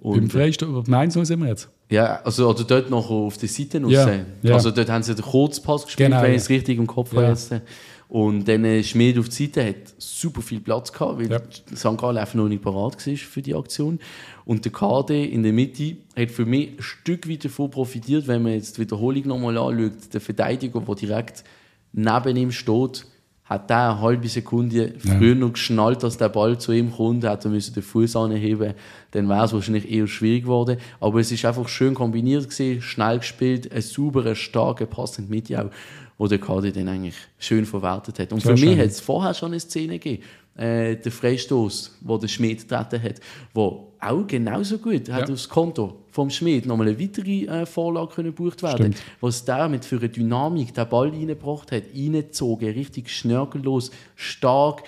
Und 0.00 0.16
Beim 0.16 0.30
Freistoß, 0.30 0.86
meinst 0.88 1.16
du, 1.16 1.24
sind 1.24 1.40
wir 1.40 1.48
jetzt? 1.48 1.68
Ja, 1.90 2.20
also 2.22 2.48
oder 2.48 2.62
dort 2.62 2.88
noch 2.88 3.10
auf 3.10 3.36
der 3.36 3.48
Seite 3.48 3.82
ja, 3.88 4.08
ja. 4.42 4.54
Also 4.54 4.70
dort 4.70 4.88
haben 4.88 5.02
sie 5.02 5.14
den 5.14 5.24
Kurzpass 5.24 5.84
gespielt, 5.84 6.10
genau, 6.10 6.22
wenn 6.22 6.30
ich 6.30 6.38
es 6.42 6.48
richtig 6.48 6.78
im 6.78 6.86
Kopf 6.86 7.12
ja. 7.12 7.22
habe. 7.22 7.62
Und 8.08 8.48
dann 8.48 8.82
Schmied 8.82 9.18
auf 9.18 9.28
die 9.28 9.46
Seite 9.46 9.66
hat 9.66 9.94
super 9.98 10.40
viel 10.42 10.60
Platz 10.60 10.92
gehabt, 10.92 11.18
weil 11.18 11.30
ja. 11.30 11.40
St. 11.74 11.96
Gallen 11.96 12.18
einfach 12.18 12.34
noch 12.34 12.48
nicht 12.48 12.62
parat 12.62 13.06
war 13.06 13.16
für 13.16 13.42
die 13.42 13.54
Aktion. 13.54 14.00
Und 14.44 14.64
der 14.64 14.72
KD 14.72 15.24
in 15.24 15.42
der 15.42 15.52
Mitte 15.52 15.96
hat 16.16 16.30
für 16.30 16.44
mich 16.44 16.70
ein 16.70 16.82
Stück 16.82 17.28
weit 17.28 17.44
davon 17.44 17.70
profitiert, 17.70 18.26
wenn 18.26 18.42
man 18.42 18.54
jetzt 18.54 18.76
die 18.76 18.82
Wiederholung 18.82 19.28
nochmal 19.28 19.58
anschaut. 19.58 20.12
Der 20.12 20.20
Verteidiger, 20.20 20.80
der 20.80 20.94
direkt 20.94 21.44
neben 21.92 22.36
ihm 22.36 22.50
steht, 22.52 23.06
hat 23.50 23.68
der 23.68 23.90
eine 23.90 24.00
halbe 24.00 24.28
Sekunde 24.28 24.94
früher 24.98 25.34
noch 25.34 25.54
geschnallt, 25.54 26.04
dass 26.04 26.16
der 26.16 26.28
Ball 26.28 26.56
zu 26.56 26.70
ihm 26.70 26.92
kommt, 26.92 27.24
hat 27.24 27.44
er 27.44 27.50
den 27.50 27.82
Fuß 27.82 28.14
anheben, 28.14 28.74
dann 29.10 29.28
wäre 29.28 29.44
es 29.44 29.52
wahrscheinlich 29.52 29.90
eher 29.90 30.06
schwierig 30.06 30.44
geworden. 30.44 30.78
Aber 31.00 31.18
es 31.18 31.32
ist 31.32 31.44
einfach 31.44 31.68
schön 31.68 31.94
kombiniert 31.94 32.48
gewesen, 32.48 32.80
schnell 32.80 33.18
gespielt, 33.18 33.72
ein 33.72 33.82
sauberer, 33.82 34.36
starker 34.36 34.86
Pass 34.86 35.18
in 35.18 35.26
die 35.26 35.32
Mitte 35.32 35.64
auch, 35.64 35.70
wo 36.16 36.28
der 36.28 36.38
Kadi 36.38 36.70
dann 36.70 36.86
eigentlich 36.86 37.16
schön 37.40 37.66
verwertet 37.66 38.20
hat. 38.20 38.32
Und 38.32 38.40
Sehr 38.40 38.56
für 38.56 38.64
mich 38.64 38.78
hat 38.78 38.86
es 38.86 39.00
vorher 39.00 39.34
schon 39.34 39.50
eine 39.50 39.58
Szene 39.58 39.98
gegeben, 39.98 40.22
äh, 40.56 40.94
der 40.94 41.10
Freistoß, 41.10 41.98
wo 42.02 42.18
der 42.18 42.28
Schmied 42.28 42.68
getreten 42.68 43.02
hat, 43.02 43.16
wo 43.52 43.89
auch 44.00 44.26
genauso 44.26 44.78
gut 44.78 45.08
ja. 45.08 45.14
hat 45.14 45.30
aufs 45.30 45.48
Konto 45.48 45.96
vom 46.10 46.30
Schmied 46.30 46.66
nochmal 46.66 46.88
eine 46.88 47.00
weitere 47.00 47.44
äh, 47.44 47.66
Vorlage 47.66 48.14
können 48.14 48.34
gebucht 48.34 48.62
werden, 48.62 48.92
Stimmt. 48.92 49.02
was 49.20 49.44
der 49.44 49.68
mit 49.68 49.84
für 49.84 49.96
eine 49.96 50.08
Dynamik 50.08 50.74
den 50.74 50.88
Ball 50.88 51.10
reingebracht 51.10 51.72
hat, 51.72 51.84
reingezogen, 51.94 52.70
richtig 52.70 53.10
schnörkellos, 53.10 53.90
stark. 54.16 54.82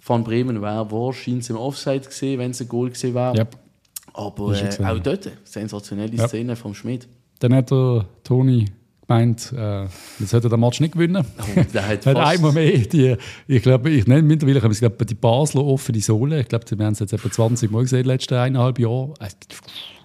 Von 0.00 0.22
Bremen 0.22 0.62
wäre 0.62 0.90
wahrscheinlich 0.90 1.50
im 1.50 1.56
Offside 1.56 2.06
gesehen, 2.06 2.38
wenn 2.38 2.52
es 2.52 2.60
ein 2.60 2.68
Goal 2.68 2.90
gewesen 2.90 3.14
wäre. 3.14 3.36
Yep. 3.36 3.56
Aber 4.14 4.54
äh, 4.54 4.84
auch 4.84 4.98
dort 4.98 5.30
sensationelle. 5.44 6.16
Szene 6.28 6.56
vom 6.56 6.74
Schmied. 6.74 7.08
Dann 7.40 7.54
hat 7.54 7.70
der 7.70 8.06
Toni 8.22 8.66
gemeint, 9.06 9.52
äh, 9.56 9.84
jetzt 10.18 10.30
sollte 10.30 10.48
der 10.48 10.58
Match 10.58 10.80
nicht 10.80 10.92
gewinnen. 10.92 11.24
Oh, 11.38 11.62
der 11.72 11.88
hat, 11.88 12.06
einmal 12.06 12.52
mehr 12.52 12.78
die, 12.78 13.16
ich 13.46 13.62
glaube, 13.62 13.90
ich 13.90 14.06
nenne 14.06 14.22
mittlerweile, 14.22 14.70
ich 14.70 14.78
glaube, 14.78 15.04
die 15.04 15.14
Basler 15.14 15.64
offene 15.64 16.00
Sohle, 16.00 16.40
ich 16.40 16.48
glaube, 16.48 16.64
wir 16.76 16.84
haben 16.84 16.92
es 16.92 16.98
jetzt 17.00 17.12
etwa 17.12 17.30
20 17.30 17.70
Mal 17.70 17.82
gesehen, 17.82 17.98
in 18.00 18.04
den 18.04 18.10
letzten 18.10 18.34
eineinhalb 18.34 18.78
Jahren. 18.78 19.14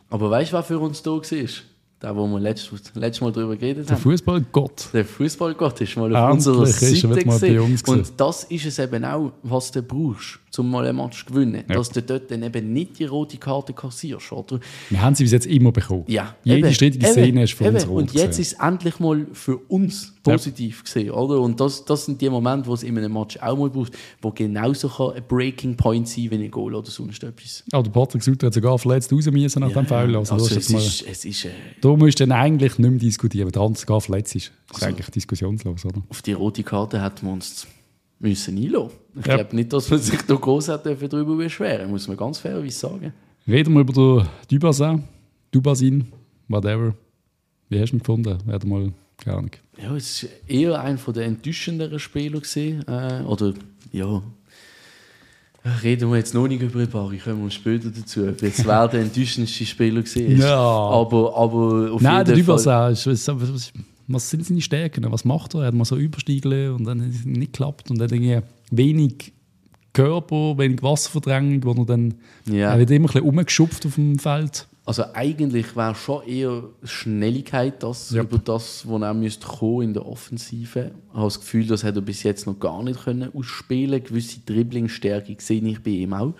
Aber 0.10 0.30
weißt 0.30 0.52
du, 0.52 0.58
was 0.58 0.68
für 0.68 0.80
uns 0.80 1.02
da 1.02 1.12
war? 1.12 1.71
Der, 2.02 2.16
wo 2.16 2.26
wir 2.28 2.40
letztes, 2.40 2.82
letztes 2.96 3.22
Mal 3.22 3.32
darüber 3.32 3.56
geredet 3.56 3.84
haben. 3.84 3.96
Der 3.96 3.98
Fußballgott. 3.98 4.90
Der 4.92 5.06
Fußballgott 5.06 5.82
ist 5.82 5.96
mal 5.98 6.16
auf 6.16 6.34
unserer 6.34 6.66
Seite 6.66 7.24
gesehen. 7.24 7.80
Und 7.86 8.14
das 8.18 8.44
ist 8.46 8.66
es 8.66 8.80
eben 8.80 9.06
auch, 9.06 9.32
was 9.44 9.72
du 9.72 9.84
brauchst 9.84 10.40
um 10.60 10.70
mal 10.70 10.86
ein 10.86 10.96
Match 10.96 11.26
zu 11.26 11.34
gewinnen. 11.34 11.64
Ja. 11.68 11.76
Dass 11.76 11.90
du 11.90 12.02
dort 12.02 12.30
dann 12.30 12.44
eben 12.44 12.74
nicht 12.74 13.00
die 13.00 13.06
rote 13.06 13.38
Karte 13.38 13.74
kassierst. 13.74 14.32
Oder? 14.32 14.60
Wir 14.90 15.02
haben 15.02 15.16
sie 15.16 15.24
bis 15.24 15.32
jetzt 15.32 15.48
immer 15.48 15.72
bekommen. 15.72 16.04
Ja, 16.08 16.36
Jede 16.44 16.68
eben, 16.68 16.74
strittige 16.74 17.08
Szene 17.08 17.44
ist 17.44 17.54
für 17.54 17.66
eben. 17.66 17.76
uns 17.76 17.88
rot. 17.88 17.98
Und 17.98 18.14
jetzt 18.14 18.40
ist 18.40 18.54
es 18.54 18.60
endlich 18.60 19.00
mal 19.00 19.28
für 19.34 19.58
uns 19.68 20.14
positiv 20.24 20.78
ja. 20.78 20.84
gesehen. 20.84 21.12
Oder? 21.12 21.40
Und 21.40 21.60
das, 21.60 21.84
das 21.86 22.06
sind 22.06 22.22
die 22.22 22.30
Momente, 22.30 22.68
wo 22.68 22.74
es 22.74 22.84
in 22.84 22.98
einem 22.98 23.14
Match 23.14 23.38
auch 23.38 23.58
mal 23.58 23.70
braucht, 23.70 23.98
wo 24.22 24.32
genauso 24.32 24.88
kann 24.90 25.16
ein 25.16 25.24
Breaking 25.28 25.76
Point 25.76 26.08
sein 26.08 26.30
wie 26.32 26.36
ein 26.36 26.52
Goal 26.52 26.76
oder 26.76 26.90
sonst 26.90 27.24
etwas. 27.24 27.64
Ja, 27.72 27.82
der 27.82 27.92
Patrick 27.92 28.24
Sutter 28.24 28.48
hat 28.48 28.54
sogar 28.54 28.78
verletzt 28.78 29.12
raus 29.12 29.26
müssen 29.32 29.60
nach 29.60 29.70
ja, 29.70 29.82
dem 29.82 29.86
Foul. 29.86 30.16
Also, 30.16 30.34
also 30.34 30.56
es, 30.56 30.70
ist, 30.70 31.08
es 31.08 31.26
ist... 31.26 31.46
Äh, 31.46 31.50
da 31.82 31.90
musst 31.96 32.20
du 32.20 32.28
dann 32.28 32.38
eigentlich 32.38 32.78
nicht 32.78 32.90
mehr 32.90 33.00
diskutieren, 33.00 33.52
wenn 33.54 33.70
der 33.70 33.80
sogar 33.80 34.02
verletzt 34.02 34.36
ist. 34.36 34.52
Das 34.68 34.78
ist 34.78 34.84
also, 34.84 34.96
eigentlich 34.96 35.10
diskussionslos, 35.10 35.86
oder? 35.86 36.02
Auf 36.10 36.22
die 36.22 36.34
rote 36.34 36.64
Karte 36.64 37.02
hat 37.02 37.24
man 37.24 37.34
uns 37.34 37.68
müssen 38.20 38.58
einlassen. 38.58 38.92
Ich 39.20 39.26
ja. 39.26 39.36
glaube 39.36 39.56
nicht, 39.56 39.74
dass 39.74 39.90
man 39.90 40.00
sich 40.00 40.22
da 40.22 40.36
groß 40.36 40.68
darüber 40.68 41.36
beschweren 41.36 41.90
muss 41.90 42.08
man 42.08 42.16
ganz 42.16 42.40
fairerweise 42.40 42.78
sagen. 42.78 43.14
Reden 43.48 43.74
wir 43.74 43.82
über 43.82 43.94
den 43.94 44.28
Dubasin, 44.50 45.04
Dubasin, 45.52 46.06
whatever. 46.48 46.94
Wie 47.70 47.80
hast 47.80 47.92
du 47.92 47.98
ihn 47.98 48.00
gefunden? 48.00 48.38
Werden 48.46 48.70
mal, 48.70 48.94
keine 49.24 49.38
Ahnung. 49.38 49.52
Ja, 49.82 49.96
es 49.96 50.24
war 50.24 50.30
eher 50.48 50.82
einer 50.82 51.14
der 51.14 51.26
enttäuschenderen 51.26 52.00
Spieler. 52.00 52.40
Gewesen, 52.40 52.86
äh, 52.88 53.24
oder, 53.26 53.54
ja, 53.92 54.22
Reden 55.84 56.10
wir 56.10 56.18
jetzt 56.18 56.34
noch 56.34 56.48
nicht 56.48 56.62
über 56.64 56.84
Bari, 56.88 57.20
kommen 57.20 57.44
wir 57.44 57.52
später 57.52 57.90
dazu. 57.92 58.26
Jetzt 58.26 58.66
wer 58.66 58.88
der 58.88 59.02
enttäuschendste 59.02 59.64
Spieler 59.64 60.04
war. 60.04 60.22
Ja. 60.22 60.58
Aber, 60.58 61.38
aber 61.38 61.92
auf 61.92 62.02
Nein, 62.02 62.26
jeden 62.26 62.44
Fall... 62.44 62.92
Ist, 62.92 63.74
was 64.08 64.30
sind 64.30 64.46
seine 64.46 64.62
Stärken? 64.62 65.10
Was 65.12 65.24
macht 65.24 65.54
er? 65.54 65.62
Er 65.62 65.68
hat 65.68 65.74
mal 65.76 65.86
so 65.86 65.96
Überstiegeln 65.96 66.74
und 66.74 66.86
dann 66.86 67.02
hat 67.02 67.10
es 67.10 67.26
nicht 67.26 67.54
geklappt. 67.54 67.92
Und 67.92 68.00
dann 68.00 68.10
irgendwie 68.10 68.40
wenig 68.72 69.34
Körper, 69.94 70.58
wenig 70.58 70.82
Wasserverdrängung, 70.82 71.64
wo 71.64 71.80
er 71.82 71.86
dann 71.86 72.16
ja. 72.50 72.72
er 72.72 72.80
wird 72.80 72.90
immer 72.90 73.06
ein 73.06 73.14
bisschen 73.14 73.30
umgeschupft 73.30 73.86
auf 73.86 73.96
dem 73.96 74.18
Feld. 74.18 74.68
Also 74.84 75.04
eigentlich 75.14 75.76
wäre 75.76 75.94
schon 75.94 76.26
eher 76.26 76.64
Schnelligkeit 76.84 77.84
das, 77.84 78.12
yep. 78.12 78.24
über 78.24 78.40
das, 78.40 78.88
was 78.90 79.02
er 79.02 79.14
müsste 79.14 79.46
kommen 79.46 79.84
in 79.84 79.94
der 79.94 80.06
Offensive. 80.06 80.92
Ich 81.10 81.14
habe 81.14 81.26
das 81.26 81.40
Gefühl, 81.40 81.68
das 81.68 81.84
hat 81.84 81.96
er 81.96 82.02
bis 82.02 82.24
jetzt 82.24 82.48
noch 82.48 82.60
gar 82.60 82.82
nicht 82.82 83.04
können 83.04 83.32
ausspielen. 83.34 84.04
Gewisse 84.04 84.40
Dribblingstärke 84.40 85.36
sehe 85.40 85.62
ich 85.62 85.84
bei 85.84 85.92
ihm 85.92 86.14
auch. 86.14 86.34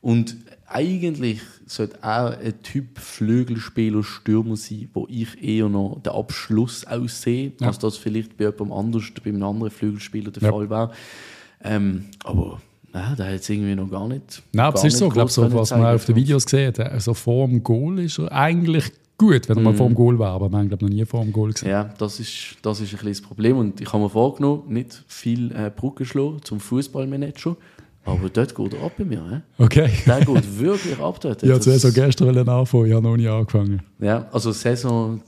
Und 0.00 0.36
eigentlich 0.66 1.40
sollte 1.66 2.02
auch 2.02 2.38
ein 2.38 2.62
Typ 2.62 2.98
Flügelspieler, 2.98 4.02
Stürmer 4.02 4.56
sein, 4.56 4.88
wo 4.92 5.06
ich 5.08 5.42
eher 5.42 5.68
noch 5.68 6.00
den 6.02 6.12
Abschluss 6.12 6.86
aussehe, 6.86 7.52
ja. 7.60 7.66
als 7.66 7.78
das 7.78 7.96
vielleicht 7.96 8.36
bei 8.36 8.44
jemandem 8.44 8.72
anders, 8.72 9.04
bei 9.22 9.30
einem 9.30 9.42
anderen 9.42 9.70
Flügelspieler 9.70 10.30
der 10.30 10.42
ja. 10.42 10.50
Fall 10.50 10.68
war. 10.70 10.92
Ähm, 11.62 12.06
aber 12.22 12.60
nein, 12.94 13.16
der 13.16 13.26
hat 13.26 13.34
es 13.34 13.48
irgendwie 13.50 13.74
noch 13.74 13.90
gar 13.90 14.08
nicht. 14.08 14.42
Nein, 14.52 14.66
aber 14.66 14.78
es 14.78 14.84
ist 14.84 14.98
so, 14.98 15.08
ich 15.08 15.12
glaube, 15.12 15.30
so, 15.30 15.52
was 15.52 15.70
man 15.70 15.94
auf 15.94 16.04
den 16.04 16.16
Videos 16.16 16.44
gesehen 16.44 16.68
hat, 16.68 16.80
also 16.80 17.12
vor 17.12 17.46
dem 17.46 17.62
Goal 17.62 17.98
ist 17.98 18.18
er 18.18 18.32
eigentlich 18.32 18.92
gut, 19.18 19.48
wenn 19.48 19.56
er 19.56 19.60
mm. 19.60 19.64
mal 19.64 19.74
vor 19.74 19.86
dem 19.88 19.94
Goal 19.94 20.18
war, 20.18 20.32
aber 20.32 20.56
haben 20.56 20.68
glaube 20.68 20.84
noch 20.84 20.92
nie 20.92 21.04
vor 21.04 21.22
dem 21.22 21.32
Goal 21.32 21.52
gesehen. 21.52 21.68
Ja, 21.68 21.84
das 21.98 22.20
ist, 22.20 22.56
das 22.62 22.80
ist 22.80 22.94
ein 22.94 23.08
das 23.08 23.20
Problem 23.20 23.58
und 23.58 23.80
ich 23.80 23.92
habe 23.92 24.02
mir 24.02 24.10
vorgenommen, 24.10 24.62
nicht 24.68 25.04
viel 25.06 25.52
äh, 25.52 25.70
Brücke 25.74 26.04
schlagen 26.04 26.40
zum 26.42 26.60
Fußballmanager, 26.60 27.56
aber 28.04 28.28
dort 28.28 28.54
geht 28.54 28.74
er 28.74 28.82
ab 28.82 28.92
bei 28.98 29.04
mir. 29.04 29.42
He? 29.56 29.64
Okay. 29.64 29.90
Der 30.06 30.20
geht 30.20 30.58
wirklich 30.58 30.98
ab 30.98 31.18
dort. 31.20 31.42
Ja, 31.42 31.58
zuerst 31.58 31.84
das... 31.84 31.94
gestern 31.94 32.48
anfangen, 32.48 32.86
ich 32.86 32.92
habe 32.92 33.02
noch 33.02 33.16
nie 33.16 33.28
angefangen. 33.28 33.82
Ja, 33.98 34.26
also 34.30 34.52
Saison 34.52 35.20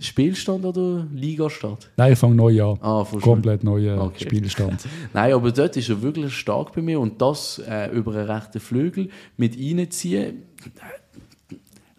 Spielstand 0.00 0.64
oder 0.64 1.06
Ligastand? 1.12 1.90
Nein, 1.96 2.12
ich 2.12 2.18
fange 2.18 2.36
neu 2.36 2.62
an. 2.62 2.78
Ah, 2.80 3.04
Komplett 3.20 3.64
neuer 3.64 4.00
okay. 4.00 4.24
Spielstand. 4.24 4.86
Nein, 5.12 5.32
aber 5.32 5.50
dort 5.50 5.76
ist 5.76 5.88
er 5.88 6.00
wirklich 6.00 6.32
stark 6.32 6.72
bei 6.74 6.82
mir 6.82 7.00
und 7.00 7.20
das 7.20 7.60
äh, 7.68 7.90
über 7.90 8.14
einen 8.14 8.30
rechten 8.30 8.60
Flügel 8.60 9.08
mit 9.36 9.56
reinziehen. 9.58 10.42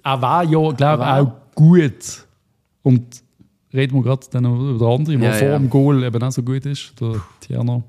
Er 0.03 0.21
war 0.21 0.43
ja, 0.43 0.71
glaube 0.71 1.03
ich, 1.03 1.09
auch 1.09 1.31
gut. 1.55 2.25
Und 2.81 3.23
reden 3.73 3.95
wir 3.95 4.03
gerade 4.03 4.25
dann 4.31 4.45
über 4.45 4.77
den 4.77 4.87
anderen, 4.87 5.21
der 5.21 5.31
ja, 5.31 5.35
vor 5.35 5.47
ja. 5.49 5.57
dem 5.57 5.69
Goal 5.69 6.03
eben 6.03 6.23
auch 6.23 6.31
so 6.31 6.43
gut 6.43 6.65
ist, 6.65 6.93
der 6.99 7.21
Tierno 7.41 7.83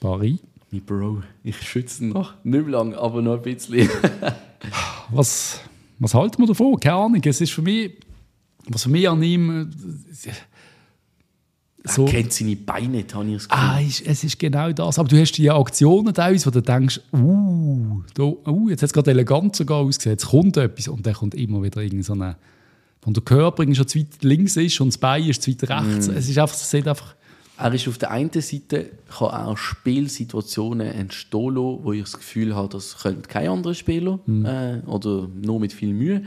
Paris. 0.00 0.38
Mein 0.76 0.84
Bro, 0.84 1.22
ich 1.42 1.56
schütze 1.62 2.04
ihn 2.04 2.10
noch. 2.10 2.34
Nicht 2.44 2.66
mehr 2.66 2.78
lange, 2.78 2.98
aber 2.98 3.22
noch 3.22 3.36
ein 3.36 3.42
bisschen. 3.42 3.88
was, 5.10 5.60
was 5.98 6.12
halten 6.12 6.42
wir 6.42 6.46
davon? 6.48 6.78
Keine 6.78 6.96
Ahnung. 6.96 7.22
Es 7.24 7.40
ist 7.40 7.52
für 7.52 7.62
mich, 7.62 7.92
was 8.68 8.82
für 8.82 8.90
mich 8.90 9.08
an 9.08 9.22
ihm. 9.22 9.70
Äh, 10.24 10.30
so, 11.88 12.04
er 12.04 12.10
kennt 12.10 12.32
seine 12.32 12.56
Beine, 12.56 13.04
habe 13.10 13.26
ich 13.26 13.34
Gefühl. 13.34 13.48
Ah, 13.48 13.80
es 13.80 14.24
ist 14.24 14.38
genau 14.38 14.70
das. 14.72 14.98
Aber 14.98 15.08
du 15.08 15.18
hast 15.18 15.32
die 15.32 15.50
Aktionen 15.50 16.12
teilweise, 16.12 16.46
wo 16.46 16.50
du 16.50 16.60
denkst, 16.60 17.00
uh, 17.14 18.02
da, 18.12 18.24
uh 18.24 18.68
jetzt 18.68 18.82
hat 18.82 18.88
es 18.88 18.92
gerade 18.92 19.12
elegant 19.12 19.56
sogar 19.56 19.78
ausgesehen, 19.78 20.12
jetzt 20.14 20.26
kommt 20.26 20.56
etwas 20.58 20.88
und 20.88 21.06
dann 21.06 21.14
kommt 21.14 21.34
immer 21.36 21.62
wieder 21.62 21.80
irgend 21.80 22.04
so 22.04 22.12
eine, 22.12 22.36
von 23.00 23.14
der 23.14 23.22
Körper 23.22 23.62
schon 23.72 23.86
zu 23.86 23.98
weit 24.00 24.22
links 24.22 24.56
ist 24.56 24.80
und 24.80 24.88
das 24.88 24.98
Bein 24.98 25.24
ist 25.24 25.42
zu 25.42 25.50
weit 25.52 25.70
rechts. 25.70 26.08
Mm. 26.08 26.16
Es 26.16 26.28
ist 26.28 26.36
einfach, 26.36 26.56
es 26.56 26.68
sieht 26.68 26.88
einfach 26.88 27.14
er 27.58 27.72
ist 27.72 27.88
auf 27.88 27.98
der 27.98 28.10
einen 28.10 28.30
Seite, 28.32 28.90
kann 29.08 29.28
auch 29.28 29.56
Spielsituationen 29.56 30.88
entstehen 30.88 31.54
lassen, 31.54 31.78
wo 31.82 31.92
ich 31.92 32.02
das 32.02 32.12
Gefühl 32.14 32.54
habe, 32.54 32.68
das 32.68 32.98
könnte 32.98 33.28
kein 33.28 33.48
anderer 33.48 33.74
Spieler 33.74 34.18
mhm. 34.26 34.44
äh, 34.44 34.80
oder 34.86 35.28
nur 35.28 35.60
mit 35.60 35.72
viel 35.72 35.94
Mühe. 35.94 36.22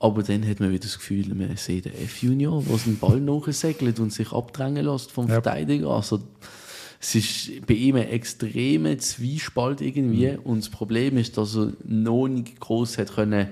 Aber 0.00 0.24
dann 0.24 0.46
hat 0.48 0.58
man 0.58 0.70
wieder 0.70 0.82
das 0.82 0.98
Gefühl, 0.98 1.32
man 1.32 1.56
sieht 1.56 1.84
den 1.84 1.94
F-Junior, 1.94 2.62
der 2.62 2.76
den 2.78 2.98
Ball 2.98 3.20
nachsegelt 3.20 4.00
und 4.00 4.12
sich 4.12 4.32
abdrängen 4.32 4.84
lässt 4.84 5.12
vom 5.12 5.28
ja. 5.28 5.34
Verteidiger. 5.34 5.90
Also, 5.90 6.20
es 7.00 7.14
ist 7.14 7.66
bei 7.66 7.74
ihm 7.74 7.96
ein 7.96 8.08
extremer 8.08 8.98
Zwiespalt 8.98 9.80
irgendwie. 9.80 10.32
Mhm. 10.32 10.38
Und 10.40 10.58
das 10.58 10.70
Problem 10.70 11.16
ist, 11.18 11.36
dass 11.36 11.54
er 11.56 11.72
noch 11.84 12.26
nicht 12.26 12.58
groß 12.58 12.98
hat 12.98 13.14
können 13.14 13.48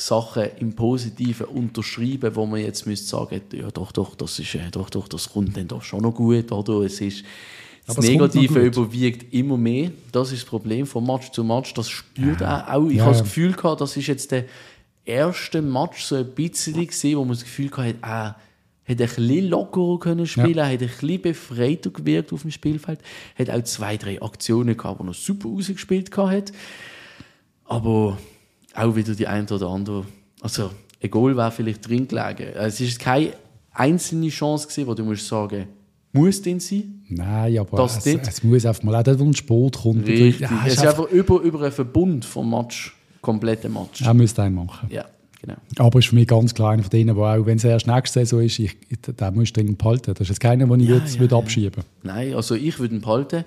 Sachen 0.00 0.44
im 0.60 0.74
Positiven 0.74 1.46
unterschreiben, 1.46 2.36
wo 2.36 2.46
man 2.46 2.60
jetzt 2.60 2.86
müsste 2.86 3.08
sagen, 3.08 3.40
ja 3.52 3.68
doch, 3.72 3.90
doch, 3.90 4.14
das 4.14 4.38
ist, 4.38 4.54
äh, 4.54 4.70
doch, 4.70 4.90
doch, 4.90 5.08
das 5.08 5.28
kommt 5.30 5.56
dann 5.56 5.66
doch 5.66 5.82
schon 5.82 6.02
noch 6.02 6.14
gut, 6.14 6.52
oder? 6.52 6.82
Es 6.84 7.00
ist, 7.00 7.24
das 7.84 7.98
Negative 7.98 8.60
überwiegt 8.60 9.32
immer 9.34 9.56
mehr. 9.56 9.90
Das 10.12 10.30
ist 10.30 10.42
das 10.42 10.48
Problem 10.48 10.86
von 10.86 11.04
Match 11.04 11.32
zu 11.32 11.42
Match. 11.42 11.74
Das 11.74 11.88
spürt 11.88 12.42
ja. 12.42 12.72
auch. 12.72 12.86
Ich 12.88 12.96
ja. 12.96 13.04
habe 13.04 13.14
das 13.14 13.24
Gefühl 13.24 13.52
gehabt, 13.52 13.80
das 13.80 13.96
ist 13.96 14.06
jetzt 14.06 14.30
der 14.30 14.44
erste 15.04 15.62
Match 15.62 16.04
so 16.04 16.16
ein 16.16 16.30
bisschen 16.32 17.16
wo 17.16 17.24
man 17.24 17.30
das 17.30 17.44
Gefühl 17.44 17.70
gehabt 17.70 17.88
hat, 17.88 17.96
er 18.02 18.36
hätte 18.84 19.04
ein 19.04 19.08
bisschen 19.08 19.48
lockerer 19.48 19.98
können 19.98 20.26
spielen, 20.26 20.58
ja. 20.58 20.66
hat 20.66 20.80
ein 20.80 20.88
bisschen 20.88 21.22
befreiter 21.22 21.90
gewirkt 21.90 22.32
auf 22.32 22.42
dem 22.42 22.50
Spielfeld, 22.52 23.00
hat 23.36 23.50
auch 23.50 23.64
zwei, 23.64 23.96
drei 23.96 24.22
Aktionen 24.22 24.76
gehabt, 24.76 25.02
die 25.02 25.06
er 25.06 25.14
super 25.14 25.48
ausgespielt 25.48 26.16
hat. 26.16 26.52
Aber 27.64 28.18
auch 28.78 28.94
wieder 28.94 29.14
die 29.14 29.26
eine 29.26 29.46
oder 29.48 29.68
andere. 29.68 30.04
Also, 30.40 30.70
ein 31.02 31.10
Goal 31.10 31.36
wäre 31.36 31.50
vielleicht 31.50 31.88
drin 31.88 32.08
gelegen. 32.08 32.52
Es 32.54 32.80
ist 32.80 32.98
keine 32.98 33.32
einzelne 33.72 34.28
Chance 34.28 34.66
gewesen, 34.66 34.86
wo 34.86 34.94
du 34.94 35.04
musst 35.04 35.26
sagen, 35.26 35.66
muss 36.12 36.40
denn 36.42 36.58
sein? 36.58 37.02
Nein, 37.08 37.58
aber 37.58 37.84
es, 37.84 38.06
es, 38.06 38.42
muss 38.42 38.66
einfach 38.66 38.82
mal 38.82 38.96
auch 38.96 39.02
dort, 39.02 39.18
wo 39.18 39.24
ein 39.24 39.34
Sport 39.34 39.78
kommt. 39.78 40.06
Richtig. 40.06 40.40
Ja, 40.40 40.64
es 40.66 40.74
ist 40.74 40.80
einfach, 40.80 41.04
einfach 41.04 41.12
über, 41.12 41.40
über 41.40 41.62
einen 41.62 41.72
Verbund 41.72 42.24
vom 42.24 42.50
Match, 42.50 42.94
kompletten 43.20 43.72
Match. 43.72 44.02
Er 44.02 44.14
müsste 44.14 44.42
einen 44.42 44.54
machen. 44.56 44.88
Ja, 44.90 45.04
genau. 45.40 45.56
Aber 45.78 45.98
ist 45.98 46.08
für 46.08 46.14
mich 46.14 46.26
ganz 46.26 46.54
klar 46.54 46.72
einer 46.72 46.82
von 46.82 46.90
denen, 46.90 47.14
wo 47.14 47.24
auch, 47.24 47.44
wenn 47.46 47.56
es 47.56 47.64
erst 47.64 47.86
nächste 47.86 48.20
Saison 48.20 48.42
ist, 48.42 48.58
ich, 48.58 48.76
den 48.90 49.34
musst 49.34 49.56
du 49.56 49.60
dringend 49.60 49.78
behalten. 49.78 50.12
Das 50.14 50.22
ist 50.22 50.28
jetzt 50.28 50.40
keiner, 50.40 50.66
den 50.66 50.80
ich 50.80 50.88
ja, 50.88 50.96
jetzt 50.96 51.14
ja, 51.14 51.20
würde 51.20 51.36
abschieben 51.36 51.76
würde. 51.76 51.88
Nein, 52.02 52.34
also 52.34 52.54
ich 52.54 52.78
würde 52.78 52.94
ihn 52.94 53.00
behalten 53.00 53.44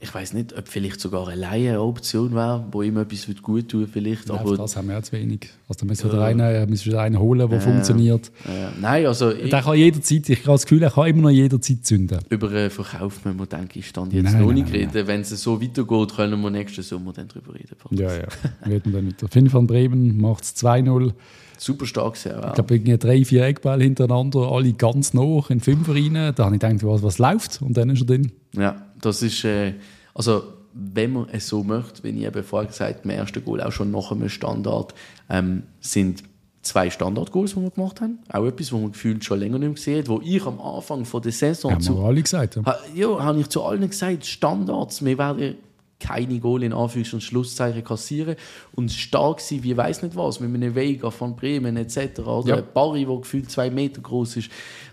ich 0.00 0.14
weiß 0.14 0.32
nicht, 0.34 0.56
ob 0.56 0.68
vielleicht 0.68 1.00
sogar 1.00 1.26
eine 1.26 1.40
Laie 1.40 1.70
eine 1.70 1.80
Option 1.80 2.32
wäre, 2.32 2.64
wo 2.70 2.82
ihm 2.82 2.98
etwas 2.98 3.26
gut 3.42 3.68
tun 3.68 3.88
vielleicht. 3.92 4.28
Ja, 4.28 4.36
aber 4.36 4.56
das 4.56 4.76
haben 4.76 4.86
wir 4.86 4.94
ja 4.94 5.02
zu 5.02 5.12
wenig. 5.12 5.48
Also 5.68 5.80
da 5.80 5.86
müssen 5.86 6.12
wir 6.12 6.20
ja. 6.20 6.26
einen, 6.26 6.70
müssen 6.70 6.92
wir 6.92 7.00
einen 7.00 7.18
holen, 7.18 7.48
der 7.48 7.58
ja. 7.58 7.64
funktioniert. 7.64 8.30
Ja. 8.46 8.72
Nein, 8.80 9.06
also... 9.06 9.32
Ich, 9.32 9.50
der 9.50 9.60
kann 9.60 9.76
jederzeit, 9.76 10.28
ich 10.28 10.38
habe 10.40 10.52
das 10.52 10.62
Gefühl, 10.62 10.84
er 10.84 10.92
kann 10.92 11.08
immer 11.08 11.22
noch 11.22 11.30
jederzeit 11.30 11.84
zünden. 11.84 12.20
Über 12.28 12.48
einen 12.48 12.70
Verkauf 12.70 13.24
müssen 13.24 13.40
wir, 13.40 13.46
denke 13.46 13.80
ich, 13.80 13.88
stand 13.88 14.12
jetzt 14.12 14.32
nein, 14.32 14.40
noch 14.40 14.52
nicht 14.52 14.72
reden. 14.72 15.06
Wenn 15.06 15.22
es 15.22 15.30
so 15.30 15.60
weitergeht, 15.60 16.14
können 16.14 16.40
wir 16.40 16.50
nächsten 16.50 16.82
Sommer 16.82 17.12
dann 17.12 17.26
darüber 17.26 17.54
reden. 17.54 17.76
Ja, 17.90 18.14
ja, 18.14 18.28
reden 18.66 18.92
wir 18.92 19.02
nicht. 19.02 19.24
Finn 19.30 19.52
van 19.52 19.66
Bremen 19.66 20.20
macht 20.20 20.44
es 20.44 20.54
2-0. 20.56 21.12
Super 21.60 21.86
stark 21.86 22.16
sehr. 22.16 22.38
Ich 22.46 22.54
glaube, 22.54 22.76
irgendwie 22.76 22.96
drei, 22.98 23.24
vier 23.24 23.44
Eckbälle 23.44 23.82
hintereinander, 23.82 24.48
alle 24.52 24.72
ganz 24.74 25.12
nah 25.12 25.42
in 25.48 25.58
Fünfer 25.58 25.96
rein. 25.96 26.14
Da 26.36 26.44
habe 26.44 26.54
ich 26.54 26.60
gedacht, 26.60 26.84
was, 26.84 27.02
was 27.02 27.18
läuft? 27.18 27.60
Und 27.62 27.76
dann 27.76 27.90
ist 27.90 28.02
er 28.02 28.06
drin. 28.06 28.30
Ja, 28.56 28.87
das 29.00 29.22
ist... 29.22 29.44
Äh, 29.44 29.74
also 30.14 30.42
wenn 30.72 31.12
man 31.12 31.28
es 31.30 31.48
so 31.48 31.64
möchte, 31.64 32.04
wie 32.04 32.10
ich 32.10 32.24
eben 32.24 32.44
vorher 32.44 32.68
gesagt 32.68 33.00
habe, 33.00 33.04
im 33.04 33.10
ersten 33.10 33.44
Goal 33.44 33.60
auch 33.62 33.72
schon 33.72 33.90
nach 33.90 34.12
einem 34.12 34.28
Standard, 34.28 34.94
ähm, 35.28 35.64
sind 35.80 36.22
zwei 36.62 36.90
Standard-Goals, 36.90 37.54
die 37.54 37.62
wir 37.62 37.70
gemacht 37.70 38.00
haben. 38.00 38.18
Auch 38.30 38.44
etwas, 38.44 38.72
was 38.72 38.80
man 38.80 38.92
gefühlt 38.92 39.24
schon 39.24 39.40
länger 39.40 39.58
nicht 39.58 39.68
mehr 39.68 39.74
gesehen 39.74 39.98
hat, 40.00 40.08
wo 40.08 40.20
ich 40.22 40.44
am 40.44 40.60
Anfang 40.60 41.04
von 41.04 41.22
der 41.22 41.32
Saison... 41.32 41.72
Haben 41.72 41.80
zu, 41.80 41.98
alle 42.00 42.22
gesagt. 42.22 42.56
Ja, 42.56 42.64
ha, 42.64 42.78
ja 42.94 43.22
habe 43.22 43.40
ich 43.40 43.48
zu 43.48 43.62
allen 43.62 43.88
gesagt, 43.88 44.26
Standards, 44.26 45.04
wir 45.04 45.18
werden 45.18 45.56
keine 46.00 46.38
Goal 46.38 46.62
in 46.62 46.72
Anführungs- 46.72 47.14
und 47.14 47.22
Schlusszeichen 47.22 47.82
kassieren 47.82 48.36
und 48.72 48.92
stark 48.92 49.40
sein, 49.40 49.64
wie 49.64 49.76
weiß 49.76 50.02
nicht 50.02 50.14
was, 50.14 50.38
mit 50.38 50.54
einem 50.54 50.74
Vega 50.74 51.10
von 51.10 51.34
Bremen 51.34 51.76
etc. 51.76 52.20
Oder 52.20 52.56
ja. 52.56 52.62
Barry, 52.62 53.04
der 53.04 53.16
gefühlt 53.16 53.50
zwei 53.50 53.70
Meter 53.70 54.00
groß 54.00 54.36
ist 54.36 54.50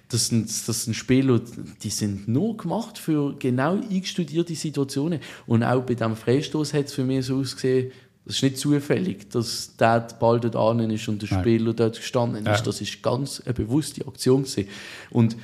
das 0.10 0.28
sind, 0.28 0.50
das 0.68 0.84
sind 0.84 0.94
Spiele, 0.94 1.42
die 1.82 1.90
sind 1.90 2.28
nur 2.28 2.58
gemacht 2.58 2.98
für 2.98 3.36
genau 3.38 3.74
eingestudierte 3.74 4.56
Situationen. 4.56 5.20
Und 5.48 5.64
auch 5.64 5.84
bei 5.84 5.96
diesem 5.96 6.16
Freistoß 6.16 6.74
hat 6.74 6.86
es 6.86 6.94
für 6.94 7.04
mich 7.04 7.26
so 7.26 7.38
ausgesehen, 7.40 7.92
das 8.26 8.38
ist 8.38 8.44
nicht 8.44 8.58
zufällig, 8.58 9.30
dass 9.30 9.76
der 9.78 10.08
Ball 10.20 10.40
dort 10.40 10.56
an 10.56 10.90
ist 10.90 11.08
und 11.08 11.22
der 11.22 11.28
Spieler 11.28 11.66
Nein. 11.66 11.76
dort 11.76 11.98
gestanden 11.98 12.46
ist. 12.46 12.60
Ja. 12.60 12.62
Das 12.62 12.82
ist 12.82 13.04
ganz 13.04 13.40
eine 13.42 13.54
bewusste 13.54 14.08
Aktion 14.08 14.44
gewesen. 14.44 14.68
Und 15.12 15.36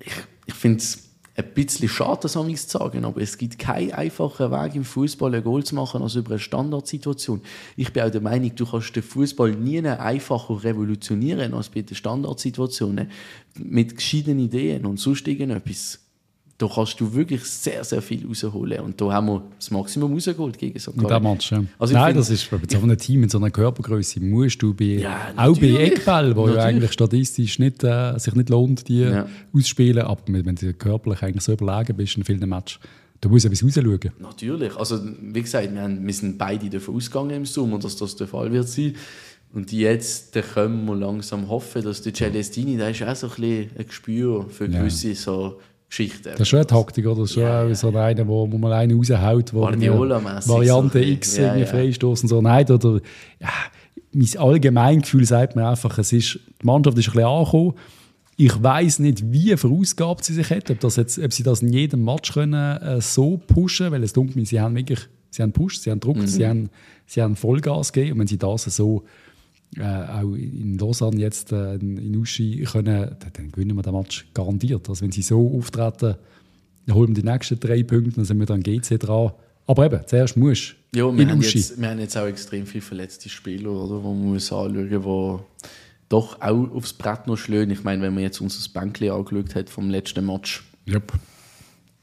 ich, 0.00 0.12
ich 0.46 0.54
finde 0.54 0.78
es 0.78 1.09
ein 1.40 1.54
bisschen 1.54 1.88
schade, 1.88 2.20
das 2.22 2.32
zu 2.32 2.78
sagen, 2.78 3.04
aber 3.04 3.20
es 3.20 3.38
gibt 3.38 3.58
keinen 3.58 3.92
einfachen 3.92 4.50
Weg 4.50 4.74
im 4.74 4.84
Fußball 4.84 5.34
ein 5.34 5.42
Goal 5.42 5.64
zu 5.64 5.74
machen 5.74 6.02
als 6.02 6.14
über 6.14 6.30
eine 6.30 6.38
Standardsituation. 6.38 7.40
Ich 7.76 7.92
bin 7.92 8.02
auch 8.02 8.10
der 8.10 8.20
Meinung, 8.20 8.54
du 8.54 8.66
kannst 8.66 8.94
den 8.94 9.02
Fußball 9.02 9.52
nie 9.52 9.80
einfacher 9.86 10.62
revolutionieren 10.62 11.54
als 11.54 11.68
bei 11.68 11.82
den 11.82 11.94
Standardsituationen 11.94 13.10
mit 13.58 13.96
gescheiten 13.96 14.38
Ideen 14.38 14.86
und 14.86 14.98
sonst 14.98 15.26
irgendetwas 15.26 15.98
da 16.60 16.68
kannst 16.68 17.00
du 17.00 17.14
wirklich 17.14 17.42
sehr, 17.44 17.82
sehr 17.84 18.02
viel 18.02 18.26
rausholen. 18.26 18.80
Und 18.80 19.00
da 19.00 19.10
haben 19.10 19.28
wir 19.28 19.42
das 19.56 19.70
Maximum 19.70 20.12
rausgeholt 20.12 20.58
gegen 20.58 20.78
so 20.78 20.92
Da 20.92 21.18
machst 21.18 21.50
ja. 21.50 21.64
Also 21.78 21.94
Nein, 21.94 22.14
das 22.14 22.28
ist 22.28 22.50
bei 22.50 22.58
so 22.68 22.78
einem 22.78 22.98
Team 22.98 23.20
mit 23.20 23.30
so 23.30 23.38
einer 23.38 23.50
Körpergröße 23.50 24.20
musst 24.20 24.60
du 24.60 24.74
bei, 24.74 24.84
ja, 24.84 25.32
auch 25.36 25.56
bei 25.58 25.68
Eckball, 25.68 26.36
wo 26.36 26.48
ja 26.48 26.62
eigentlich 26.62 26.92
statistisch 26.92 27.58
nicht, 27.58 27.82
äh, 27.82 28.18
sich 28.18 28.34
nicht 28.34 28.50
lohnt, 28.50 28.88
die 28.88 29.00
ja. 29.00 29.26
ausspielen, 29.54 30.02
aber 30.02 30.20
wenn 30.26 30.54
du 30.54 30.74
körperlich 30.74 31.22
eigentlich 31.22 31.44
so 31.44 31.52
überlegen 31.52 31.96
bist 31.96 32.18
in 32.18 32.24
vielen 32.24 32.46
Matches, 32.46 32.78
da 33.22 33.28
muss 33.30 33.44
etwas 33.44 33.64
rausschauen. 33.64 34.12
Natürlich. 34.18 34.76
Also, 34.76 35.00
wie 35.20 35.42
gesagt, 35.42 35.72
wir, 35.72 35.80
haben, 35.80 36.06
wir 36.06 36.14
sind 36.14 36.36
beide 36.36 36.68
davon 36.68 36.96
ausgegangen 36.96 37.30
im 37.30 37.46
Sommer, 37.46 37.78
dass 37.78 37.96
das 37.96 38.16
der 38.16 38.26
Fall 38.26 38.52
wird 38.52 38.68
sein. 38.68 38.94
Und 39.52 39.72
jetzt 39.72 40.36
da 40.36 40.42
können 40.42 40.84
wir 40.84 40.94
langsam 40.94 41.48
hoffen, 41.48 41.82
dass 41.82 42.02
der 42.02 42.14
Celestini, 42.14 42.76
der 42.76 42.90
ist 42.90 43.02
auch 43.02 43.16
so 43.16 43.26
ein, 43.26 43.32
bisschen 43.34 43.70
ein 43.78 43.86
Gespür 43.86 44.46
für 44.48 44.68
gewisse 44.68 45.08
ja. 45.08 45.14
so 45.14 45.60
Geschichte. 45.90 46.30
Das 46.30 46.40
ist 46.40 46.48
schon 46.48 46.60
eine 46.60 46.66
Taktik, 46.66 47.04
oder? 47.06 47.22
Das 47.22 47.30
ist 47.30 47.36
ja, 47.36 47.60
schon 47.60 47.68
ja. 47.68 47.74
so 47.74 47.96
eine, 47.96 48.28
wo, 48.28 48.50
wo 48.50 48.58
man 48.58 48.72
einen 48.72 48.96
raushaut, 48.96 49.52
wo 49.52 49.62
Variante 49.62 50.98
so 50.98 51.04
X 51.04 51.36
ja, 51.36 51.42
irgendwie 51.46 51.60
ja. 51.60 51.66
freistoßen 51.66 52.28
so. 52.28 52.40
Nein, 52.40 52.70
oder, 52.70 53.00
ja, 53.40 53.48
mein 54.12 54.38
Allgemeingefühl 54.38 55.24
sagt 55.24 55.56
mir 55.56 55.68
einfach, 55.68 55.98
es 55.98 56.12
ist, 56.12 56.38
die 56.62 56.66
Mannschaft 56.66 56.96
ist 56.96 57.08
ein 57.08 57.12
bisschen 57.12 57.28
angekommen. 57.28 57.74
Ich 58.36 58.62
weiß 58.62 59.00
nicht, 59.00 59.32
wie 59.32 59.54
verausgabt 59.56 60.24
sie 60.24 60.32
sich 60.32 60.48
hat, 60.50 60.70
ob, 60.70 60.80
das 60.80 60.96
jetzt, 60.96 61.18
ob 61.18 61.32
sie 61.32 61.42
das 61.42 61.60
in 61.60 61.72
jedem 61.72 62.04
Match 62.04 62.32
können, 62.32 62.80
äh, 62.80 63.00
so 63.00 63.36
pushen 63.36 63.90
weil 63.90 64.02
es 64.02 64.12
dunkelt 64.12 64.36
mir, 64.36 64.46
sie 64.46 64.60
haben 64.60 64.74
wirklich, 64.76 65.00
sie 65.28 65.42
haben 65.42 65.52
pusht, 65.52 65.82
sie 65.82 65.90
haben 65.90 66.00
gedruckt, 66.00 66.20
mhm. 66.20 66.26
sie, 66.26 66.46
haben, 66.46 66.70
sie 67.04 67.20
haben 67.20 67.36
Vollgas 67.36 67.92
gegeben 67.92 68.14
und 68.14 68.20
wenn 68.20 68.26
sie 68.28 68.38
das 68.38 68.62
so 68.64 69.04
äh, 69.76 69.82
auch 69.82 70.34
in 70.34 70.78
Lausanne 70.78 71.20
jetzt 71.20 71.52
äh, 71.52 71.74
in 71.76 72.16
Uschi 72.16 72.64
können, 72.64 73.16
dann, 73.18 73.52
gewinnen 73.52 73.76
wir 73.76 73.82
den 73.82 73.94
Match 73.94 74.26
garantiert. 74.34 74.88
Also 74.88 75.02
wenn 75.02 75.12
sie 75.12 75.22
so 75.22 75.56
auftreten, 75.56 76.16
dann 76.86 76.94
holen 76.96 77.14
wir 77.14 77.22
die 77.22 77.28
nächsten 77.28 77.60
drei 77.60 77.82
Punkte, 77.82 78.16
dann 78.16 78.24
sind 78.24 78.38
wir 78.38 78.46
dann 78.46 78.62
GC 78.62 78.98
dran. 78.98 79.32
Aber 79.66 79.86
eben, 79.86 80.00
zuerst 80.06 80.36
musst 80.36 80.74
du 80.92 80.98
ja, 80.98 81.16
wir, 81.16 81.28
haben 81.28 81.40
jetzt, 81.40 81.80
wir 81.80 81.88
haben 81.88 82.00
jetzt 82.00 82.16
auch 82.16 82.26
extrem 82.26 82.66
viele 82.66 82.82
verletzte 82.82 83.28
Spieler, 83.28 83.70
oder, 83.70 84.02
wo 84.02 84.12
man 84.12 84.32
muss 84.32 84.52
anschauen 84.52 84.90
muss, 85.02 85.40
die 85.40 85.68
doch 86.08 86.40
auch 86.40 86.70
aufs 86.72 86.92
Brett 86.92 87.28
noch 87.28 87.36
schlagen. 87.36 87.70
Ich 87.70 87.84
meine, 87.84 88.02
wenn 88.02 88.14
man 88.14 88.24
jetzt 88.24 88.40
unser 88.40 88.68
Bänkchen 88.72 89.10
angeschaut 89.10 89.54
hat 89.54 89.70
vom 89.70 89.88
letzten 89.88 90.26
Match, 90.26 90.64
yep. 90.88 91.12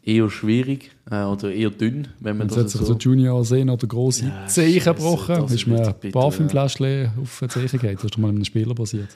Eher 0.08 0.30
schwierig 0.30 0.92
äh, 1.12 1.24
oder 1.24 1.52
eher 1.52 1.70
dünn, 1.70 2.08
wenn 2.20 2.38
man 2.38 2.48
das 2.48 2.58
hat 2.58 2.70
sich 2.70 2.82
so 2.82 2.94
Junior 2.94 3.44
sehen 3.44 3.70
oder 3.70 3.86
große 3.86 4.26
ja, 4.26 4.48
Zehen 4.48 4.82
gebrochen, 4.82 5.44
ist, 5.46 5.52
ist 5.54 5.68
mir 5.68 5.96
ein 6.02 6.12
Parfümfläschchen 6.12 7.12
auf 7.22 7.40
die 7.42 7.48
Zeche 7.50 7.78
geht. 7.78 7.98
Das 7.98 8.06
ist 8.06 8.18
mal 8.18 8.30
einem 8.30 8.46
Spieler 8.46 8.74
passiert. 8.74 9.10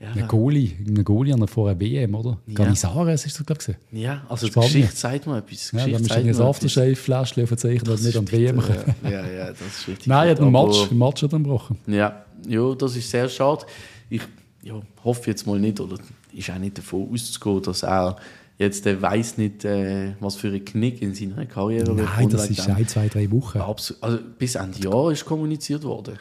Ja, 0.00 0.12
ein 0.12 0.28
Goalie, 0.28 0.76
ein 0.86 1.02
Goalie 1.02 1.34
an 1.34 1.40
der 1.40 1.48
vorher 1.48 1.78
WM, 1.80 2.14
oder? 2.14 2.38
Ja. 2.46 2.54
Canizares 2.54 3.26
ist 3.26 3.40
das, 3.40 3.44
glaube 3.44 3.60
ich. 3.66 4.00
Ja, 4.00 4.22
also 4.28 4.46
die 4.46 4.52
Geschichte 4.52 4.94
sagt 4.94 5.26
mir 5.26 5.38
etwas. 5.38 5.72
Ja, 5.72 5.88
musst 5.88 6.10
du 6.10 6.14
ein 6.14 6.40
Aftershave-Fläschchen 6.40 7.46
verzeichnen, 7.48 7.84
das 7.84 8.02
nicht 8.02 8.16
an 8.16 8.24
die 8.24 8.32
WM 8.32 8.58
kommt. 8.58 8.84
Ja, 9.02 9.26
ja, 9.26 9.48
das 9.48 9.60
ist 9.60 9.88
richtig. 9.88 10.06
Nein, 10.06 10.28
er 10.28 10.30
hat 10.30 10.40
einen 10.40 10.52
Match, 10.52 10.88
einen 10.88 10.98
Match 10.98 11.22
hat 11.24 11.30
gebrochen. 11.32 11.78
Ja, 11.88 12.24
ja, 12.46 12.74
das 12.76 12.94
ist 12.94 13.10
sehr 13.10 13.28
schade. 13.28 13.66
Ich 14.08 14.22
ja, 14.62 14.80
hoffe 15.02 15.30
jetzt 15.30 15.48
mal 15.48 15.58
nicht, 15.58 15.80
oder 15.80 15.96
ist 16.32 16.48
auch 16.48 16.58
nicht 16.58 16.78
davon 16.78 17.08
auszugehen, 17.12 17.62
dass 17.62 17.82
er 17.82 18.16
jetzt 18.58 18.86
äh, 18.86 19.00
weiß 19.00 19.38
nicht, 19.38 19.64
äh, 19.64 20.14
was 20.20 20.36
für 20.36 20.48
ein 20.48 20.64
Knick 20.64 21.00
in 21.00 21.14
seiner 21.14 21.46
Karriere 21.46 21.96
wird. 21.96 22.08
Nein, 22.16 22.28
das 22.28 22.50
ist 22.50 22.68
ein, 22.68 22.86
zwei, 22.86 23.08
drei 23.08 23.30
Wochen. 23.30 23.58
Absolut. 23.58 24.02
Also 24.02 24.18
bis 24.38 24.56
Ende 24.56 24.78
Jahr 24.78 25.10
ist 25.10 25.24
kommuniziert 25.24 25.84
worden. 25.84 26.18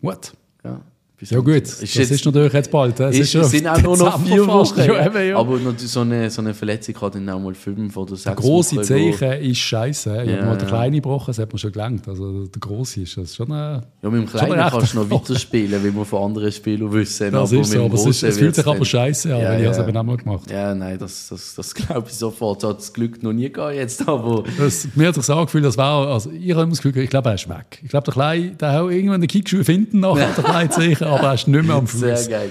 What? 0.00 0.32
Ja. 0.64 0.80
Ja 1.18 1.40
gut, 1.40 1.62
ist 1.62 1.80
das 1.80 1.94
jetzt, 1.94 2.10
ist 2.10 2.26
natürlich 2.26 2.52
jetzt 2.52 2.70
bald. 2.70 3.00
Es 3.00 3.18
ist, 3.18 3.34
ist 3.34 3.50
sind 3.50 3.66
auch 3.66 3.80
nur 3.80 3.96
noch 3.96 4.20
vier 4.20 4.46
Wochen. 4.46 4.78
Ja, 4.80 5.06
eben, 5.06 5.28
ja. 5.28 5.38
Aber 5.38 5.58
so 5.78 6.00
eine, 6.00 6.30
so 6.30 6.42
eine 6.42 6.52
Verletzung 6.52 7.00
hat 7.00 7.14
dann 7.14 7.28
auch 7.30 7.40
mal 7.40 7.54
fünf 7.54 7.96
oder 7.96 8.16
sechs 8.16 8.24
Der 8.24 8.34
große 8.34 8.82
Zeichen 8.82 9.32
ist 9.40 9.58
scheiße. 9.58 10.22
Ich 10.24 10.30
ja. 10.30 10.36
habe 10.36 10.46
mal 10.46 10.58
den 10.58 10.68
kleinen 10.68 10.96
gebrochen, 10.96 11.28
das 11.28 11.38
hat 11.38 11.50
man 11.50 11.58
schon 11.58 11.72
gelangt. 11.72 12.06
Also 12.06 12.46
der 12.46 12.60
große 12.60 13.00
ist 13.00 13.16
das 13.16 13.34
schon 13.34 13.50
eine, 13.50 13.84
Ja, 14.02 14.10
mit 14.10 14.20
dem 14.20 14.26
kleinen 14.26 14.70
kannst 14.70 14.92
du 14.92 14.98
noch 14.98 15.10
weiterspielen, 15.10 15.82
wie 15.82 15.94
wir 15.94 16.04
von 16.04 16.22
anderen 16.22 16.52
Spielern 16.52 16.92
wissen. 16.92 17.32
Das 17.32 17.50
aber 17.50 17.60
ist 17.62 17.70
so, 17.70 17.84
aber 17.84 17.94
es, 17.94 18.06
ist, 18.06 18.22
es 18.22 18.38
fühlt 18.38 18.54
sich 18.54 18.66
aber 18.66 18.84
scheiße 18.84 19.34
an, 19.34 19.40
ja, 19.40 19.48
weil 19.52 19.62
ich 19.62 19.70
es 19.70 19.78
eben 19.78 19.96
auch 19.96 20.02
mal 20.02 20.16
gemacht 20.18 20.50
Ja, 20.50 20.74
nein, 20.74 20.98
das, 20.98 21.28
das, 21.28 21.54
das 21.54 21.74
glaube 21.74 22.08
ich 22.10 22.14
sofort. 22.14 22.62
Das 22.62 22.70
hat 22.70 22.78
das 22.78 22.92
Glück 22.92 23.22
noch 23.22 23.32
nie 23.32 23.44
gegeben 23.44 23.74
jetzt. 23.74 24.06
Aber 24.06 24.44
das, 24.58 24.86
mir 24.94 25.08
hat 25.08 25.14
sich 25.14 25.30
auch 25.30 25.46
gefühlt, 25.46 25.64
das 25.64 25.78
war, 25.78 26.08
also 26.08 26.30
ich 26.30 26.54
habe 26.54 26.68
das 26.68 26.82
Gefühl, 26.82 27.02
ich 27.02 27.08
glaube, 27.08 27.30
er 27.30 27.36
ist 27.36 27.48
weg. 27.48 27.80
Ich 27.82 27.88
glaube, 27.88 28.04
der 28.04 28.12
Kleine, 28.12 28.50
der 28.50 28.72
hat 28.72 28.90
irgendwann 28.90 29.22
den 29.22 29.28
Kickschuh 29.28 29.64
finden 29.64 30.00
nachher, 30.00 30.28
der 30.36 30.44
kleine 30.44 30.70
Zeichen, 30.76 31.05
aber 31.06 31.28
er 31.28 31.34
ist 31.34 31.48
nicht 31.48 31.64
mehr 31.64 31.76
am 31.76 31.86
Fuß. 31.86 32.00
Sehr 32.00 32.28
geil. 32.28 32.50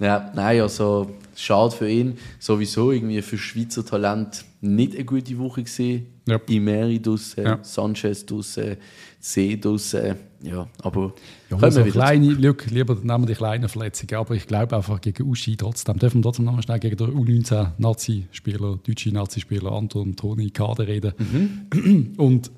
Ja, 0.00 0.32
nein, 0.34 0.60
also 0.60 1.10
schade 1.36 1.74
für 1.74 1.88
ihn. 1.88 2.16
Sowieso 2.38 2.90
irgendwie 2.92 3.22
für 3.22 3.38
Schweizer 3.38 3.84
Talent 3.84 4.44
nicht 4.60 4.94
eine 4.94 5.04
gute 5.04 5.38
Woche 5.38 5.62
gesehen. 5.62 6.06
Yep. 6.28 6.50
Imeri 6.50 7.00
draussen, 7.00 7.44
ja. 7.44 7.58
Sanchez 7.62 8.24
draussen, 8.24 8.76
See 9.18 9.58
draussen. 9.58 10.16
Ja, 10.42 10.68
aber 10.82 11.12
ja, 11.50 11.58
also 11.58 11.84
kleine, 11.84 12.28
look, 12.28 12.70
lieber 12.70 12.96
nehmen 13.02 13.26
die 13.26 13.34
kleinen 13.34 13.68
Verletzungen, 13.68 14.14
aber 14.14 14.34
ich 14.34 14.46
glaube 14.46 14.74
einfach 14.74 14.98
gegen 15.00 15.28
Uschi 15.28 15.54
trotzdem, 15.54 15.98
dürfen 15.98 16.18
wir 16.18 16.22
trotzdem 16.22 16.46
noch 16.46 16.62
schnell 16.62 16.78
gegen 16.78 16.96
den 16.96 17.08
U19-Nazi-Spieler, 17.08 18.78
deutsche 18.86 19.12
Nazi-Spieler 19.12 19.70
Anton 19.72 20.16
Toni 20.16 20.50
Kader 20.50 20.88
reden. 20.88 21.12
Mhm. 21.18 22.12
Und 22.16 22.50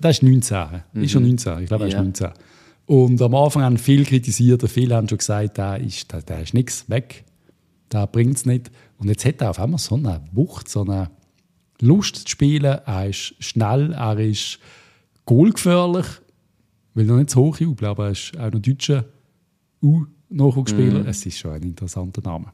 das 0.00 0.16
ist 0.16 0.22
19, 0.22 0.66
mhm. 0.92 1.02
ist 1.02 1.10
schon 1.10 1.24
19, 1.24 1.58
ich 1.60 1.66
glaube, 1.66 1.84
er 1.84 1.88
ist 1.88 1.94
ja. 1.94 2.02
19. 2.02 2.28
Und 2.88 3.20
am 3.20 3.34
Anfang 3.34 3.64
haben 3.64 3.76
viele 3.76 4.04
kritisiert, 4.04 4.66
viele 4.66 4.96
haben 4.96 5.06
schon 5.10 5.18
gesagt, 5.18 5.58
der 5.58 5.78
ist, 5.78 6.10
der, 6.10 6.22
der 6.22 6.40
ist 6.40 6.54
nichts 6.54 6.88
weg, 6.88 7.26
der 7.92 8.06
bringt 8.06 8.38
es 8.38 8.46
nicht. 8.46 8.70
Und 8.96 9.08
jetzt 9.08 9.26
hat 9.26 9.42
er 9.42 9.50
auf 9.50 9.60
einmal 9.60 9.78
so 9.78 9.96
eine 9.96 10.22
Wucht, 10.32 10.70
so 10.70 10.80
eine 10.80 11.10
Lust 11.80 12.16
zu 12.16 12.28
spielen. 12.28 12.78
Er 12.86 13.06
ist 13.10 13.34
schnell, 13.40 13.92
er 13.92 14.18
ist 14.18 14.58
goalgefährlich, 15.26 16.06
will 16.94 17.04
noch 17.04 17.18
nicht 17.18 17.28
zu 17.28 17.40
hoch 17.40 17.58
jubeln, 17.58 17.90
aber 17.90 18.06
er 18.06 18.12
ist 18.12 18.32
auch 18.38 18.50
noch 18.50 18.58
deutscher 18.58 19.04
U-Nachwuchsspieler. 19.82 21.00
Mm. 21.00 21.08
Es 21.08 21.26
ist 21.26 21.36
schon 21.36 21.52
ein 21.52 21.62
interessanter 21.64 22.22
Name. 22.22 22.46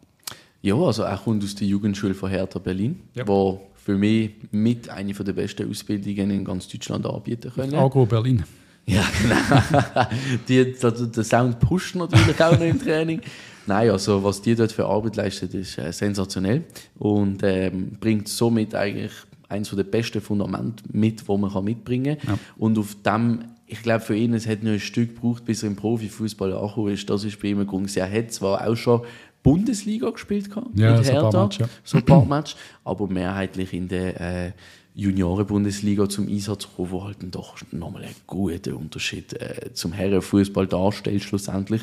Ja, 0.63 0.75
also 0.75 1.05
er 1.05 1.17
kommt 1.17 1.45
aus 1.45 1.55
der 1.55 1.69
Jugendschule 1.69 2.15
von 2.15 2.29
Hertha 2.29 2.59
Berlin, 2.59 2.99
ja. 3.15 3.25
wo 3.29 3.61
für 3.77 3.97
mich 3.97 4.33
mit 4.51 4.89
einer 4.89 5.13
der 5.13 5.33
besten 5.33 5.71
Ausbildungen 5.71 6.33
in 6.33 6.45
ganz 6.45 6.67
Deutschland 6.67 7.07
anbieten 7.07 7.53
können. 7.55 7.77
Agro 7.77 8.05
Berlin. 8.05 8.43
Ja, 8.87 9.05
genau. 9.23 10.07
die, 10.49 10.75
der 10.75 11.25
Sound 11.25 11.59
pusht 11.61 11.95
natürlich 11.95 12.43
auch 12.43 12.53
noch 12.53 12.67
im 12.67 12.81
Training. 12.81 13.21
Nein, 13.67 13.91
also 13.91 14.23
was 14.23 14.43
die 14.43 14.55
dort 14.55 14.73
für 14.73 14.87
Arbeit 14.87 15.17
leistet, 15.17 15.55
ist 15.55 15.79
äh, 15.79 15.93
sensationell 15.93 16.65
und 16.99 17.43
ähm, 17.43 17.93
bringt 17.99 18.29
somit 18.29 18.75
eigentlich 18.75 19.13
eines 19.49 19.71
der 19.71 19.85
besten 19.85 20.21
Fundamente 20.21 20.85
mit, 20.93 21.27
wo 21.29 21.37
man 21.37 21.53
kann 21.53 21.65
mitbringen 21.65 22.19
kann. 22.19 22.35
Ja. 22.35 22.39
Und 22.57 22.79
auf 22.79 22.97
dem, 23.03 23.45
ich 23.67 23.83
glaube 23.83 24.05
für 24.05 24.17
ihn, 24.17 24.35
es 24.35 24.47
hat 24.47 24.63
nur 24.63 24.75
ein 24.75 24.81
Stück 24.81 25.15
gebraucht, 25.15 25.45
bis 25.45 25.63
er 25.63 25.69
im 25.69 25.77
Profifußball 25.77 26.53
angekommen 26.53 26.93
ist. 26.93 27.09
Das 27.09 27.25
ist 27.25 27.41
bei 27.41 27.49
ihm 27.49 27.61
ein 27.61 27.67
Grund. 27.67 27.95
Er 27.97 28.11
hat 28.11 28.33
zwar 28.33 28.67
auch 28.67 28.77
schon 28.77 29.03
Bundesliga 29.43 30.11
gespielt 30.11 30.49
ja, 30.75 30.97
mit 30.97 31.05
Hertha, 31.05 31.21
so 31.21 31.27
ein 31.27 31.31
paar, 31.31 31.43
Match, 31.45 31.61
ja. 31.61 31.69
so 31.85 31.99
ein 31.99 32.05
paar 32.05 32.25
Match, 32.25 32.57
aber 32.83 33.07
mehrheitlich 33.09 33.73
in 33.73 33.89
der 33.89 34.21
äh, 34.21 34.53
Junioren-Bundesliga 34.95 36.09
zum 36.09 36.29
Einsatz 36.29 36.69
kommen, 36.75 36.91
wo 36.91 37.05
halt 37.05 37.23
dann 37.23 37.31
doch 37.31 37.57
nochmal 37.73 38.05
einen 38.05 38.15
guten 38.27 38.75
Unterschied 38.75 39.33
äh, 39.35 39.73
zum 39.75 39.93
Herrenfußball 39.93 40.67
darstellt 40.67 41.23
schlussendlich. 41.23 41.83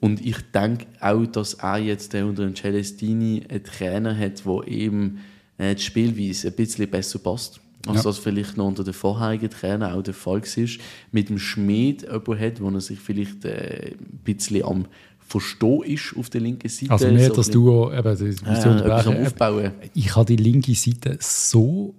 Und 0.00 0.24
ich 0.26 0.38
denke 0.52 0.86
auch, 1.00 1.24
dass 1.26 1.54
er 1.54 1.78
jetzt 1.78 2.14
äh, 2.14 2.22
unter 2.22 2.44
dem 2.44 2.56
Celestini 2.56 3.44
einen 3.48 3.62
Trainer 3.62 4.18
hat, 4.18 4.44
der 4.44 4.66
eben 4.66 5.20
äh, 5.58 5.76
die 5.76 5.82
Spielweise 5.82 6.48
ein 6.48 6.54
bisschen 6.54 6.90
besser 6.90 7.20
passt. 7.20 7.60
als 7.86 7.98
ja. 7.98 8.02
das 8.02 8.18
vielleicht 8.18 8.56
noch 8.56 8.66
unter 8.66 8.82
den 8.82 8.94
vorherigen 8.94 9.48
Trainer 9.48 9.94
auch 9.94 10.02
der 10.02 10.14
Fall 10.14 10.42
war. 10.42 10.68
Mit 11.12 11.28
dem 11.28 11.38
Schmied 11.38 12.02
jemanden 12.02 12.40
hat, 12.40 12.60
wo 12.60 12.70
er 12.70 12.80
sich 12.80 12.98
vielleicht 12.98 13.44
äh, 13.44 13.92
ein 13.92 14.20
bisschen 14.24 14.64
am 14.64 14.86
Verstehen 15.20 15.82
ist 15.84 16.14
auf 16.18 16.28
der 16.28 16.40
linken 16.40 16.68
Seite. 16.68 16.92
Also 16.92 17.06
mehr 17.06 17.28
so 17.28 17.36
das 17.36 17.48
Duo, 17.48 17.92
eben, 17.92 18.18
die 18.18 18.34
ja, 18.44 19.24
aufbauen. 19.24 19.70
Ich 19.94 20.14
habe 20.14 20.26
die 20.26 20.36
linke 20.36 20.74
Seite 20.74 21.16
so 21.20 21.94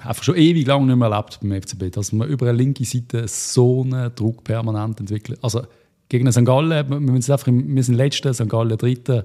einfach 0.00 0.22
schon 0.22 0.36
ewig 0.36 0.66
lang 0.66 0.86
nicht 0.86 0.96
mehr 0.96 1.08
erlebt 1.08 1.38
beim 1.40 1.60
FCB, 1.60 1.94
dass 1.94 2.12
man 2.12 2.28
über 2.28 2.48
eine 2.48 2.58
linke 2.58 2.84
Seite 2.84 3.26
so 3.28 3.82
einen 3.82 4.14
Druck 4.14 4.44
permanent 4.44 5.00
entwickelt. 5.00 5.38
Also 5.42 5.62
gegen 6.08 6.30
St. 6.30 6.44
Gallen, 6.44 6.88
wir 6.88 7.22
sind, 7.22 7.30
einfach, 7.30 7.46
wir 7.52 7.82
sind 7.82 7.94
Letzter, 7.94 8.34
St. 8.34 8.48
Gallen 8.48 8.76
Dritter, 8.76 9.24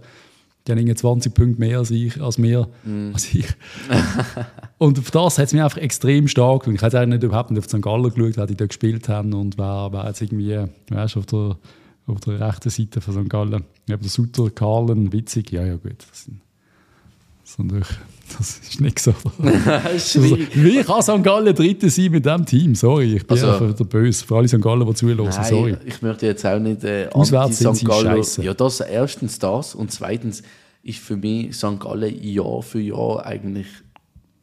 die 0.67 0.71
haben 0.71 0.95
20 0.95 1.33
Punkte 1.33 1.59
mehr 1.59 1.79
als 1.79 1.91
ich. 1.91 2.21
Als 2.21 2.37
mehr, 2.37 2.67
mm. 2.83 3.11
als 3.13 3.33
ich. 3.33 3.47
und 4.77 4.99
auf 4.99 5.11
das 5.11 5.37
hat 5.37 5.47
es 5.47 5.53
mich 5.53 5.61
einfach 5.61 5.77
extrem 5.77 6.27
stark 6.27 6.63
gemacht. 6.63 6.77
Ich 6.77 6.83
habe 6.83 6.99
eigentlich 6.99 7.19
nicht 7.19 7.23
überhaupt 7.23 7.51
nicht 7.51 7.59
auf 7.59 7.69
St. 7.69 7.81
Gallen 7.81 8.03
geschaut, 8.03 8.37
wer 8.37 8.45
die 8.45 8.55
da 8.55 8.65
gespielt 8.65 9.09
haben 9.09 9.33
und 9.33 9.57
wer, 9.57 9.89
wer 9.91 10.05
jetzt 10.05 10.21
irgendwie, 10.21 10.59
weißt, 10.89 11.17
auf 11.17 11.25
der, 11.25 11.57
auf 12.07 12.19
der 12.19 12.39
rechten 12.39 12.69
Seite 12.69 13.01
von 13.01 13.13
St. 13.13 13.29
Gallen. 13.29 13.63
Ich 13.85 13.93
habe 13.93 14.01
der 14.01 14.09
Sutter, 14.09 14.49
Karlen, 14.49 15.11
Witzig, 15.11 15.51
ja, 15.51 15.65
ja, 15.65 15.75
gut. 15.75 16.05
Das 16.09 16.25
sind, 16.25 16.41
natürlich 17.57 17.87
das 18.37 18.59
ist 18.59 18.81
nicht 18.81 18.99
so. 18.99 19.13
also, 19.83 20.21
wie 20.21 20.83
kann 20.83 21.01
St. 21.01 21.23
Gallen 21.23 21.55
Dritte 21.55 21.89
sein 21.89 22.11
mit 22.11 22.25
diesem 22.25 22.45
Team? 22.45 22.75
Sorry, 22.75 23.15
ich 23.15 23.25
bin 23.25 23.37
also, 23.37 23.51
einfach 23.51 23.75
der 23.75 23.83
Böse. 23.85 24.25
Für 24.25 24.37
alle 24.37 24.47
St. 24.47 24.61
Gallen, 24.61 24.85
die 24.85 24.93
zuhören, 24.93 25.31
sorry. 25.31 25.77
Ich 25.85 26.01
möchte 26.01 26.27
jetzt 26.27 26.45
auch 26.45 26.59
nicht 26.59 26.83
äh, 26.83 27.09
Auswärts 27.11 27.59
sind 27.59 27.75
St. 27.75 27.85
Gallen. 27.85 28.23
Ja, 28.41 28.53
das 28.53 28.79
erstens 28.81 29.39
das 29.39 29.75
und 29.75 29.91
zweitens 29.91 30.43
ist 30.83 30.99
für 30.99 31.17
mich 31.17 31.55
St. 31.55 31.79
Gallen 31.79 32.23
Jahr 32.23 32.61
für 32.61 32.79
Jahr 32.79 33.25
eigentlich, 33.25 33.67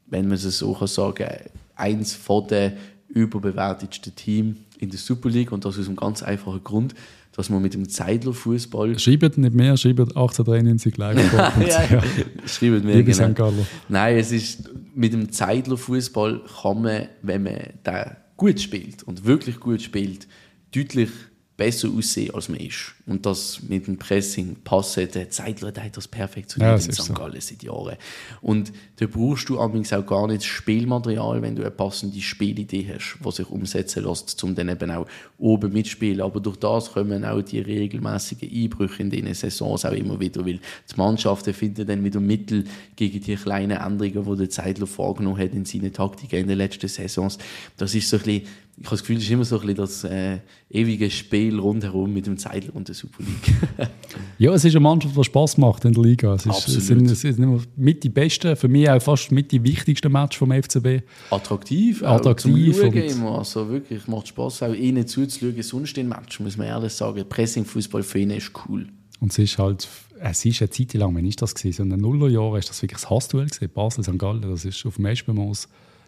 wenn 0.06 0.26
man 0.28 0.34
es 0.34 0.58
so 0.58 0.74
kann 0.74 0.88
sagen, 0.88 1.28
eins 1.74 2.14
von 2.14 2.46
den 2.48 2.72
überbewertetsten 3.08 4.14
Teams 4.14 4.56
in 4.78 4.90
der 4.90 4.98
Super 4.98 5.30
League 5.30 5.52
und 5.52 5.64
das 5.64 5.78
aus 5.78 5.86
einem 5.86 5.96
ganz 5.96 6.22
einfachen 6.22 6.62
Grund 6.62 6.94
dass 7.36 7.50
man 7.50 7.60
mit 7.60 7.74
dem 7.74 7.88
Zeidler-Fußball. 7.88 8.98
Schreibt 8.98 9.36
nicht 9.36 9.54
mehr, 9.54 9.76
schreibt 9.76 10.00
1893 10.00 10.96
live. 10.96 11.32
ja. 11.68 12.02
Schreibt 12.46 12.84
mehr. 12.84 12.96
Liebe 12.96 13.12
genau. 13.12 13.52
Nein, 13.88 14.16
es 14.16 14.32
ist 14.32 14.70
mit 14.94 15.12
dem 15.12 15.30
Zeidler-Fußball 15.30 16.42
kann 16.62 16.82
man, 16.82 17.08
wenn 17.22 17.42
man 17.42 17.58
da 17.82 18.16
gut 18.38 18.58
spielt 18.60 19.02
und 19.02 19.26
wirklich 19.26 19.60
gut 19.60 19.82
spielt, 19.82 20.26
deutlich 20.74 21.10
besser 21.56 21.88
aussehen, 21.88 22.34
als 22.34 22.48
man 22.48 22.60
ist. 22.60 22.94
Und 23.06 23.24
das 23.24 23.62
mit 23.62 23.86
dem 23.86 23.96
Pressing 23.96 24.56
passen, 24.62 25.08
der 25.12 25.30
Zeitler 25.30 25.68
hat 25.68 25.96
das 25.96 26.06
perfektioniert 26.06 26.80
ja, 26.80 26.86
in 26.86 26.92
St. 26.92 27.14
Gallen 27.14 27.40
seit 27.40 27.62
Jahren. 27.62 27.96
Und 28.42 28.72
da 28.96 29.06
brauchst 29.06 29.48
du 29.48 29.58
allerdings 29.58 29.92
auch 29.92 30.04
gar 30.04 30.26
nicht 30.26 30.40
das 30.40 30.46
Spielmaterial, 30.46 31.40
wenn 31.40 31.56
du 31.56 31.62
eine 31.62 31.70
passende 31.70 32.20
Spielidee 32.20 32.86
hast, 32.92 33.18
die 33.24 33.30
sich 33.30 33.48
umsetzen 33.48 34.04
lässt, 34.04 34.42
um 34.44 34.54
dann 34.54 34.68
eben 34.68 34.90
auch 34.90 35.06
oben 35.38 35.72
mitspielen. 35.72 36.20
Aber 36.20 36.40
durch 36.40 36.56
das 36.56 36.92
kommen 36.92 37.24
auch 37.24 37.40
die 37.40 37.60
regelmäßigen 37.60 38.50
Einbrüche 38.50 39.02
in 39.02 39.10
diesen 39.10 39.32
Saisons 39.32 39.86
auch 39.86 39.92
immer 39.92 40.20
wieder, 40.20 40.44
weil 40.44 40.58
die 40.58 40.96
Mannschaften 40.96 41.54
finden 41.54 41.86
dann 41.86 42.04
wieder 42.04 42.20
Mittel 42.20 42.64
gegen 42.96 43.20
die 43.22 43.36
kleinen 43.36 43.78
Änderungen, 43.78 44.30
die 44.30 44.38
der 44.38 44.50
Zeitler 44.50 44.86
vorgenommen 44.86 45.38
hat 45.38 45.54
in 45.54 45.64
seinen 45.64 45.92
Taktiken 45.92 46.40
in 46.40 46.48
den 46.48 46.58
letzten 46.58 46.88
Saisons. 46.88 47.38
Das 47.78 47.94
ist 47.94 48.10
so 48.10 48.18
ein 48.18 48.22
bisschen 48.24 48.46
ich 48.78 48.84
habe 48.84 48.96
das 48.96 49.00
Gefühl, 49.00 49.16
es 49.16 49.22
ist 49.22 49.30
immer 49.30 49.44
so 49.44 49.58
ein 49.58 49.60
bisschen 49.62 49.76
das 49.76 50.04
äh, 50.04 50.38
ewige 50.68 51.10
Spiel 51.10 51.58
rundherum 51.58 52.12
mit 52.12 52.26
dem 52.26 52.36
Zeitler 52.36 52.76
und 52.76 52.88
der 52.88 52.94
Super 52.94 53.22
League. 53.22 53.88
ja, 54.38 54.52
es 54.52 54.66
ist 54.66 54.72
eine 54.72 54.80
Mannschaft, 54.80 55.16
die 55.16 55.24
Spaß 55.24 55.56
macht 55.56 55.86
in 55.86 55.94
der 55.94 56.02
Liga. 56.02 56.34
Es, 56.34 56.44
ist, 56.44 56.68
es 56.68 56.86
sind, 56.86 57.10
es 57.10 57.22
sind 57.22 57.78
mit 57.78 58.04
die 58.04 58.10
besten, 58.10 58.54
für 58.54 58.68
mich 58.68 58.90
auch 58.90 59.00
fast 59.00 59.32
mit 59.32 59.50
die 59.50 59.62
wichtigsten 59.64 60.12
Matches 60.12 60.38
vom 60.38 60.52
FCB. 60.52 61.02
Attraktiv, 61.30 62.02
attraktiv. 62.02 62.76
Zum 62.78 62.92
immer. 62.92 63.38
Also 63.38 63.66
wirklich, 63.70 64.06
macht 64.08 64.28
Spaß, 64.28 64.64
auch 64.64 64.74
ihnen 64.74 65.06
zuzuschauen. 65.06 65.62
Sonst 65.62 65.96
den 65.96 66.08
Match, 66.08 66.38
muss 66.40 66.58
man 66.58 66.66
ehrlich 66.66 66.92
sagen. 66.92 67.24
Pressing-Fußball 67.26 68.02
für 68.02 68.18
ihn 68.18 68.30
ist 68.30 68.52
cool. 68.68 68.88
Und 69.20 69.32
es 69.32 69.38
ist 69.38 69.56
halt, 69.56 69.88
es 70.20 70.44
ist 70.44 70.60
eine 70.60 70.68
Zeit 70.68 70.92
lang, 70.92 71.16
wenn 71.16 71.24
ich 71.24 71.36
das 71.36 71.54
gesehen, 71.54 71.72
so 71.72 71.82
in 71.82 71.88
den 71.88 72.00
Nullerjahren 72.00 72.58
ist 72.58 72.68
das 72.68 72.82
wirklich 72.82 73.00
das 73.00 73.08
Hassduell 73.08 73.46
gesehen. 73.46 73.70
Basel, 73.72 74.04
St. 74.04 74.18
Gallen, 74.18 74.42
das 74.42 74.66
ist 74.66 74.84
auf 74.84 74.96
dem 74.96 75.06
Eschbemos 75.06 75.66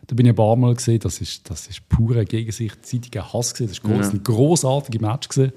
da 0.09 0.14
bin 0.14 0.26
ich 0.26 0.32
ein 0.32 0.36
paar 0.36 0.56
Mal 0.56 0.74
gesehen, 0.74 0.98
das 1.00 1.20
ist, 1.20 1.48
das 1.48 1.68
ist 1.68 1.88
pure 1.88 2.24
gegenseitiger 2.24 3.32
Hass 3.32 3.52
gesehen. 3.52 3.68
Das 3.68 3.84
war 3.84 4.00
ja. 4.00 4.09
ein 4.09 4.24
großartiger 4.24 5.06
Match 5.06 5.28
gesehen. 5.28 5.52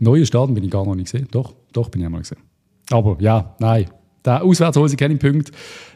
Neue 0.00 0.26
Stadion 0.26 0.54
bin 0.54 0.64
ich 0.64 0.70
gar 0.70 0.84
noch 0.84 0.94
nicht 0.94 1.10
gesehen. 1.10 1.28
Doch, 1.30 1.54
doch 1.72 1.88
bin 1.88 2.02
ich 2.02 2.06
einmal 2.06 2.22
gesehen. 2.22 2.42
Aber 2.90 3.16
ja, 3.20 3.54
nein. 3.60 3.86
Der 4.24 4.42
auswärts 4.42 4.76
holen 4.76 4.88
sie 4.88 4.96
keine 4.96 5.16
Punkte. 5.16 5.52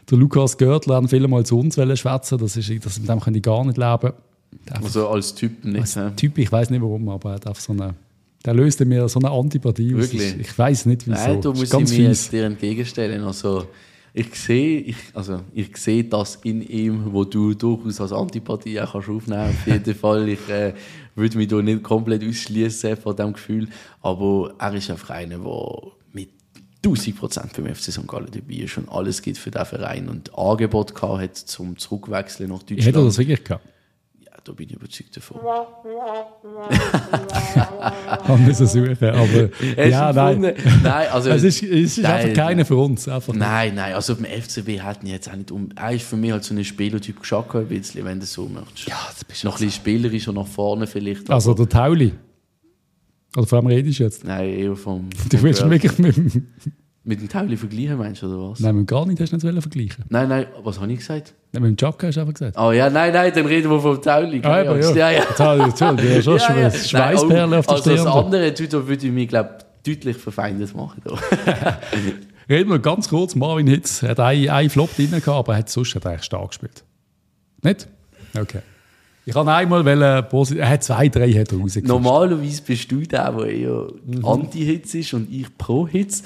Der 0.09 0.17
Lukas 0.17 0.57
Görtler 0.57 0.95
hat 0.95 1.09
viele 1.09 1.27
Mal 1.27 1.45
zu 1.45 1.59
uns 1.59 1.75
schwätzen. 1.75 2.37
Das 2.37 2.57
ist, 2.57 2.85
das, 2.85 2.99
mit 2.99 3.09
dem 3.09 3.19
kann 3.19 3.35
ich 3.35 3.43
gar 3.43 3.63
nicht 3.65 3.77
leben. 3.77 4.13
Einfach, 4.69 4.83
also 4.83 5.09
als 5.09 5.35
Typ 5.35 5.63
nicht. 5.65 5.81
Als 5.81 5.95
ja. 5.95 6.09
Typ, 6.11 6.37
ich 6.37 6.51
weiß 6.51 6.69
nicht 6.69 6.81
warum, 6.81 7.09
aber 7.09 7.31
er 7.33 7.49
hat 7.49 7.57
so 7.57 7.73
eine 7.73 7.95
der 8.45 8.53
löste 8.53 8.85
mir 8.85 9.07
so 9.07 9.19
eine 9.19 9.31
Antipathie 9.31 9.95
aus. 9.95 10.11
Ich, 10.11 10.37
ich 10.37 10.57
weiß 10.57 10.85
nicht 10.87 11.07
wieso. 11.07 11.17
Nein, 11.17 11.41
du 11.41 11.53
musst 11.53 11.73
ich 11.73 11.97
mir 11.97 12.13
dir 12.13 12.45
entgegenstellen. 12.45 13.23
Also, 13.23 13.67
ich 14.15 14.35
sehe, 14.35 14.79
ich, 14.81 14.95
also, 15.13 15.41
ich 15.53 15.75
sehe 15.75 16.03
das 16.03 16.35
in 16.43 16.61
ihm, 16.61 17.11
wo 17.11 17.23
du 17.23 17.55
durchaus 17.55 17.99
als 17.99 18.13
Antipathie 18.13 18.79
auch 18.79 18.93
kannst 18.93 19.09
aufnehmen 19.09 19.49
Auf 19.49 19.65
jeden 19.65 19.95
Fall. 19.99 20.29
Ich 20.29 20.47
äh, 20.49 20.73
würde 21.15 21.37
mich 21.37 21.47
da 21.47 21.61
nicht 21.61 21.81
komplett 21.81 22.23
ausschließen 22.23 22.95
von 22.97 23.15
diesem 23.15 23.33
Gefühl. 23.33 23.67
Aber 24.01 24.53
er 24.59 24.73
ist 24.75 24.91
einfach 24.91 25.09
einer, 25.09 25.39
der 25.39 25.91
mit 26.11 26.29
1000 26.85 27.17
Prozent 27.17 27.53
beim 27.53 27.73
FC 27.73 27.91
St. 27.91 28.07
Gallen 28.07 28.29
dabei 28.31 28.53
ist 28.53 28.77
und 28.77 28.87
alles 28.89 29.19
geht 29.19 29.39
für 29.39 29.49
den 29.49 29.65
Verein 29.65 30.07
und 30.07 30.37
Angebot 30.37 30.93
gehabt 30.93 31.21
hat 31.21 31.35
zum 31.35 31.75
Zurückwechseln 31.77 32.49
nach 32.49 32.59
Deutschland. 32.59 32.85
Hätte 32.85 32.99
er 32.99 33.05
das 33.05 33.17
wirklich 33.17 33.43
gehabt? 33.43 33.72
Da 34.43 34.51
bin 34.51 34.67
ich 34.69 34.75
überzeugt 34.75 35.15
davon. 35.15 35.41
Haben 38.23 38.45
wir 38.45 38.53
suchen, 38.53 38.97
aber 39.01 39.49
ja, 39.87 40.11
nein. 40.11 40.53
nein 40.83 41.07
also, 41.11 41.29
es 41.29 41.43
ist, 41.43 41.63
es 41.63 41.97
ist 41.97 42.03
nein, 42.03 42.11
einfach 42.11 42.33
keiner 42.33 42.65
für 42.65 42.75
uns. 42.75 43.07
Einfach 43.07 43.33
nein, 43.33 43.75
nein, 43.75 43.93
also 43.93 44.15
beim 44.15 44.25
FCB 44.25 44.81
hätten 44.83 45.07
jetzt 45.07 45.29
auch 45.29 45.35
nicht 45.35 45.51
um. 45.51 45.69
Er 45.75 45.93
ist 45.93 46.05
für 46.05 46.17
mich 46.17 46.31
halt 46.31 46.43
so 46.43 46.53
ein 46.53 46.63
Spielertyp 46.63 47.19
geschockt, 47.19 47.55
ein 47.55 47.67
bisschen, 47.67 48.03
wenn 48.05 48.19
du 48.19 48.25
so 48.25 48.47
möchtest. 48.47 48.87
Ja, 48.87 48.99
das 49.09 49.23
bist 49.23 49.43
Noch 49.45 49.53
ein 49.53 49.65
bisschen 49.65 49.71
spielerisch 49.71 50.27
und 50.27 50.35
nach 50.35 50.47
vorne 50.47 50.87
vielleicht. 50.87 51.29
Also 51.29 51.53
der 51.53 51.69
Tauli. 51.69 52.13
Oder 53.35 53.47
von 53.47 53.59
wem 53.59 53.67
redest 53.67 53.99
du 53.99 54.03
jetzt? 54.03 54.23
Nein, 54.25 54.49
eher 54.49 54.75
vom. 54.75 55.09
Du 55.29 55.41
willst 55.41 55.67
wirklich 55.67 55.97
mit 55.97 56.17
dem. 56.17 56.47
Mit 57.05 57.19
dem 57.19 57.27
Tauli 57.27 57.57
vergleichen 57.57 57.97
meinst 57.97 58.21
du, 58.21 58.27
oder 58.27 58.51
was? 58.51 58.61
Nein, 58.61 58.77
mit 58.77 58.87
gar 58.87 59.05
nicht 59.05 59.19
hast 59.19 59.31
du 59.31 59.35
nicht 59.35 59.61
vergleichen. 59.61 60.05
Nein, 60.07 60.29
nein, 60.29 60.45
was 60.63 60.79
habe 60.79 60.91
ich 60.91 60.99
gesagt? 60.99 61.33
Nein, 61.51 61.63
mit 61.63 61.71
dem 61.71 61.85
Jacka 61.85 62.07
hast 62.07 62.15
du 62.15 62.21
einfach 62.21 62.33
gesagt. 62.33 62.57
Oh 62.57 62.71
ja, 62.71 62.89
nein, 62.89 63.11
nein, 63.11 63.31
dann 63.35 63.45
reden 63.45 63.69
wir 63.69 63.79
vom 63.79 64.01
Tauli. 64.01 64.41
Ah, 64.43 64.63
ja, 64.63 64.75
ja. 64.75 64.91
ja, 64.95 65.11
ja. 65.11 65.25
Tauli, 65.37 65.73
Tauli, 65.73 66.07
ja, 66.15 66.21
schon 66.21 66.37
ja, 66.37 66.59
ja. 66.59 66.71
Schweißperle 66.71 67.59
auf 67.59 67.65
der 67.65 67.75
Also 67.75 67.89
das 67.91 68.05
andere 68.05 68.53
Twitter 68.53 68.87
würde 68.87 69.05
ich 69.05 69.11
mich, 69.11 69.27
glaube 69.27 69.57
deutlich 69.85 70.17
verfeindet 70.17 70.73
machen. 70.75 71.01
reden 72.49 72.69
wir 72.69 72.79
ganz 72.79 73.09
kurz, 73.09 73.35
Marvin 73.35 73.67
Hitz 73.67 74.01
hat 74.01 74.19
einen, 74.19 74.49
einen 74.49 74.69
Flop 74.69 74.95
drin 74.95 75.11
gehabt, 75.11 75.27
aber 75.27 75.57
hat 75.57 75.69
sonst 75.69 75.95
hat 75.95 76.05
er 76.05 76.11
eigentlich 76.11 76.23
stark 76.23 76.47
gespielt. 76.49 76.83
Nicht? 77.61 77.87
Okay. 78.33 78.59
Ich 79.25 79.35
habe 79.35 79.53
einmal, 79.53 79.85
weil 79.85 80.01
er 80.01 80.69
hat 80.69 80.83
zwei, 80.83 81.07
drei 81.07 81.31
hat 81.31 81.51
er 81.51 81.57
rausgekriegt. 81.57 81.87
Normalerweise 81.87 82.61
bist 82.61 82.91
du 82.91 83.01
der, 83.01 83.31
der 83.31 83.45
eher 83.47 83.87
mhm. 84.05 84.25
Anti-Hitz 84.25 84.93
ist 84.95 85.13
und 85.13 85.31
ich 85.31 85.57
pro-Hitz. 85.57 86.23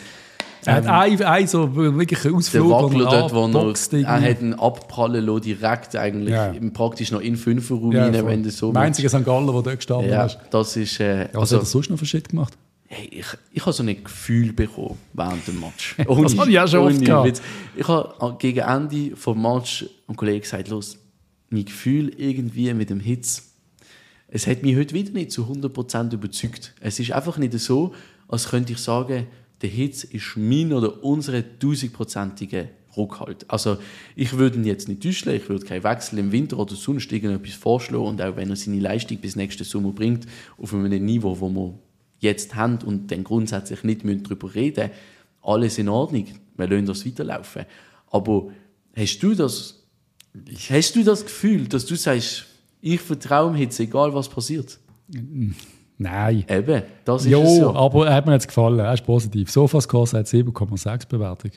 Er 0.65 0.75
hat 0.75 0.85
ähm, 0.85 1.25
einen, 1.25 1.47
so 1.47 1.75
wirklich 1.75 2.25
einen 2.25 2.35
Ausflug. 2.35 2.67
Der 2.67 2.71
Wackler 2.71 3.29
dort, 3.29 3.33
wo 3.33 3.97
er, 3.97 4.03
er 4.03 4.21
hat 4.29 4.39
einen 4.39 4.53
abprallen 4.53 5.25
lassen, 5.25 5.41
direkt 5.41 5.95
eigentlich, 5.95 6.33
ja. 6.33 6.53
praktisch 6.73 7.11
noch 7.11 7.21
in 7.21 7.37
Fünferraum 7.37 7.91
ja, 7.91 8.05
rein, 8.05 8.25
wenn 8.25 8.43
du 8.43 8.51
so 8.51 8.71
Der 8.71 8.81
einzige 8.81 9.09
St. 9.09 9.23
Gallen, 9.23 9.45
der 9.45 9.53
dort 9.53 9.75
gestanden 9.75 10.09
ja, 10.09 10.25
ist. 10.25 10.37
das 10.49 10.75
ist... 10.75 10.99
Äh, 10.99 11.29
Was 11.33 11.41
also, 11.41 11.55
hat 11.57 11.63
er 11.63 11.65
sonst 11.65 11.89
noch 11.89 11.99
für 11.99 12.05
Shit 12.05 12.29
gemacht? 12.29 12.57
Hey, 12.89 13.09
ich, 13.11 13.25
ich 13.51 13.61
habe 13.61 13.73
so 13.73 13.83
ein 13.83 14.03
Gefühl 14.03 14.53
bekommen 14.53 14.97
während 15.13 15.45
dem 15.47 15.59
Match. 15.59 15.95
Ohne, 16.07 16.23
das 16.23 16.37
habe 16.37 16.49
ich 16.49 16.59
auch 16.59 16.67
schon 16.67 16.79
oft 16.79 17.03
gehabt. 17.03 17.41
Ich 17.75 17.87
habe 17.87 18.35
gegen 18.39 18.59
Ende 18.59 19.09
des 19.09 19.35
Match 19.35 19.85
einem 20.07 20.15
Kollegen 20.15 20.41
gesagt, 20.41 20.69
los, 20.69 20.97
mein 21.49 21.65
Gefühl 21.65 22.13
irgendwie 22.17 22.73
mit 22.73 22.89
dem 22.89 23.01
Hitz, 23.01 23.43
es 24.29 24.47
hat 24.47 24.63
mich 24.63 24.75
heute 24.75 24.93
wieder 24.93 25.11
nicht 25.11 25.31
zu 25.31 25.43
100% 25.43 26.13
überzeugt. 26.13 26.73
Es 26.79 26.99
ist 26.99 27.11
einfach 27.11 27.37
nicht 27.37 27.53
so, 27.59 27.93
als 28.27 28.49
könnte 28.49 28.73
ich 28.73 28.79
sagen, 28.79 29.27
der 29.61 29.69
Hitz 29.69 30.03
ist 30.03 30.37
mein 30.37 30.73
oder 30.73 31.03
unsere 31.03 31.43
tausendprozentige 31.59 32.69
Rückhalt. 32.95 33.45
Also 33.49 33.77
ich 34.15 34.37
würde 34.37 34.57
ihn 34.57 34.65
jetzt 34.65 34.87
nicht 34.87 35.03
täuschen, 35.03 35.33
ich 35.33 35.47
würde 35.49 35.65
keinen 35.65 35.83
Wechsel 35.83 36.19
im 36.19 36.31
Winter 36.31 36.57
oder 36.57 36.75
sonst 36.75 37.11
irgendetwas 37.11 37.53
vorschlagen 37.53 38.05
und 38.05 38.21
auch 38.21 38.35
wenn 38.35 38.49
er 38.49 38.55
seine 38.55 38.79
Leistung 38.79 39.17
bis 39.17 39.35
nächsten 39.35 39.63
Sommer 39.63 39.91
bringt, 39.91 40.25
auf 40.57 40.73
einem 40.73 41.05
Niveau, 41.05 41.39
wo 41.39 41.49
wir 41.49 41.79
jetzt 42.19 42.55
haben 42.55 42.79
und 42.85 43.11
dann 43.11 43.23
grundsätzlich 43.23 43.83
nicht 43.83 44.01
darüber 44.03 44.53
reden 44.53 44.89
müssen, 44.89 44.97
alles 45.41 45.77
in 45.77 45.89
Ordnung, 45.89 46.25
wir 46.57 46.67
lassen 46.67 46.85
das 46.85 47.05
weiterlaufen. 47.05 47.65
Aber 48.09 48.49
hast 48.95 49.19
du 49.19 49.33
das, 49.33 49.83
hast 50.69 50.95
du 50.95 51.03
das 51.03 51.23
Gefühl, 51.23 51.67
dass 51.67 51.85
du 51.85 51.95
sagst, 51.95 52.45
ich 52.81 52.99
vertraue 52.99 53.51
ihm 53.51 53.57
jetzt, 53.57 53.79
egal 53.79 54.13
was 54.13 54.29
passiert? 54.29 54.79
Nein. 55.97 56.45
Eben, 56.47 56.83
das 57.05 57.25
ist 57.25 57.31
jo, 57.31 57.41
es 57.41 57.57
ja. 57.57 57.73
aber 57.73 58.07
er 58.07 58.15
hat 58.15 58.25
mir 58.25 58.33
jetzt 58.33 58.47
gefallen, 58.47 58.79
er 58.79 58.93
ist 58.93 59.05
positiv. 59.05 59.49
Sofascore 59.49 60.05
hat 60.11 60.27
7,6 60.27 61.07
Bewertung. 61.07 61.51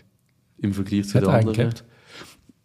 Im 0.58 0.72
Vergleich 0.72 1.08
zu 1.08 1.20
den 1.20 1.28
anderen? 1.28 1.56
Gehabt. 1.56 1.84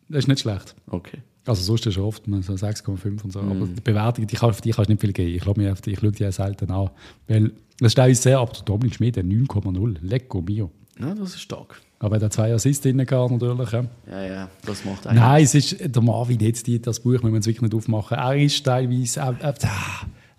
Das 0.09 0.19
ist 0.19 0.27
nicht 0.27 0.39
schlecht. 0.39 0.75
Okay. 0.87 1.19
Also 1.45 1.61
sonst 1.61 1.85
ist 1.85 1.97
es 1.97 2.01
oft 2.01 2.23
so 2.25 2.53
6,5 2.53 3.23
und 3.23 3.33
so. 3.33 3.41
Mm. 3.41 3.51
Aber 3.51 3.67
die 3.67 3.81
Bewertung, 3.81 4.25
die 4.25 4.35
kann, 4.35 4.49
auf 4.49 4.61
die 4.61 4.71
kannst 4.71 4.89
du 4.89 4.93
nicht 4.93 5.01
viel 5.01 5.13
geben. 5.13 5.35
Ich 5.35 5.57
mir, 5.57 5.75
ich 5.85 5.99
schaue 5.99 6.11
die 6.11 6.23
ja 6.23 6.31
selten 6.31 6.71
an. 6.71 6.89
Weil 7.27 7.51
das 7.79 7.91
steht 7.91 8.09
uns 8.09 8.23
sehr 8.23 8.39
ab. 8.39 8.53
Der 8.53 8.63
Dominik 8.63 8.95
Schmid, 8.95 9.17
9,0. 9.17 9.97
Lecco 10.01 10.41
mio. 10.41 10.71
Ja, 10.99 11.13
das 11.13 11.29
ist 11.29 11.41
stark. 11.41 11.81
Aber 11.99 12.17
er 12.17 12.25
hat 12.25 12.33
zwei 12.33 12.53
Assists 12.53 12.81
drin 12.81 13.05
gehabt, 13.05 13.31
natürlich. 13.31 13.71
Ja, 13.71 14.23
ja, 14.23 14.49
das 14.65 14.85
macht 14.85 15.05
eigentlich. 15.07 15.21
Nein, 15.21 15.43
es 15.43 15.55
ist 15.55 15.95
der 15.95 16.01
Marvin 16.01 16.39
jetzt, 16.39 16.67
die, 16.67 16.81
das 16.81 16.99
Buch 16.99 17.11
müssen 17.11 17.27
wir 17.27 17.35
uns 17.35 17.47
wirklich 17.47 17.61
nicht 17.61 17.75
aufmachen. 17.75 18.17
Er 18.17 18.35
ist 18.35 18.63
teilweise, 18.63 19.19
er, 19.19 19.35
er, 19.39 19.55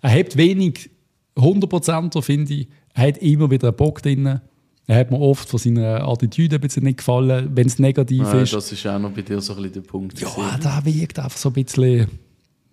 er 0.01 0.19
hat 0.19 0.37
wenig 0.37 0.89
100%er, 1.37 2.21
finde 2.21 2.53
ich. 2.53 2.67
Er 2.93 3.07
hat 3.07 3.17
immer 3.19 3.49
wieder 3.49 3.69
einen 3.69 3.77
Bock 3.77 4.01
drin. 4.01 4.41
Er 4.87 4.99
hat 4.99 5.11
mir 5.11 5.19
oft 5.19 5.49
von 5.49 5.59
seiner 5.59 6.07
Attitüde 6.07 6.55
ein 6.55 6.61
bisschen 6.61 6.83
nicht 6.83 6.99
gefallen, 6.99 7.51
wenn 7.53 7.67
es 7.67 7.77
negativ 7.77 8.21
ja, 8.21 8.41
ist. 8.41 8.53
Das 8.53 8.71
ist 8.71 8.87
auch 8.87 8.99
noch 8.99 9.11
bei 9.11 9.21
dir 9.21 9.41
so 9.41 9.53
ein 9.53 9.57
bisschen 9.57 9.73
der 9.73 9.81
Punkt. 9.81 10.19
Ja, 10.19 10.29
da 10.61 10.83
wirkt 10.85 11.19
einfach 11.19 11.37
so 11.37 11.49
ein 11.49 11.53
bisschen 11.53 12.07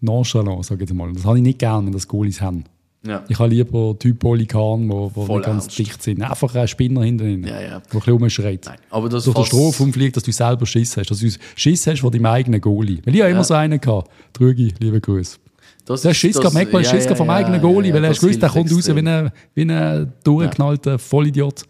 nonchalant, 0.00 0.64
sage 0.64 0.84
ich 0.84 0.92
mal. 0.92 1.12
Das 1.12 1.24
habe 1.24 1.38
ich 1.38 1.42
nicht 1.42 1.58
gerne, 1.58 1.86
wenn 1.86 1.92
das 1.92 2.06
Goalies 2.06 2.40
haben. 2.40 2.64
Ja. 3.06 3.22
Ich 3.28 3.38
habe 3.38 3.50
lieber 3.50 3.98
Typ 3.98 4.18
Polykan, 4.18 4.88
wo, 4.88 5.10
wo 5.14 5.36
nicht 5.36 5.44
ganz 5.44 5.64
ernst. 5.64 5.78
dicht 5.78 6.02
sind. 6.02 6.22
Einfach 6.22 6.54
ein 6.54 6.66
Spinner 6.66 7.02
hinter 7.02 7.26
ihnen, 7.26 7.44
ja, 7.44 7.60
ja. 7.60 7.68
der 7.68 7.74
ein 7.76 7.82
bisschen 7.90 8.12
rumschreit. 8.14 8.64
Nein, 8.64 8.78
aber 8.88 9.08
das 9.10 9.24
Durch 9.24 9.36
den 9.36 9.44
Strophe 9.44 9.82
umfliegt, 9.82 10.16
dass 10.16 10.22
du 10.22 10.32
selber 10.32 10.64
Schiss 10.64 10.96
hast. 10.96 11.10
Dass 11.10 11.18
du 11.18 11.28
Schiss 11.54 11.86
hast 11.86 12.00
von 12.00 12.10
deinem 12.10 12.26
eigenen 12.26 12.60
Goalie. 12.62 13.00
Weil 13.04 13.14
ich 13.14 13.20
ja. 13.20 13.28
immer 13.28 13.44
so 13.44 13.54
einen 13.54 13.78
gehabt. 13.78 14.10
Trügi, 14.32 14.72
liebe 14.78 15.00
Grüße. 15.00 15.36
Das 15.84 16.02
der 16.02 16.14
Schiss 16.14 16.36
gehabt, 16.36 16.54
manchmal 16.54 16.82
ja, 16.82 16.90
Schiss 16.90 17.04
ja, 17.04 17.14
vom 17.14 17.28
ja, 17.28 17.34
eigenen 17.34 17.60
Goalie, 17.60 17.92
weil 17.92 18.04
er 18.04 18.10
ist 18.10 18.20
gewusst, 18.20 18.40
der 18.40 18.48
kommt 18.48 18.72
raus 18.72 18.88
wie 18.88 18.98
ein, 18.98 19.30
wie 19.54 19.62
ein 19.62 20.12
durchgeknallter 20.24 20.98
Vollidiot. 20.98 21.64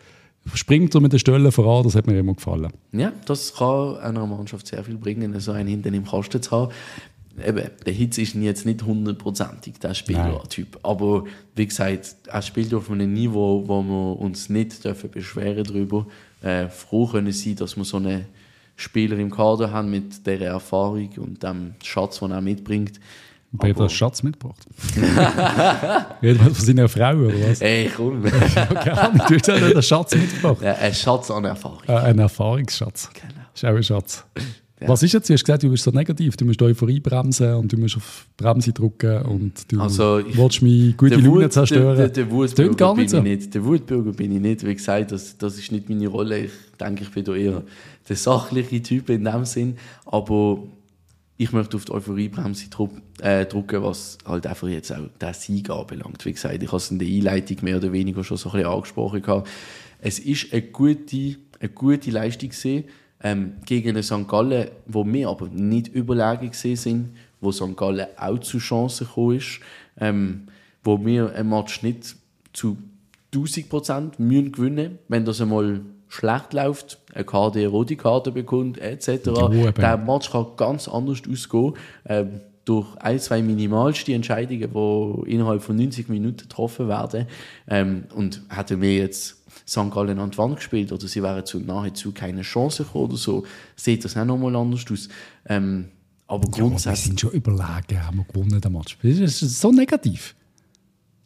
Springt 0.52 0.94
er 0.94 1.00
mit 1.00 1.12
den 1.12 1.18
Stöllen 1.18 1.50
voran, 1.50 1.84
das 1.84 1.94
hat 1.94 2.06
mir 2.06 2.18
immer 2.18 2.34
gefallen. 2.34 2.70
Ja, 2.92 3.12
das 3.26 3.54
kann 3.54 3.96
einer 3.96 4.26
Mannschaft 4.26 4.66
sehr 4.66 4.84
viel 4.84 4.96
bringen, 4.96 5.38
so 5.40 5.52
einen 5.52 5.68
hinten 5.68 5.94
im 5.94 6.04
Kasten 6.04 6.42
zu 6.42 6.50
haben. 6.50 6.72
Eben, 7.44 7.68
der 7.84 7.92
Hitz 7.92 8.18
ist 8.18 8.34
jetzt 8.34 8.64
nicht 8.64 8.84
hundertprozentig 8.84 9.80
der 9.80 9.94
Spielertyp. 9.94 10.78
Aber 10.82 11.24
wie 11.56 11.66
gesagt, 11.66 12.16
er 12.26 12.42
spielt 12.42 12.72
auf 12.74 12.90
einem 12.90 13.12
Niveau, 13.12 13.64
wo 13.66 13.82
wir 13.82 14.20
uns 14.20 14.48
nicht 14.48 14.84
dürfen 14.84 15.10
beschweren 15.10 15.64
darüber. 15.64 16.06
Äh, 16.42 16.68
froh 16.68 17.06
können 17.06 17.32
sein, 17.32 17.56
dass 17.56 17.76
wir 17.76 17.84
so 17.84 17.96
einen 17.96 18.26
Spieler 18.76 19.18
im 19.18 19.30
Kader 19.30 19.72
haben 19.72 19.90
mit 19.90 20.24
dieser 20.26 20.46
Erfahrung 20.46 21.08
und 21.16 21.42
dem 21.42 21.74
Schatz, 21.82 22.20
den 22.20 22.30
er 22.30 22.40
mitbringt. 22.40 23.00
Und 23.56 23.68
hat 23.68 23.78
er 23.78 23.88
Schatz 23.88 24.22
mitgebracht? 24.22 24.66
Man 26.20 26.36
von 26.38 26.54
seiner 26.54 26.88
Frau 26.88 27.14
oder 27.14 27.34
was? 27.48 27.60
Ey, 27.60 27.88
komm. 27.96 28.24
okay, 28.24 28.32
du 29.28 29.34
hast 29.36 29.48
einen 29.48 29.82
Schatz 29.82 30.14
mitgebracht. 30.14 30.60
Ja, 30.60 30.74
ein 30.74 30.92
Schatz 30.92 31.30
an 31.30 31.44
Erfahrung. 31.44 31.78
Äh, 31.86 31.92
ein 31.92 32.18
Erfahrungsschatz. 32.18 33.10
Genau. 33.14 33.34
Das 33.52 33.62
ist 33.62 33.68
auch 33.68 33.76
ein 33.76 33.82
Schatz. 33.82 34.24
Ja. 34.80 34.88
Was 34.88 35.04
ist 35.04 35.12
jetzt? 35.12 35.28
Du 35.28 35.34
hast 35.34 35.44
gesagt, 35.44 35.62
du 35.62 35.70
bist 35.70 35.84
so 35.84 35.92
negativ. 35.92 36.36
Du 36.36 36.44
musst 36.44 36.60
Euphorie 36.60 36.98
bremsen 36.98 37.54
und 37.54 37.72
du 37.72 37.76
musst 37.76 37.96
auf 37.96 38.26
die 38.28 38.42
Bremse 38.42 38.72
drücken 38.72 39.22
und 39.22 39.72
du 39.72 39.80
also 39.80 40.18
ich, 40.18 40.36
willst 40.36 40.62
mich 40.62 40.96
gute 40.96 41.14
Laune 41.14 41.48
zerstören. 41.48 41.96
Der, 41.96 42.08
der, 42.08 42.24
der 42.24 42.30
Wutbürger 42.32 42.94
bin 42.94 43.08
so. 43.08 43.18
ich 43.18 43.22
nicht. 43.22 43.54
Der 43.54 43.64
Wutbürger 43.64 44.12
bin 44.12 44.32
ich 44.32 44.40
nicht. 44.40 44.66
Wie 44.66 44.74
gesagt, 44.74 45.12
das, 45.12 45.38
das 45.38 45.58
ist 45.58 45.70
nicht 45.70 45.88
meine 45.88 46.08
Rolle. 46.08 46.46
Ich 46.46 46.52
denke, 46.80 47.04
ich 47.04 47.10
bin 47.10 47.24
da 47.24 47.34
eher 47.34 47.62
der 48.08 48.16
sachliche 48.16 48.82
Typ 48.82 49.10
in 49.10 49.24
dem 49.24 49.44
Sinn. 49.44 49.76
Aber 50.06 50.58
ich 51.36 51.52
möchte 51.52 51.76
auf 51.76 51.84
die 51.84 51.92
Euphoriebremse 51.92 52.66
äh, 53.20 53.44
drücken, 53.46 53.82
was 53.82 54.18
halt 54.24 54.46
einfach 54.46 54.68
jetzt 54.68 54.92
auch 54.92 55.08
der 55.20 55.34
Sieg 55.34 55.68
anbelangt. 55.68 56.24
Wie 56.24 56.32
gesagt, 56.32 56.62
ich 56.62 56.68
habe 56.68 56.76
es 56.76 56.90
in 56.90 56.98
der 56.98 57.08
Einleitung 57.08 57.58
mehr 57.62 57.78
oder 57.78 57.92
weniger 57.92 58.22
schon 58.22 58.36
so 58.36 58.50
ein 58.50 58.52
bisschen 58.52 58.72
angesprochen. 58.72 59.22
Gehabt. 59.22 59.48
Es 60.00 60.18
ist 60.20 60.52
eine 60.52 60.62
gute, 60.62 61.36
eine 61.58 61.68
gute 61.70 62.10
Leistung 62.10 62.50
gesehen 62.50 62.84
ähm, 63.22 63.54
gegen 63.66 63.90
einen 63.90 64.02
St. 64.02 64.28
Gallen, 64.28 64.68
wo 64.86 65.04
wir 65.04 65.28
aber 65.28 65.48
nicht 65.48 65.88
überlegen 65.88 66.50
gesehen 66.50 66.76
sind, 66.76 67.16
wo 67.40 67.50
St. 67.50 67.76
Gallen 67.76 68.06
auch 68.16 68.38
zu 68.38 68.58
Chancen 68.58 69.06
gekommen 69.06 69.38
ist, 69.38 69.60
ähm, 69.98 70.46
wo 70.84 71.04
wir 71.04 71.34
ein 71.34 71.48
Match 71.48 71.82
nicht 71.82 72.16
zu 72.52 72.78
1000 73.34 73.68
Prozent 73.68 74.16
gewinnen 74.18 74.52
müssen, 74.56 74.98
wenn 75.08 75.24
das 75.24 75.40
einmal 75.40 75.80
schlecht 76.08 76.52
läuft, 76.52 76.98
eine 77.14 77.24
Karte, 77.24 77.60
eine 77.60 77.68
rote 77.68 77.96
Karte 77.96 78.32
bekommt, 78.32 78.78
etc. 78.78 79.22
der 79.76 79.96
Match 79.96 80.30
kann 80.30 80.46
ganz 80.56 80.88
anders 80.88 81.22
ausgehen. 81.30 81.74
Ähm, 82.06 82.40
durch 82.64 82.96
ein, 82.96 83.18
zwei 83.18 83.42
minimalste 83.42 84.14
Entscheidungen, 84.14 84.70
die 84.72 85.30
innerhalb 85.30 85.62
von 85.62 85.76
90 85.76 86.08
Minuten 86.08 86.48
getroffen 86.48 86.88
werden. 86.88 87.26
Ähm, 87.68 88.04
und 88.14 88.42
hätten 88.48 88.80
wir 88.80 88.96
jetzt 88.96 89.42
St. 89.68 89.90
Gallen 89.90 90.18
an 90.18 90.30
die 90.30 90.38
Wand 90.38 90.56
gespielt 90.56 90.92
oder 90.92 91.06
sie 91.06 91.22
wären 91.22 91.44
zu 91.44 91.60
nahezu 91.60 92.12
keine 92.12 92.42
Chance 92.42 92.84
gekommen 92.84 93.04
oder 93.06 93.16
so, 93.16 93.44
sieht 93.76 94.04
das 94.04 94.16
auch 94.16 94.24
nochmal 94.24 94.56
anders 94.56 94.84
aus. 94.90 95.08
Ähm, 95.46 95.88
aber 96.26 96.48
grundsätzlich... 96.48 96.84
Ja, 96.84 96.90
wir 96.90 96.96
sind 96.96 97.20
schon 97.20 97.30
überlegen, 97.32 98.06
haben 98.06 98.16
wir 98.16 98.24
gewonnen, 98.24 98.60
den 98.60 98.72
Match. 98.72 98.96
Das 99.02 99.42
ist 99.42 99.60
so 99.60 99.70
negativ. 99.70 100.34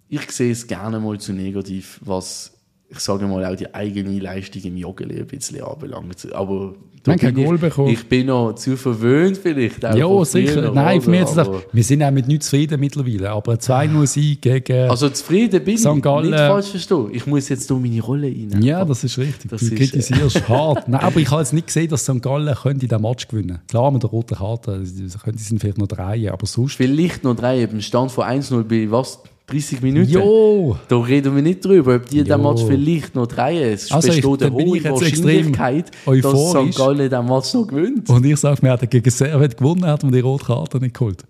Ich 0.09 0.31
sehe 0.31 0.53
es 0.53 0.67
gerne 0.67 0.99
mal 0.99 1.19
zu 1.21 1.33
negativ, 1.33 2.01
was 2.03 2.58
ich 2.91 3.01
sage 3.01 3.27
mal, 3.27 3.45
auch 3.45 3.57
die 3.57 3.73
eigene 3.75 4.19
Leistung 4.19 4.63
im 4.63 4.77
Joggeli 4.77 5.21
ein 5.21 5.27
bisschen 5.27 5.63
anbelangt. 5.63 6.33
Aber 6.33 6.75
kein 7.05 7.35
Goal 7.35 7.59
bekommen. 7.59 7.91
Ich 7.91 8.09
bin 8.09 8.27
noch 8.27 8.55
zu 8.55 8.77
verwöhnt 8.77 9.39
vielleicht. 9.39 9.83
Ja, 9.83 10.25
sicher. 10.25 10.73
Nein, 10.73 11.01
für 11.01 11.11
mich 11.11 11.21
jetzt 11.21 11.37
gedacht, 11.37 11.67
wir 11.73 11.85
sind 11.85 12.03
auch 12.03 12.11
mit 12.11 12.29
nichts 12.29 12.47
zufrieden 12.47 12.81
mittlerweile, 12.81 13.31
aber 13.31 13.55
2-0 13.55 14.41
gegen 14.41 14.91
Also 14.91 15.09
zufrieden 15.11 15.63
bin 15.65 15.79
St. 15.79 16.03
Gallen. 16.03 16.31
nicht 16.31 16.39
falsch 16.39 16.69
verstehen. 16.69 17.09
Ich 17.13 17.27
muss 17.27 17.49
jetzt 17.49 17.69
nur 17.71 17.81
meine 17.81 18.01
Rolle 18.01 18.27
rein. 18.27 18.63
Ja, 18.63 18.85
das 18.85 19.05
ist 19.05 19.19
richtig. 19.19 19.51
Das 19.51 19.61
du 19.61 19.67
ist, 19.67 19.77
kritisierst 19.77 20.37
äh, 20.37 20.41
hart. 20.49 20.89
Nein, 20.89 21.01
aber 21.01 21.21
ich 21.21 21.31
habe 21.31 21.41
jetzt 21.41 21.53
nicht 21.53 21.67
gesehen, 21.67 21.89
dass 21.89 22.05
St. 22.05 22.23
Gallen 22.23 22.55
könnte 22.55 22.87
diesen 22.87 23.03
Match 23.03 23.29
gewinnen 23.29 23.61
Klar, 23.69 23.91
mit 23.91 24.03
der 24.03 24.11
roten 24.11 24.37
Karte, 24.37 24.85
sie 24.85 25.09
sind 25.09 25.61
vielleicht 25.61 25.79
noch 25.79 25.89
drei, 25.89 26.31
aber 26.33 26.47
sonst... 26.47 26.75
Vielleicht 26.77 27.25
noch 27.25 27.37
drei, 27.37 27.63
im 27.63 27.81
Stand 27.81 28.11
von 28.11 28.25
1-0 28.25 28.63
bei 28.65 28.91
was? 28.91 29.21
30 29.49 29.81
Minuten. 29.81 30.11
Jo! 30.11 30.77
Da 30.89 30.99
reden 30.99 31.35
wir 31.35 31.43
nicht 31.43 31.65
drüber, 31.65 31.97
ob 31.97 32.07
die 32.07 32.23
den 32.23 32.43
Match 32.43 32.63
vielleicht 32.65 33.15
noch 33.15 33.27
drehen. 33.27 33.73
Es 33.73 33.91
also 33.91 34.09
besteht 34.09 34.43
eine 34.43 34.53
hohe 34.53 34.85
Wahrscheinlichkeit, 34.85 35.91
dass 36.05 36.51
St. 36.51 36.77
Gallen 36.77 37.11
den 37.11 37.27
Match 37.27 37.55
noch 37.55 37.67
gewinnt. 37.67 38.11
Und 38.11 38.27
ich 38.27 38.37
sage, 38.37 38.63
wir 38.63 38.73
hätten 38.73 38.91
gegen 38.91 39.11
Servet 39.11 39.57
gewonnen, 39.57 39.85
hätten 39.85 40.09
wir 40.09 40.13
die 40.13 40.21
rote 40.21 40.45
Karte 40.45 40.79
nicht 40.79 40.95
geholt. 40.95 41.25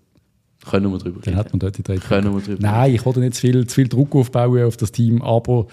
Können 0.69 0.91
wir 0.91 0.97
drüber 0.97 1.19
reden. 1.19 1.31
Dann 1.31 1.35
hat 1.37 1.53
man 1.53 1.59
dort 1.59 1.77
die 1.77 1.83
drei 1.83 1.95
Können 1.95 2.33
wir 2.33 2.41
drüber 2.41 2.61
Nein, 2.61 2.93
ich 2.93 3.05
wollte 3.05 3.21
nicht 3.21 3.35
zu 3.35 3.41
viel, 3.41 3.65
zu 3.65 3.75
viel 3.75 3.87
Druck 3.87 4.13
aufbauen 4.15 4.65
auf 4.65 4.75
das 4.75 4.91
Team, 4.91 5.21
aber 5.21 5.67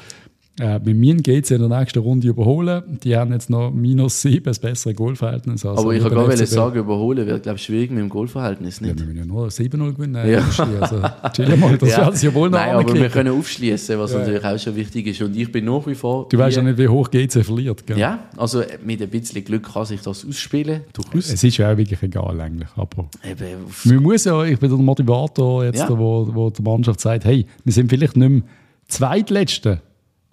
äh, 0.58 0.78
mit 0.78 0.96
mir 0.96 1.14
geht 1.16 1.44
es 1.44 1.50
in 1.50 1.58
der 1.58 1.78
nächsten 1.78 1.98
Runde 1.98 2.28
überholen. 2.28 2.98
Die 3.02 3.14
haben 3.14 3.32
jetzt 3.32 3.50
noch 3.50 3.70
minus 3.70 4.22
7, 4.22 4.44
das 4.44 4.58
bessere 4.58 4.94
Goalverhältnis. 4.94 5.66
Also 5.66 5.82
Aber 5.82 5.94
ich 5.94 6.02
kann 6.02 6.14
gar 6.14 6.28
nicht 6.28 6.46
sagen, 6.46 6.78
überholen 6.78 7.26
wird, 7.26 7.42
glaube 7.42 7.56
ich, 7.58 7.64
schwierig 7.64 7.90
mit 7.90 8.00
dem 8.00 8.08
Goalverhältnis 8.08 8.80
nicht. 8.80 8.98
Ja, 8.98 8.98
wir 8.98 9.06
müssen 9.06 9.18
ja 9.18 9.26
nur 9.26 9.48
7-0 9.48 9.92
gewinnen. 9.92 10.30
Ja. 10.30 10.38
Also, 10.80 11.02
chill 11.32 11.56
mal, 11.56 11.76
das 11.76 11.90
ja. 11.96 12.10
ja 12.10 12.34
wohl 12.34 12.48
noch 12.48 12.58
Nein, 12.58 12.74
aber 12.74 12.94
wir 12.94 13.08
können 13.10 13.38
aufschließen, 13.38 13.98
was 13.98 14.12
ja. 14.12 14.18
natürlich 14.20 14.44
auch 14.44 14.58
schon 14.58 14.76
wichtig 14.76 15.06
ist. 15.08 15.20
Und 15.20 15.36
ich 15.36 15.52
bin 15.52 15.66
nach 15.66 15.86
wie 15.86 15.94
vor... 15.94 16.26
Du 16.28 16.38
weißt 16.38 16.56
ja 16.56 16.62
nicht, 16.62 16.78
wie 16.78 16.88
hoch 16.88 17.10
GC 17.10 17.44
verliert, 17.44 17.86
gell? 17.86 17.98
Ja, 17.98 18.20
also 18.36 18.62
mit 18.82 19.02
ein 19.02 19.10
bisschen 19.10 19.44
Glück 19.44 19.70
kann 19.70 19.84
sich 19.84 20.00
das 20.00 20.24
ausspielen. 20.24 20.82
Durchaus. 20.94 21.32
Es 21.32 21.44
ist 21.44 21.56
ja 21.58 21.70
auch 21.70 21.76
wirklich 21.76 22.02
egal 22.02 22.40
eigentlich, 22.40 22.70
aber... 22.76 23.08
Eben, 23.22 23.46
man 23.84 24.02
muss 24.02 24.24
ja, 24.24 24.42
ich 24.44 24.58
bin 24.58 24.70
der 24.70 24.78
Motivator 24.78 25.64
jetzt, 25.66 25.80
ja. 25.80 25.90
wo, 25.90 26.26
wo 26.32 26.48
die 26.48 26.62
Mannschaft 26.62 27.00
sagt, 27.00 27.26
hey, 27.26 27.44
wir 27.62 27.72
sind 27.72 27.90
vielleicht 27.90 28.16
nicht 28.16 28.28
mehr 28.30 28.42
Zweitletzte, 28.88 29.82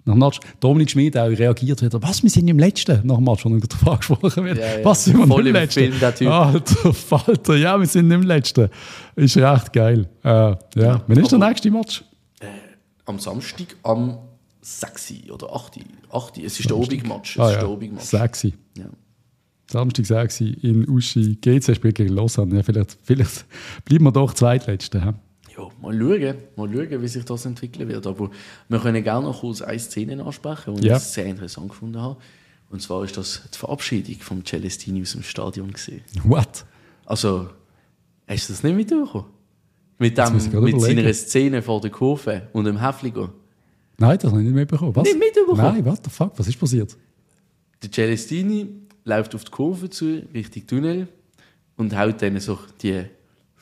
nach 0.04 0.14
Match, 0.14 0.40
Dominik 0.60 0.90
Schmid 0.90 1.16
auch 1.16 1.28
reagiert 1.28 1.80
hat, 1.82 1.94
was, 2.02 2.22
wir 2.22 2.30
sind 2.30 2.48
im 2.48 2.58
Letzten, 2.58 3.06
nach 3.06 3.16
dem 3.16 3.24
Match, 3.24 3.44
wo 3.44 3.48
der 3.48 3.78
Frage 3.78 3.98
gesprochen 3.98 4.44
wird, 4.44 4.58
ja, 4.58 4.78
ja. 4.78 4.84
was, 4.84 5.04
sind 5.04 5.18
wir 5.18 5.26
Voll 5.26 5.46
im 5.46 5.54
Letzten? 5.54 5.80
Film, 5.80 6.00
der 6.00 6.14
Typ. 6.14 6.28
Alter 6.28 6.94
Falter, 6.94 7.56
ja, 7.56 7.78
wir 7.78 7.86
sind 7.86 8.10
im 8.10 8.22
Letzten. 8.22 8.68
Ist 9.16 9.36
recht 9.36 9.72
geil. 9.72 10.08
Äh, 10.22 10.28
ja. 10.28 10.58
ja. 10.76 11.04
Wann 11.06 11.18
ist 11.18 11.32
der 11.32 11.38
nächste 11.38 11.70
Match? 11.70 12.04
Äh, 12.40 12.46
am 13.06 13.18
Samstag, 13.18 13.76
am 13.82 14.18
6. 14.60 15.14
oder 15.30 15.54
8. 15.54 15.80
8. 16.10 16.38
Es 16.38 16.60
ist 16.60 16.68
der 16.68 16.76
Obig-Match. 16.76 17.38
Ah, 17.38 17.52
ja. 17.52 17.98
6. 17.98 18.44
Ja. 18.76 18.86
Samstag 19.70 20.06
6. 20.06 20.40
in 20.40 20.88
Uschi. 20.88 21.36
GC 21.40 21.74
spielt 21.74 21.94
gegen 21.94 22.14
Lausanne. 22.14 22.56
Ja, 22.56 22.62
vielleicht, 22.62 22.98
vielleicht 23.02 23.46
bleiben 23.84 24.04
wir 24.04 24.12
doch 24.12 24.34
Zweitletzte 24.34 25.02
mal 25.84 25.98
schauen, 25.98 26.36
mal 26.56 26.68
schauen, 26.72 27.02
wie 27.02 27.08
sich 27.08 27.24
das 27.24 27.44
entwickeln 27.44 27.88
wird. 27.88 28.06
Aber 28.06 28.30
wir 28.68 28.78
können 28.78 29.02
gerne 29.02 29.26
noch 29.26 29.40
kurz 29.40 29.62
eine 29.62 29.78
Szene 29.78 30.24
ansprechen, 30.24 30.76
die 30.76 30.88
ja. 30.88 30.96
ich 30.96 31.02
sehr 31.02 31.26
interessant 31.26 31.68
gefunden 31.68 32.00
habe. 32.00 32.16
Und 32.70 32.80
zwar 32.80 33.04
ist 33.04 33.16
das 33.16 33.42
die 33.52 33.58
Verabschiedung 33.58 34.16
von 34.20 34.44
Celestini 34.44 35.02
aus 35.02 35.12
dem 35.12 35.22
Stadion 35.22 35.72
gesehen. 35.72 36.02
What? 36.24 36.64
Also, 37.06 37.50
hast 38.26 38.48
du 38.48 38.52
das 38.52 38.62
nicht 38.62 38.76
mitbekommen? 38.76 39.26
Mit, 39.98 40.18
dem, 40.18 40.62
mit 40.64 40.80
seiner 40.80 41.14
Szene 41.14 41.62
vor 41.62 41.80
der 41.80 41.90
Kurve 41.90 42.48
und 42.52 42.64
dem 42.64 42.80
Häfliger. 42.80 43.32
Nein, 43.96 44.18
das 44.20 44.30
habe 44.32 44.40
ich 44.40 44.46
nicht 44.48 44.56
mitbekommen. 44.56 44.96
Was? 44.96 45.04
Nicht 45.04 45.18
mitbekommen? 45.18 45.58
Nein, 45.58 45.84
what 45.84 46.00
the 46.02 46.10
fuck, 46.10 46.32
was 46.36 46.48
ist 46.48 46.58
passiert? 46.58 46.96
Der 47.82 47.92
Celestini 47.92 48.68
läuft 49.04 49.34
auf 49.34 49.44
die 49.44 49.50
Kurve 49.50 49.88
zu, 49.88 50.22
Richtung 50.34 50.66
Tunnel 50.66 51.08
und 51.76 51.96
haut 51.96 52.20
dann 52.22 52.40
so 52.40 52.58
die 52.82 53.04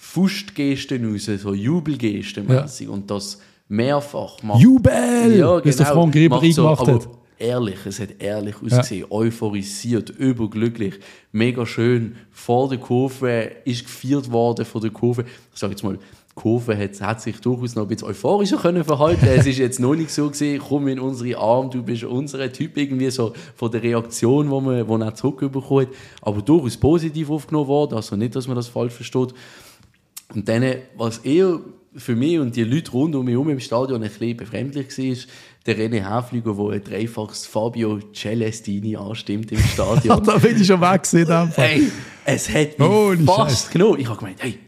Fustgesten 0.04 1.10
raus, 1.10 1.30
so 1.38 1.54
Jubelgesten 1.54 2.46
mäßig 2.46 2.88
ja. 2.88 2.92
und 2.92 3.08
das 3.08 3.38
mehrfach 3.68 4.42
macht. 4.42 4.60
Jubel! 4.60 4.92
Ja, 4.92 5.60
genau. 5.60 5.64
Wie 5.64 5.70
der 5.70 5.86
Frank 5.86 6.14
Ribery 6.14 6.52
so, 6.52 6.64
gemacht 6.64 6.86
hat. 6.88 7.08
Ehrlich, 7.38 7.86
es 7.86 8.00
hat 8.00 8.08
ehrlich 8.18 8.56
ausgesehen, 8.56 9.06
ja. 9.08 9.16
euphorisiert, 9.16 10.10
überglücklich, 10.10 10.98
mega 11.30 11.64
schön. 11.64 12.16
Vor 12.32 12.68
der 12.68 12.78
Kurve 12.78 13.52
ist 13.64 13.84
gefeiert 13.84 14.30
worden 14.30 14.64
von 14.64 14.80
der 14.82 14.90
Kurve. 14.90 15.24
Ich 15.54 15.60
sage 15.60 15.72
jetzt 15.72 15.84
mal, 15.84 15.94
die 15.96 16.34
Kurve 16.34 16.76
hat, 16.76 17.00
hat, 17.00 17.22
sich 17.22 17.40
durchaus 17.40 17.76
noch 17.76 17.84
ein 17.84 17.88
bisschen 17.88 18.08
euphorischer 18.08 18.56
können 18.56 18.84
verhalten. 18.84 19.26
es 19.34 19.46
ist 19.46 19.58
jetzt 19.58 19.78
noch 19.78 19.94
nicht 19.94 20.10
so 20.10 20.28
gesehen, 20.28 20.60
komm 20.68 20.88
in 20.88 20.98
unsere 20.98 21.38
Arme, 21.38 21.70
du 21.70 21.82
bist 21.82 22.02
unser 22.02 22.52
Typ 22.52 22.76
irgendwie 22.76 23.10
so 23.10 23.32
von 23.54 23.70
der 23.70 23.82
Reaktion, 23.84 24.50
die 24.50 24.60
man, 24.60 24.88
wo 24.88 24.98
man 24.98 25.14
zurückbekommen 25.14 25.86
hat, 25.86 25.94
aber 26.20 26.42
durchaus 26.42 26.76
positiv 26.76 27.30
aufgenommen 27.30 27.68
worden. 27.68 27.94
Also 27.94 28.16
nicht, 28.16 28.34
dass 28.34 28.48
man 28.48 28.56
das 28.56 28.66
falsch 28.66 28.94
versteht. 28.94 29.32
Und 30.34 30.48
dann, 30.48 30.64
was 30.96 31.18
eher 31.18 31.60
für 31.94 32.16
mich 32.16 32.38
und 32.38 32.56
die 32.56 32.64
Leute 32.64 32.90
rund 32.92 33.14
um 33.14 33.24
mich 33.24 33.32
herum 33.32 33.50
im 33.50 33.60
Stadion 33.60 34.02
ein 34.02 34.08
bisschen 34.08 34.36
befremdlich 34.36 34.98
war, 34.98 35.16
der 35.66 35.76
René 35.78 36.16
Häfliger, 36.16 36.54
der 36.54 36.68
ein 36.70 36.84
dreifaches 36.84 37.46
Fabio 37.46 38.00
Celestini 38.14 38.96
anstimmt 38.96 39.52
im 39.52 39.58
Stadion. 39.74 40.22
da 40.24 40.38
bin 40.38 40.60
ich 40.60 40.66
schon 40.66 40.80
weg 40.80 41.02
gesehen. 41.02 41.52
Hey, 41.54 41.88
es 42.24 42.48
hat 42.48 42.78
mich 42.78 42.88
oh, 42.88 43.14
fast 43.26 43.70
genommen. 43.70 44.00
Ich 44.00 44.08
habe 44.08 44.18
gemeint, 44.18 44.42
hey, 44.42 44.58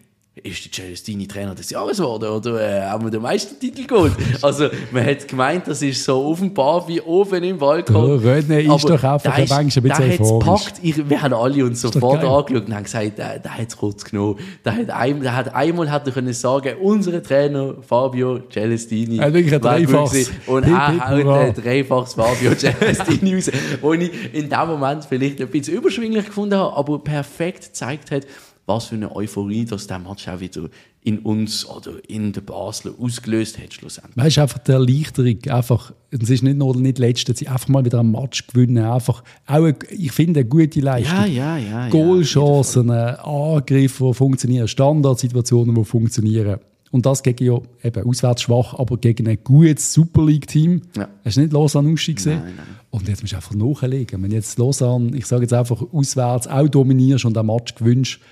ist 0.45 0.63
der 0.67 0.73
Celestini 0.73 1.27
Trainer 1.27 1.55
des 1.55 1.71
Jahres 1.71 1.97
geworden 1.97 2.29
oder 2.29 2.61
äh, 2.61 2.83
haben 2.83 3.05
wir 3.05 3.11
den 3.11 3.23
Meistertitel 3.23 3.87
geholt? 3.87 4.13
Also 4.43 4.69
man 4.93 5.07
hat 5.07 5.27
gemeint, 5.27 5.67
das 5.67 5.81
ist 5.81 6.05
so 6.05 6.23
offenbar 6.27 6.87
wie 6.87 7.01
oben 7.01 7.43
im 7.43 7.57
Balkon. 7.57 8.23
Ja, 8.23 8.31
René 8.31 8.75
ist 8.77 8.85
doch 8.85 9.03
einfach 9.03 9.23
der 9.23 9.57
ein 9.57 9.67
bisschen 9.67 10.39
packt, 10.41 10.75
ich, 10.83 11.09
Wir 11.09 11.23
haben 11.23 11.33
alle 11.33 11.65
uns 11.65 11.81
sofort 11.81 12.23
angeschaut 12.23 12.67
und 12.67 12.75
haben 12.75 12.85
gesagt, 12.85 13.17
der, 13.17 13.39
der 13.39 13.57
hat 13.57 13.69
es 13.69 13.77
kurz 13.77 14.05
genommen. 14.05 14.39
Der 14.63 14.77
hat, 14.77 14.91
ein, 14.91 15.21
der 15.23 15.35
hat 15.35 15.55
einmal 15.55 15.91
hat 15.91 16.07
er 16.07 16.13
können 16.13 16.35
sagen, 16.35 16.77
unser 16.79 17.23
Trainer 17.23 17.77
Fabio 17.81 18.41
Celestini 18.51 19.17
er 19.17 19.33
wirklich 19.33 19.55
ein 19.55 19.63
Dreifachs. 19.63 20.31
Und 20.47 20.65
er 20.65 21.09
haut 21.09 21.27
ein 21.27 21.55
Dreifaches 21.55 22.15
Fabio 22.15 22.55
Celestini 22.59 23.37
raus, 23.37 23.51
wo 23.81 23.95
ich 23.95 24.35
in 24.35 24.51
dem 24.51 24.69
Moment 24.69 25.07
vielleicht 25.07 25.41
ein 25.41 25.49
bisschen 25.49 25.75
überschwinglich 25.75 26.27
gefunden 26.27 26.59
habe, 26.59 26.77
aber 26.77 26.99
perfekt 26.99 27.63
gezeigt 27.65 28.11
hat, 28.11 28.27
was 28.67 28.87
für 28.87 28.95
eine 28.95 29.15
Euphorie 29.15 29.65
dass 29.65 29.87
der 29.87 29.99
Match 29.99 30.29
auch 30.29 30.41
wieder 30.41 30.69
in 31.03 31.19
uns 31.19 31.67
oder 31.69 31.93
in 32.09 32.33
der 32.33 32.41
Basler 32.41 32.93
ausgelöst 32.99 33.59
hat 33.59 33.75
schlussendlich. 33.75 34.17
Weißt 34.17 34.39
du, 34.39 34.41
einfach 34.41 34.59
die 34.59 34.73
Erleichterung, 34.73 35.39
einfach, 35.49 35.93
es 36.11 36.31
ist 36.31 36.43
nicht 36.43 36.57
nur 36.57 36.75
nicht 36.77 36.99
letzte, 36.99 37.35
sie 37.37 37.47
einfach 37.47 37.69
mal 37.69 37.85
wieder 37.85 38.01
einen 38.01 38.11
Match 38.11 38.47
gewinnen, 38.47 38.85
einfach, 38.85 39.23
auch 39.47 39.55
eine, 39.57 39.77
ich 39.91 40.13
finde, 40.13 40.41
eine 40.41 40.49
gute 40.49 40.81
Leistung. 40.81 41.19
Ja, 41.19 41.27
ja, 41.27 41.59
ja. 41.59 41.89
Goalchancen, 41.91 42.89
ja, 42.89 43.17
Angriffe, 43.17 44.07
die 44.07 44.15
funktionieren, 44.15 44.67
Standardsituationen, 44.67 45.75
die 45.75 45.85
funktionieren. 45.85 46.59
Und 46.91 47.05
das 47.05 47.23
gegen 47.23 47.45
ja 47.45 47.59
eben 47.83 48.07
auswärts 48.07 48.43
schwach, 48.43 48.79
aber 48.79 48.97
gegen 48.97 49.29
ein 49.29 49.39
gutes 49.43 49.93
Super 49.93 50.25
League-Team. 50.25 50.83
Ja. 50.97 51.09
Hast 51.25 51.37
du 51.37 51.41
nicht 51.41 51.53
Lausanne 51.53 51.91
Uschi 51.91 52.15
gesehen? 52.15 52.39
Nein, 52.39 52.55
nein. 52.57 52.67
Und 52.91 53.09
jetzt 53.09 53.21
musst 53.21 53.33
du 53.33 53.37
einfach 53.37 53.55
nachlegen. 53.55 54.23
Wenn 54.23 54.31
jetzt 54.31 54.57
Lausanne, 54.59 55.15
ich 55.17 55.27
sage 55.27 55.43
jetzt 55.43 55.53
einfach, 55.53 55.83
auswärts 55.93 56.47
auch 56.47 56.69
dominierst 56.69 57.25
und 57.25 57.37
einen 57.37 57.49
Match 57.49 57.75
gewünscht, 57.75 58.23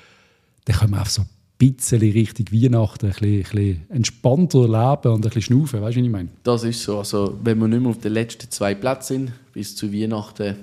dann 0.64 0.76
können 0.76 0.92
wir 0.92 1.02
auf 1.02 1.10
so 1.10 1.22
ein 1.22 1.28
bisschen 1.58 2.00
Richtung 2.00 2.46
Weihnachten 2.52 3.06
ein 3.06 3.12
bisschen, 3.12 3.34
ein 3.34 3.42
bisschen 3.42 3.90
entspannter 3.90 4.62
leben 4.62 5.14
und 5.14 5.26
ein 5.26 5.30
bisschen 5.30 5.42
schnaufen. 5.42 5.80
Weißt 5.80 5.96
du, 5.96 6.00
was 6.00 6.06
ich 6.06 6.10
meine? 6.12 6.28
Das 6.42 6.64
ist 6.64 6.82
so. 6.82 6.98
Also, 6.98 7.38
wenn 7.42 7.58
wir 7.58 7.68
nicht 7.68 7.80
mehr 7.80 7.90
auf 7.90 7.98
den 7.98 8.12
letzten 8.12 8.50
zwei 8.50 8.74
Plätzen 8.74 9.26
sind, 9.26 9.32
bis 9.52 9.76
zu 9.76 9.92
Weihnachten, 9.92 10.56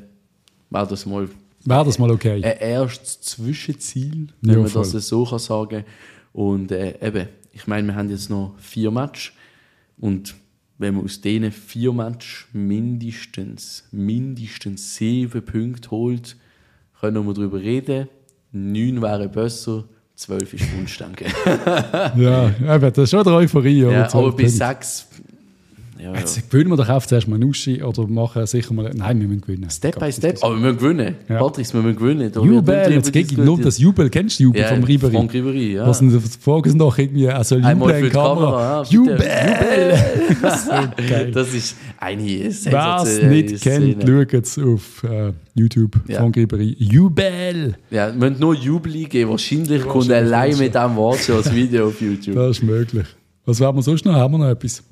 wäre 0.70 0.88
das 0.88 1.06
mal 1.06 1.30
Wäre 1.66 1.86
das 1.86 2.00
mal 2.00 2.10
okay? 2.10 2.41
Ein 2.43 2.58
erstes 2.58 3.20
Zwischenziel, 3.22 4.30
wenn 4.41 4.54
ja, 4.54 4.60
man 4.60 4.72
das 4.72 4.91
so 4.91 5.26
kann 5.26 5.39
sagen 5.39 5.84
Und 6.32 6.72
äh, 6.72 6.95
eben, 7.06 7.28
ich 7.52 7.68
meine, 7.68 7.88
wir 7.88 7.95
haben 7.95 8.10
jetzt 8.10 8.30
noch 8.30 8.54
vier 8.60 8.91
Matches 8.91 9.34
und 9.97 10.36
wenn 10.78 10.95
man 10.95 11.04
aus 11.04 11.20
diesen 11.20 11.52
vier 11.52 11.91
Matches 11.91 12.45
mindestens, 12.54 13.84
mindestens 13.91 14.95
sieben 14.95 15.43
Punkte 15.43 15.91
holt, 15.91 16.38
können 17.02 17.26
wir 17.26 17.34
darüber 17.34 17.60
reden. 17.60 18.08
Neun 18.52 19.02
wären 19.02 19.32
besser, 19.32 19.84
zwölf 20.16 20.54
ist 20.54 20.66
Wunsch, 20.76 20.97
denke 20.97 21.26
Ja, 22.18 22.52
das 22.80 22.97
ist 22.97 23.10
schon 23.12 23.26
eine 23.26 23.36
Euphorie. 23.36 23.82
Ja, 23.82 24.12
aber 24.14 24.32
bis 24.32 24.58
sechs 24.58 25.08
ja, 26.02 26.14
Jetzt 26.16 26.50
gewinnen 26.50 26.70
wir 26.70 26.78
doch 26.78 26.89
auf 26.89 27.08
zuerst 27.08 27.28
mal 27.28 27.36
einen 27.36 27.50
Uschi 27.50 27.84
oder 27.84 28.08
machen 28.08 28.45
sicher 28.47 28.74
mal. 28.74 28.91
Nein, 28.95 29.20
wir 29.20 29.28
müssen 29.28 29.41
gewinnen. 29.41 29.70
Step 29.70 30.00
by 30.00 30.12
Step. 30.12 30.38
Aber 30.41 30.56
wir 30.56 30.62
müssen 30.62 30.78
gewinnen. 30.78 31.16
Ja. 31.28 31.39
Patrick, 31.39 31.74
wir 31.74 31.82
müssen 31.82 31.97
gewinnen. 31.97 32.32
Da 32.32 32.41
Jubel, 32.41 32.93
jetzt 32.93 33.12
gegen 33.12 33.43
nur 33.43 33.60
das 33.60 33.78
Jubel. 33.78 34.10
Kennst 34.10 34.39
du 34.39 34.43
Jubel 34.43 34.62
ja, 34.62 34.68
vom 34.68 34.84
Ribery? 34.84 35.12
Von 35.12 35.30
Ribery, 35.30 35.74
ja. 35.74 35.88
Was 35.88 36.00
sind 36.00 36.12
die 36.12 36.20
Fragen 36.20 36.78
noch 36.78 36.97
irgendwie? 36.97 37.28
Also 37.28 37.58
Jubel 37.58 38.06
in 38.06 38.12
Kamera. 38.12 38.36
Kamera 38.36 38.84
ja, 38.84 38.89
Jubel! 38.89 39.18
Jubel! 39.18 40.41
das 41.34 41.54
ist 41.54 41.76
eine 42.00 42.24
Wer 42.24 43.04
es 43.04 43.22
nicht 43.22 43.62
kennt, 43.62 44.08
schaut 44.08 44.34
es 44.34 44.58
auf 44.58 45.04
äh, 45.04 45.34
YouTube 45.54 46.00
ja. 46.08 46.22
von 46.22 46.34
Ribery. 46.34 46.78
Jubel! 46.80 47.76
Ja, 47.91 48.08
wir 48.08 48.30
müssen 48.30 48.39
nur 48.39 48.56
Jubel 48.56 48.95
eingeben. 48.95 49.32
Wahrscheinlich 49.32 49.84
kommt 49.84 50.12
allein 50.12 50.58
mit 50.58 50.74
diesem 50.74 50.95
Wort 50.95 51.20
schon 51.20 51.36
als 51.36 51.54
Video 51.54 51.88
auf 51.88 52.00
YouTube. 52.00 52.36
Das 52.36 52.58
ist 52.58 52.64
möglich. 52.64 53.06
Was 53.45 53.60
werden 53.60 53.76
wir 53.76 53.82
sonst 53.82 54.06
noch? 54.06 54.14
Haben 54.14 54.34
wir 54.34 54.38
noch 54.38 54.50
etwas? 54.50 54.84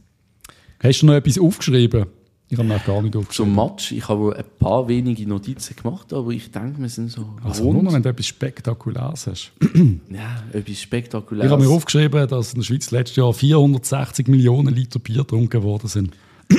Hast 0.80 1.02
du 1.02 1.06
noch 1.08 1.14
etwas 1.14 1.40
aufgeschrieben? 1.40 2.06
Ich 2.50 2.58
habe 2.58 2.68
noch 2.68 2.86
gar 2.86 3.02
nicht 3.02 3.16
aufgeschrieben. 3.16 3.54
Zum 3.54 3.66
Match, 3.66 3.92
ich 3.92 4.08
habe 4.08 4.34
ein 4.38 4.46
paar 4.58 4.88
wenige 4.88 5.28
Notizen 5.28 5.76
gemacht, 5.76 6.14
aber 6.14 6.32
ich 6.32 6.50
denke, 6.50 6.82
wir 6.82 6.88
sind 6.88 7.12
so 7.12 7.26
Also 7.44 7.64
rund. 7.64 7.84
nur, 7.84 7.92
wenn 7.92 8.02
du 8.02 8.08
etwas 8.10 8.28
Spektakuläres 8.28 9.28
hast. 9.28 9.52
ja, 10.10 10.44
etwas 10.54 10.80
Spektakuläres. 10.80 11.48
Ich 11.48 11.52
habe 11.52 11.64
mir 11.64 11.70
aufgeschrieben, 11.70 12.26
dass 12.28 12.54
in 12.54 12.60
der 12.60 12.66
Schweiz 12.66 12.90
letztes 12.92 13.18
Jahr 13.18 13.34
460 13.34 14.28
Millionen 14.30 14.74
Liter 14.74 15.00
Bier 15.00 15.18
getrunken 15.18 15.62
worden 15.64 15.88
sind. 15.88 16.16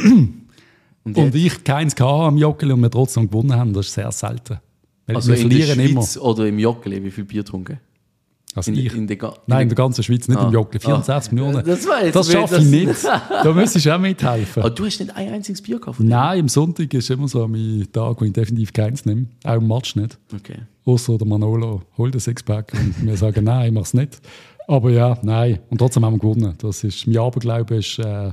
und, 1.04 1.16
und, 1.16 1.34
ich 1.34 1.64
keins 1.64 1.94
hatte 1.94 2.04
am 2.04 2.36
Joggeli 2.36 2.72
und 2.72 2.82
wir 2.82 2.90
trotzdem 2.90 3.30
gewonnen 3.30 3.54
haben. 3.54 3.72
Das 3.72 3.86
ist 3.86 3.94
sehr 3.94 4.12
selten. 4.12 4.58
Weil 5.06 5.16
also 5.16 5.32
wir 5.32 5.38
in 5.38 5.48
der 5.48 5.74
Schweiz 5.74 6.16
immer. 6.16 6.24
oder 6.26 6.46
im 6.46 6.58
Joggeli, 6.58 7.02
wie 7.02 7.10
viel 7.10 7.24
Bier 7.24 7.42
getrunken? 7.44 7.80
Also 8.58 8.70
in, 8.70 8.78
ich? 8.78 8.94
In 8.94 9.06
der 9.06 9.34
Nein, 9.46 9.62
in 9.62 9.68
der 9.68 9.76
ganzen 9.76 10.02
Schweiz, 10.02 10.28
nicht 10.28 10.38
ah. 10.38 10.46
im 10.46 10.52
Joggeli. 10.52 10.80
64 10.80 11.30
ah. 11.30 11.34
Millionen. 11.34 11.64
Das, 11.64 11.86
das 12.12 12.32
schaffe 12.32 12.58
ich 12.58 12.64
nicht. 12.64 13.04
da 13.04 13.52
müsstest 13.52 13.86
du 13.86 13.94
auch 13.94 13.98
mithelfen. 13.98 14.62
Aber 14.62 14.70
du 14.70 14.84
hast 14.84 15.00
nicht 15.00 15.14
ein 15.14 15.32
einziges 15.32 15.62
Bier 15.62 15.76
gekauft? 15.76 16.00
Nein, 16.00 16.40
am 16.40 16.48
Sonntag 16.48 16.92
ist 16.92 17.10
immer 17.10 17.28
so 17.28 17.46
mein 17.48 17.86
Tag, 17.92 18.20
wo 18.20 18.24
ich 18.24 18.32
definitiv 18.32 18.72
keins 18.72 19.04
nehme. 19.06 19.26
Auch 19.44 19.56
im 19.56 19.66
Match 19.66 19.96
nicht. 19.96 20.18
Okay. 20.34 20.58
Außer 20.84 21.18
der 21.18 21.26
Manolo 21.26 21.82
holt 21.96 22.14
ein 22.14 22.20
Sixpack 22.20 22.72
und 22.74 23.06
wir 23.06 23.16
sagen, 23.16 23.44
nein, 23.44 23.66
ich 23.66 23.72
mache 23.72 23.84
es 23.84 23.94
nicht. 23.94 24.20
Aber 24.66 24.90
ja, 24.90 25.18
nein. 25.22 25.60
Und 25.70 25.78
trotzdem 25.78 26.04
haben 26.04 26.14
wir 26.14 26.20
gewonnen. 26.20 26.54
Das 26.58 26.84
ist, 26.84 27.06
mein 27.06 27.18
Aberglaube 27.18 27.76
ist 27.76 27.98
äh, 27.98 28.32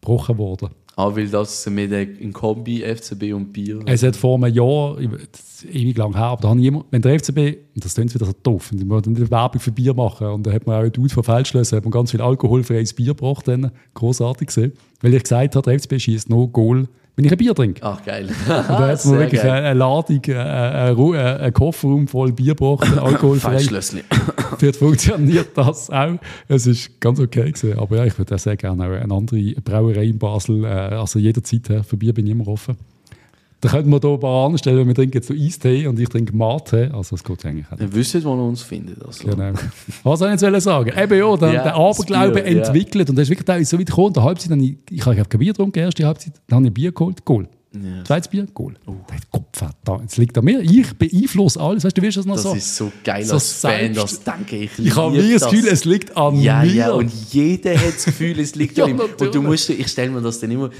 gebrochen 0.00 0.38
worden. 0.38 0.70
Ah, 0.94 1.10
weil 1.16 1.28
das 1.28 1.68
mit 1.70 1.90
dem 1.90 2.32
Kombi 2.32 2.82
FCB 2.82 3.32
und 3.32 3.52
Bier. 3.52 3.80
Es 3.86 4.02
hat 4.02 4.14
vor 4.14 4.36
einem 4.36 4.54
Jahr, 4.54 4.98
ewig 4.98 5.96
lang 5.96 6.14
her, 6.14 6.24
aber 6.24 6.42
da 6.42 6.48
habe 6.50 6.60
ich 6.60 6.66
immer, 6.66 6.84
wenn 6.90 7.00
der 7.00 7.18
FCB, 7.18 7.38
und 7.74 7.84
das 7.84 7.94
klingt 7.94 8.14
wieder 8.14 8.26
so 8.26 8.32
doof, 8.42 8.72
und 8.72 8.86
wir 8.86 8.96
eine 8.96 9.30
Werbung 9.30 9.60
für 9.60 9.72
Bier 9.72 9.94
machen, 9.94 10.26
und 10.26 10.46
da 10.46 10.52
hat 10.52 10.66
man 10.66 10.76
auch 10.76 10.84
ein 10.84 10.92
Dude 10.92 11.08
von 11.08 11.24
Feldschlösser, 11.24 11.78
hat 11.78 11.84
man 11.84 11.92
ganz 11.92 12.10
viel 12.10 12.20
alkoholfreies 12.20 12.92
Bier 12.92 13.14
gebracht, 13.14 13.48
dann, 13.48 13.70
großartig 13.94 14.48
gesehen, 14.48 14.72
weil 15.00 15.14
ich 15.14 15.22
gesagt 15.22 15.56
habe, 15.56 15.70
der 15.70 15.78
FCB 15.78 15.98
schießt 15.98 16.28
no 16.28 16.46
Goal 16.48 16.88
wenn 17.14 17.26
ich 17.26 17.32
ein 17.32 17.36
Bier 17.36 17.54
trinke. 17.54 17.82
Ach, 17.82 18.02
geil. 18.04 18.26
Und 18.26 18.36
da 18.48 18.88
hat 18.88 19.04
man 19.04 19.18
wirklich 19.18 19.42
eine, 19.42 19.52
eine 19.52 19.74
Ladung, 19.78 20.22
einen 20.24 21.16
ein 21.16 21.52
Kofferraum 21.52 22.08
voll 22.08 22.32
Bier 22.32 22.54
gebracht, 22.54 22.98
alkoholfrei. 22.98 23.58
Vielleicht 23.58 24.76
funktioniert 24.76 25.50
das 25.54 25.90
auch. 25.90 26.16
Es 26.48 26.66
ist 26.66 27.00
ganz 27.00 27.20
okay 27.20 27.52
gewesen. 27.52 27.78
Aber 27.78 27.96
ja, 27.96 28.04
ich 28.06 28.16
würde 28.18 28.38
sehr 28.38 28.56
gerne 28.56 28.84
auch 28.84 28.90
eine 28.90 29.14
andere 29.14 29.54
Brauerei 29.62 30.04
in 30.04 30.18
Basel, 30.18 30.64
äh, 30.64 30.68
also 30.68 31.18
jederzeit, 31.18 31.84
für 31.86 31.96
Bier 31.96 32.14
bin 32.14 32.26
ich 32.26 32.32
immer 32.32 32.48
offen. 32.48 32.76
Da 33.62 33.68
könnten 33.68 33.90
wir 33.90 34.00
hier 34.02 34.18
paar 34.18 34.46
anstellen, 34.46 34.88
wir 34.88 34.94
trinken 34.94 35.18
jetzt 35.18 35.28
so 35.28 35.34
Eistee 35.34 35.86
und 35.86 35.96
ich 36.00 36.08
trinke 36.08 36.34
Mate. 36.34 36.90
Also 36.92 37.14
es 37.14 37.22
geht 37.22 37.46
eigentlich 37.46 37.66
auch. 37.70 37.78
Ihr 37.78 37.94
wisst, 37.94 38.24
wo 38.24 38.34
ihr 38.34 38.42
uns 38.42 38.62
findet. 38.62 39.00
Also. 39.04 39.24
Genau. 39.24 39.52
Was 40.02 40.18
soll 40.18 40.34
ich 40.34 40.40
jetzt 40.40 40.64
sagen? 40.64 40.90
Eben 40.98 41.18
ja, 41.18 41.36
der, 41.36 41.52
ja, 41.52 41.62
der 41.62 41.74
Aberglaube 41.76 42.42
Bier, 42.42 42.44
entwickelt. 42.44 43.06
Ja. 43.06 43.10
Und 43.12 43.16
das 43.16 43.22
ist 43.22 43.30
wirklich 43.30 43.46
da 43.46 43.64
so 43.64 43.78
weit 43.78 43.86
gekommen. 43.86 44.08
In 44.08 44.14
der 44.14 44.24
Halbzeit, 44.24 44.50
dann 44.50 44.60
ich, 44.60 44.78
ich 44.90 45.06
habe 45.06 45.24
kein 45.24 45.38
Bier 45.38 45.52
getrunken, 45.52 45.78
erste 45.78 46.04
Halbzeit, 46.04 46.32
dann 46.48 46.56
habe 46.56 46.66
ich 46.66 46.70
ein 46.72 46.74
Bier 46.74 46.90
geholt, 46.90 47.24
Goal. 47.24 47.46
Ja. 47.72 48.02
Zweites 48.02 48.28
Bier, 48.28 48.46
Goal. 48.52 48.74
Oh. 48.84 48.96
Kopf 49.30 49.64
da, 49.84 50.00
jetzt 50.02 50.16
liegt 50.16 50.36
an 50.36 50.44
mir. 50.44 50.60
Ich 50.60 50.92
beeinflusse 50.94 51.60
alles. 51.60 51.84
Weißt 51.84 51.96
du, 51.96 52.02
wie 52.02 52.08
ist 52.08 52.18
das 52.18 52.26
noch 52.26 52.34
das 52.34 52.42
so? 52.42 52.54
Das 52.54 52.64
ist 52.64 52.76
so 52.76 52.92
geil 53.04 53.24
so 53.24 53.34
als 53.34 53.52
Fan, 53.52 53.94
das 53.94 54.24
denke 54.24 54.56
ich. 54.56 54.76
Ich 54.76 54.96
habe 54.96 55.16
nie 55.16 55.34
das 55.34 55.48
Gefühl, 55.48 55.68
es 55.68 55.84
liegt 55.84 56.16
an 56.16 56.34
ja, 56.40 56.62
mir. 56.62 56.72
Ja, 56.72 56.90
und 56.90 57.12
jeder 57.30 57.78
hat 57.78 57.94
das 57.94 58.06
Gefühl, 58.06 58.40
es 58.40 58.56
liegt 58.56 58.76
ja, 58.76 58.86
an 58.86 58.90
ihm. 58.90 59.00
Und 59.00 59.32
du 59.32 59.40
musst, 59.40 59.70
ich 59.70 59.86
stelle 59.86 60.10
mir 60.10 60.20
das 60.20 60.40
dann 60.40 60.50
immer, 60.50 60.70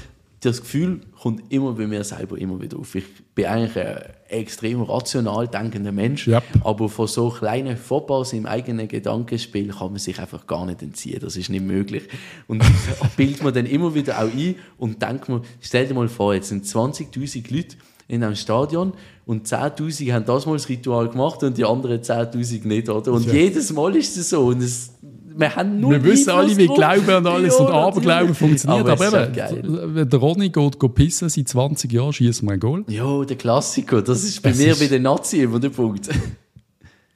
das 0.45 0.61
Gefühl 0.61 1.01
kommt 1.21 1.51
immer 1.51 1.73
bei 1.73 1.87
mir 1.87 2.03
selber 2.03 2.37
immer 2.37 2.61
wieder 2.61 2.77
auf. 2.77 2.95
Ich 2.95 3.05
bin 3.33 3.45
eigentlich 3.45 3.77
ein 3.77 3.97
extrem 4.27 4.81
rational 4.81 5.47
denkender 5.47 5.91
Mensch, 5.91 6.27
yep. 6.27 6.43
aber 6.63 6.89
von 6.89 7.07
so 7.07 7.29
kleinen 7.29 7.77
Fauxpas 7.77 8.33
im 8.33 8.45
eigenen 8.45 8.87
Gedankenspiel 8.87 9.69
kann 9.69 9.91
man 9.91 9.99
sich 9.99 10.19
einfach 10.19 10.45
gar 10.45 10.65
nicht 10.65 10.81
entziehen. 10.81 11.19
Das 11.21 11.37
ist 11.37 11.49
nicht 11.49 11.63
möglich. 11.63 12.03
Und 12.47 12.61
das 12.61 13.09
bildet 13.15 13.43
man 13.43 13.53
dann 13.53 13.65
immer 13.65 13.95
wieder 13.95 14.19
auch 14.19 14.31
ein 14.31 14.55
und 14.77 15.01
denkt 15.01 15.29
man, 15.29 15.41
stell 15.61 15.87
dir 15.87 15.93
mal 15.93 16.09
vor, 16.09 16.33
jetzt 16.33 16.49
sind 16.49 16.65
20.000 16.65 17.53
Leute 17.53 17.77
in 18.07 18.23
einem 18.23 18.35
Stadion 18.35 18.93
und 19.25 19.47
10.000 19.47 20.13
haben 20.13 20.25
das 20.25 20.45
mal 20.45 20.53
das 20.53 20.67
Ritual 20.67 21.09
gemacht 21.09 21.41
und 21.43 21.57
die 21.57 21.63
anderen 21.63 22.01
10.000 22.01 22.67
nicht, 22.67 22.89
oder? 22.89 23.13
Und 23.13 23.25
ja. 23.27 23.33
jedes 23.33 23.71
Mal 23.71 23.95
ist 23.95 24.17
es 24.17 24.29
so 24.29 24.47
und 24.47 24.61
es 24.61 24.93
wir 25.35 25.55
haben 25.55 25.79
nur 25.79 25.91
Wir 25.91 26.03
wissen 26.03 26.29
alle, 26.29 26.55
wie 26.57 26.67
Glauben 26.67 27.15
und 27.15 27.27
alles 27.27 27.57
ja, 27.57 27.65
und 27.65 27.71
Aberglauben 27.71 28.35
funktioniert. 28.35 28.87
Aber, 28.87 29.07
aber 29.07 29.29
eben, 29.29 29.95
wenn 29.95 30.09
der 30.09 30.19
Ronny 30.19 30.49
geht, 30.49 30.79
geht 30.79 30.95
pissen, 30.95 31.29
seit 31.29 31.47
20 31.47 31.91
Jahren 31.91 32.13
schießt 32.13 32.43
man 32.43 32.55
ein 32.55 32.59
Goal. 32.59 32.83
Ja, 32.87 33.23
der 33.23 33.37
Klassiker. 33.37 34.01
Das 34.01 34.23
ist 34.23 34.41
bei 34.41 34.49
es 34.49 34.57
mir 34.57 34.71
ist... 34.71 34.81
wie 34.81 34.87
der 34.87 34.99
Nazi 34.99 35.41
immer 35.41 35.59
der 35.59 35.69
Punkt. 35.69 36.09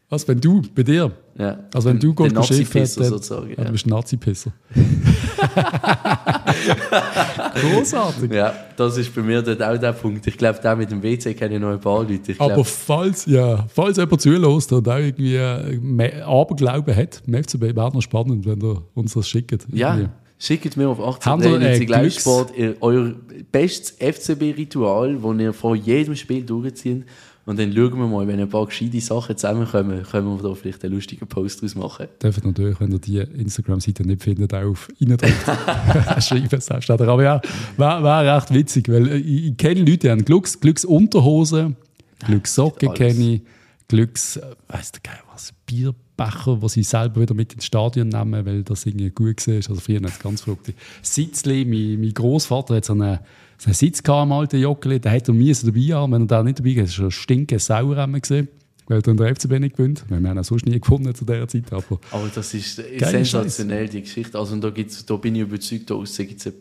Was, 0.10 0.26
wenn 0.26 0.40
du, 0.40 0.62
bei 0.74 0.84
dir? 0.84 1.12
Ja. 1.38 1.60
Also 1.74 1.90
wenn 1.90 2.00
du 2.00 2.14
gehst 2.14 2.34
Nazi-Pisser 2.34 3.04
sozusagen. 3.04 3.54
Ja. 3.58 3.66
Du 3.66 3.74
bist 3.74 3.86
ein 3.86 3.90
Nazi-Pisser. 3.90 4.54
Großartig. 7.62 8.32
Ja, 8.32 8.54
das 8.78 8.96
ist 8.98 9.14
bei 9.14 9.22
mir 9.22 9.42
dort 9.42 9.62
auch 9.62 9.78
der 9.78 9.92
Punkt. 9.92 10.26
Ich 10.26 10.38
glaube, 10.38 10.60
da 10.64 10.76
mit 10.76 10.92
dem 10.92 11.04
WC 11.04 11.34
kenne 11.34 11.56
ich 11.56 11.62
noch 11.62 11.72
ein 11.72 11.82
paar 11.82 12.04
Leute. 12.04 12.32
Ich 12.32 12.40
Aber 12.40 12.64
falls, 12.64 13.26
ja, 13.26 13.66
falls 13.68 13.98
jemand 13.98 14.22
zulässt 14.22 14.72
und 14.72 14.88
auch 14.88 14.98
irgendwie 14.98 15.36
äh, 15.36 16.22
Aberglauben 16.22 16.96
hat, 16.96 17.22
im 17.28 17.44
FCB 17.44 17.76
wäre 17.76 17.92
noch 17.94 18.02
spannend, 18.02 18.46
wenn 18.46 18.62
ihr 18.62 18.82
uns 18.94 19.14
das 19.14 19.28
schickt. 19.28 19.68
Ja. 19.74 20.10
Schickt 20.40 20.78
mir 20.78 20.88
auf 20.88 21.02
18 21.02 21.86
Gleichsport 21.86 22.54
euer 22.80 23.14
bestes 23.52 23.98
FCB-Ritual, 24.00 25.18
das 25.22 25.40
ihr 25.40 25.52
vor 25.52 25.76
jedem 25.76 26.16
Spiel 26.16 26.44
durchzieht 26.44 27.04
und 27.48 27.58
dann 27.58 27.74
schauen 27.74 27.98
wir 27.98 28.08
mal, 28.08 28.28
wenn 28.28 28.42
ein 28.42 28.50
paar 28.50 28.66
gescheite 28.66 29.00
Sachen 29.00 29.38
zusammenkommen, 29.38 30.04
können 30.04 30.28
wir 30.36 30.44
da 30.44 30.54
vielleicht 30.54 30.84
einen 30.84 30.96
lustigen 30.96 31.28
Post 31.28 31.62
draus 31.62 31.76
machen. 31.76 32.08
Dürfen 32.22 32.44
natürlich, 32.46 32.78
wenn 32.82 32.92
ihr 32.92 33.00
die 33.00 33.20
Instagram-Seite 33.20 34.06
nicht 34.06 34.22
findet, 34.22 34.54
auch 34.54 34.72
auf 34.72 34.90
reindrückt. 35.00 35.34
schreiben 36.26 36.50
es 36.52 36.66
selbst. 36.66 36.92
Aber 36.92 37.24
ja, 37.24 37.40
wäre 37.78 38.04
wär 38.04 38.36
recht 38.36 38.54
witzig, 38.54 38.90
weil 38.90 39.08
ich, 39.14 39.46
ich 39.46 39.58
kenne 39.58 39.80
Leute, 39.80 39.98
die 39.98 40.10
haben 40.10 40.26
Glücks, 40.26 40.60
Glücksunterhosen, 40.60 41.78
Glückssocken 42.26 42.94
kenne 42.94 43.36
ich, 43.36 43.42
Glücks, 43.88 44.36
äh, 44.36 44.42
weiss 44.68 44.92
der 44.92 45.00
geil 45.04 45.22
was, 45.32 45.54
Bierbecher, 45.66 46.60
die 46.62 46.68
sie 46.68 46.84
selber 46.84 47.22
wieder 47.22 47.34
mit 47.34 47.54
ins 47.54 47.66
Stadion 47.66 48.10
nehmen, 48.10 48.46
weil 48.46 48.64
das 48.64 48.86
irgendwie 48.86 49.10
gut 49.10 49.48
war. 49.48 49.56
Also 49.56 49.76
früher 49.76 50.02
hat 50.02 50.10
es 50.10 50.20
ganz 50.20 50.42
verrückt. 50.42 50.74
Sitzli, 51.02 51.64
mein, 51.64 52.02
mein 52.02 52.14
Großvater 52.14 52.76
hat 52.76 52.84
so 52.84 52.92
eine 52.92 53.22
so 53.58 53.66
einen 53.66 53.74
Sitz 53.74 54.08
am 54.08 54.32
alten 54.32 54.60
Joggeli, 54.60 55.00
den 55.00 55.12
hätte 55.12 55.32
er 55.32 55.36
mir 55.36 55.56
dabei 55.56 55.82
haben. 55.94 56.12
Wenn 56.14 56.24
er 56.24 56.28
da 56.28 56.44
nicht 56.44 56.60
dabei 56.60 56.72
ist, 56.72 56.92
ist 56.94 57.00
er 57.00 57.12
stinke 57.12 57.60
sauer 57.60 58.08
gesehen. 58.08 58.48
Weil 58.90 59.02
dann 59.02 59.18
der 59.18 59.36
FCB 59.36 59.60
nicht 59.60 59.76
gewinnt. 59.76 60.06
Wir 60.08 60.16
haben 60.16 60.26
ihn 60.26 60.40
auch 60.40 60.46
sonst 60.46 60.66
nie 60.66 60.80
gefunden 60.80 61.14
zu 61.14 61.26
dieser 61.26 61.48
Zeit. 61.48 61.74
Aber, 61.74 62.00
aber 62.10 62.32
das 62.34 62.54
ist 62.54 62.82
sensationell, 63.00 63.90
die 63.90 64.02
Geschichte. 64.02 64.40
Also 64.40 64.56
da, 64.56 64.70
gibt's, 64.70 65.06
da 65.06 65.18
bin 65.18 65.36
ich 65.36 65.42
überzeugt, 65.42 65.90
da 65.90 65.96
gibt 65.96 66.40
es 66.40 66.48
ein, 66.48 66.54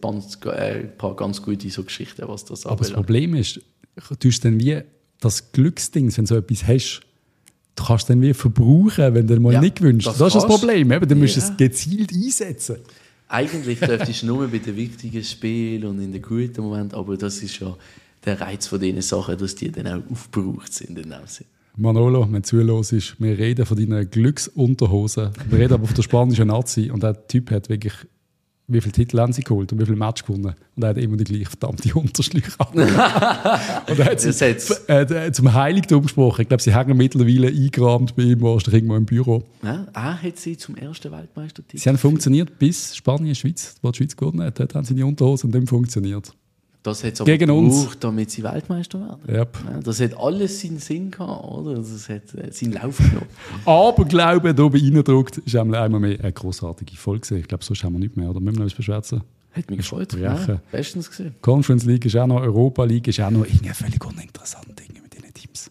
äh, 0.47 0.81
ein 0.81 0.99
paar 0.99 1.15
ganz 1.15 1.41
gute 1.41 1.71
so 1.71 1.85
Geschichten, 1.85 2.27
was 2.27 2.45
das 2.45 2.67
Aber 2.67 2.83
das 2.83 2.93
Problem 2.93 3.37
ist, 3.37 3.61
du 4.19 4.29
hast 4.29 4.45
dann 4.45 4.59
wie 4.59 4.81
das 5.21 5.53
Glücksding, 5.53 6.17
wenn 6.17 6.25
du 6.25 6.29
so 6.29 6.37
etwas 6.37 6.67
hast, 6.67 7.01
du 7.77 7.85
kannst 7.85 8.11
dann 8.11 8.21
wie 8.21 8.35
verbrauchen, 8.35 9.15
wenn 9.15 9.27
du 9.29 9.39
mal 9.39 9.53
ja, 9.53 9.61
nicht 9.61 9.77
gewünscht. 9.77 10.09
Das, 10.09 10.19
das 10.19 10.35
ist 10.35 10.43
das 10.43 10.47
Problem. 10.47 10.91
Eben. 10.91 11.09
Du 11.09 11.15
musst 11.15 11.37
es 11.37 11.57
gezielt 11.57 12.13
einsetzen. 12.13 12.79
Eigentlich 13.29 13.81
dürftest 13.81 14.23
du 14.23 14.27
nur 14.27 14.49
bei 14.49 14.59
den 14.59 14.77
wichtigen 14.77 15.23
Spielen 15.25 15.85
und 15.85 16.01
in 16.01 16.13
den 16.13 16.23
guten 16.23 16.63
Momenten, 16.63 16.97
aber 16.97 17.17
das 17.17 17.43
ist 17.43 17.59
ja 17.59 17.77
der 18.25 18.41
Reiz 18.41 18.67
von 18.67 18.81
diesen 18.81 19.03
Sachen, 19.03 19.37
dass 19.39 19.55
die 19.55 19.71
dann 19.71 19.87
auch 19.87 20.11
aufgebraucht 20.11 20.73
sind. 20.73 20.99
In 20.99 21.15
Manolo, 21.79 22.23
wenn 22.23 22.43
du 22.43 22.43
zuhörst, 22.43 23.21
wir 23.21 23.39
reden 23.39 23.67
von 23.67 23.77
deinen 23.77 24.09
Glücksunterhosen. 24.09 25.31
Wir 25.51 25.59
reden 25.59 25.75
aber 25.75 25.85
auf 25.85 25.93
der 25.93 26.03
spanischen 26.03 26.49
Nazi 26.49 26.91
und 26.91 27.03
der 27.03 27.27
Typ 27.27 27.51
hat 27.51 27.69
wirklich 27.69 27.93
wie 28.69 28.81
viele 28.81 28.93
Titel 28.93 29.21
haben 29.21 29.33
sie 29.33 29.43
geholt 29.43 29.73
und 29.73 29.81
wie 29.81 29.85
viele 29.85 29.97
Matches 29.97 30.27
gewonnen. 30.27 30.55
Und 30.75 30.83
er 30.83 30.91
hat 30.91 30.99
immer 30.99 31.17
die 31.17 31.25
gleiche 31.25 31.47
verdammte 31.47 31.95
Unterschlüche 31.95 32.51
und 32.73 32.79
er 32.79 34.05
hat 34.05 34.21
sie 34.21 34.31
äh, 34.89 35.33
zum 35.33 35.55
Heiligtum 35.55 36.03
gesprochen. 36.03 36.43
Ich 36.43 36.49
glaube, 36.49 36.63
sie 36.63 36.75
hängen 36.75 36.97
mittlerweile 36.97 37.49
eingerahmt 37.49 38.17
bei 38.17 38.23
ihm 38.23 38.41
wahrscheinlich 38.43 38.75
irgendwo 38.75 38.97
im 38.97 39.07
Büro. 39.07 39.45
Ja, 39.63 39.87
er 39.93 40.23
hat 40.23 40.39
sie 40.39 40.57
zum 40.57 40.77
ersten 40.77 41.13
Weltmeistertitel. 41.13 41.79
Sie 41.79 41.89
haben 41.89 41.99
funktioniert 41.99 42.59
bis 42.59 42.97
Spanien, 42.97 43.35
Schweiz, 43.35 43.77
wo 43.83 43.91
die 43.91 43.99
Schweiz 43.99 44.17
gewonnen 44.17 44.43
hat. 44.43 44.59
Dort 44.59 44.75
haben 44.75 44.85
sie 44.85 44.95
die 44.95 45.03
Unterhose 45.03 45.47
und 45.47 45.55
dann 45.55 45.67
funktioniert. 45.67 46.33
Das 46.87 47.03
hat 47.03 47.15
es 47.15 47.21
aber 47.21 47.33
Gegen 47.33 47.49
gebraucht, 47.49 47.99
damit 48.05 48.31
sie 48.31 48.45
Weltmeister 48.45 49.01
werden. 49.01 49.21
Yep. 49.29 49.59
Ja, 49.65 49.81
das 49.81 50.01
hat 50.01 50.17
alles 50.17 50.61
seinen 50.61 50.79
Sinn 50.79 51.11
gehabt, 51.11 51.45
oder? 51.45 51.75
Das 51.75 52.09
hat 52.09 52.33
äh, 52.35 52.53
seinen 52.53 52.75
Lauf 52.75 52.99
genommen. 52.99 53.27
aber 53.65 54.05
Glaube, 54.05 54.55
da 54.55 54.63
oben 54.63 54.81
reindruckt, 54.81 55.39
ist 55.39 55.57
einmal 55.57 55.89
mehr 55.89 56.21
eine 56.21 56.33
großartige 56.33 56.97
Folge. 56.97 57.39
Ich 57.39 57.49
glaube, 57.49 57.65
sonst 57.65 57.83
haben 57.83 57.95
wir 57.95 57.99
nicht 57.99 58.17
mehr, 58.17 58.31
oder? 58.31 58.39
Müssen 58.39 58.59
wir 58.59 58.61
noch 58.61 58.67
etwas 58.67 58.77
beschwätzen? 58.77 59.23
Hat 59.51 59.69
mich 59.69 59.79
gefreut. 59.79 60.13
Ja, 60.13 60.61
bestens 60.71 61.11
gesehen. 61.11 61.35
Conference 61.41 61.85
League 61.87 62.05
ist 62.05 62.17
auch 62.17 62.29
noch, 62.29 62.41
Europa 62.41 62.85
League 62.85 63.09
ist 63.09 63.19
auch 63.19 63.31
noch 63.31 63.45
irgendwie 63.45 63.71
völlig 63.71 64.05
uninteressant 64.05 64.67
Dinge 64.79 65.01
mit 65.03 65.13
diesen 65.13 65.35
Teams. 65.35 65.71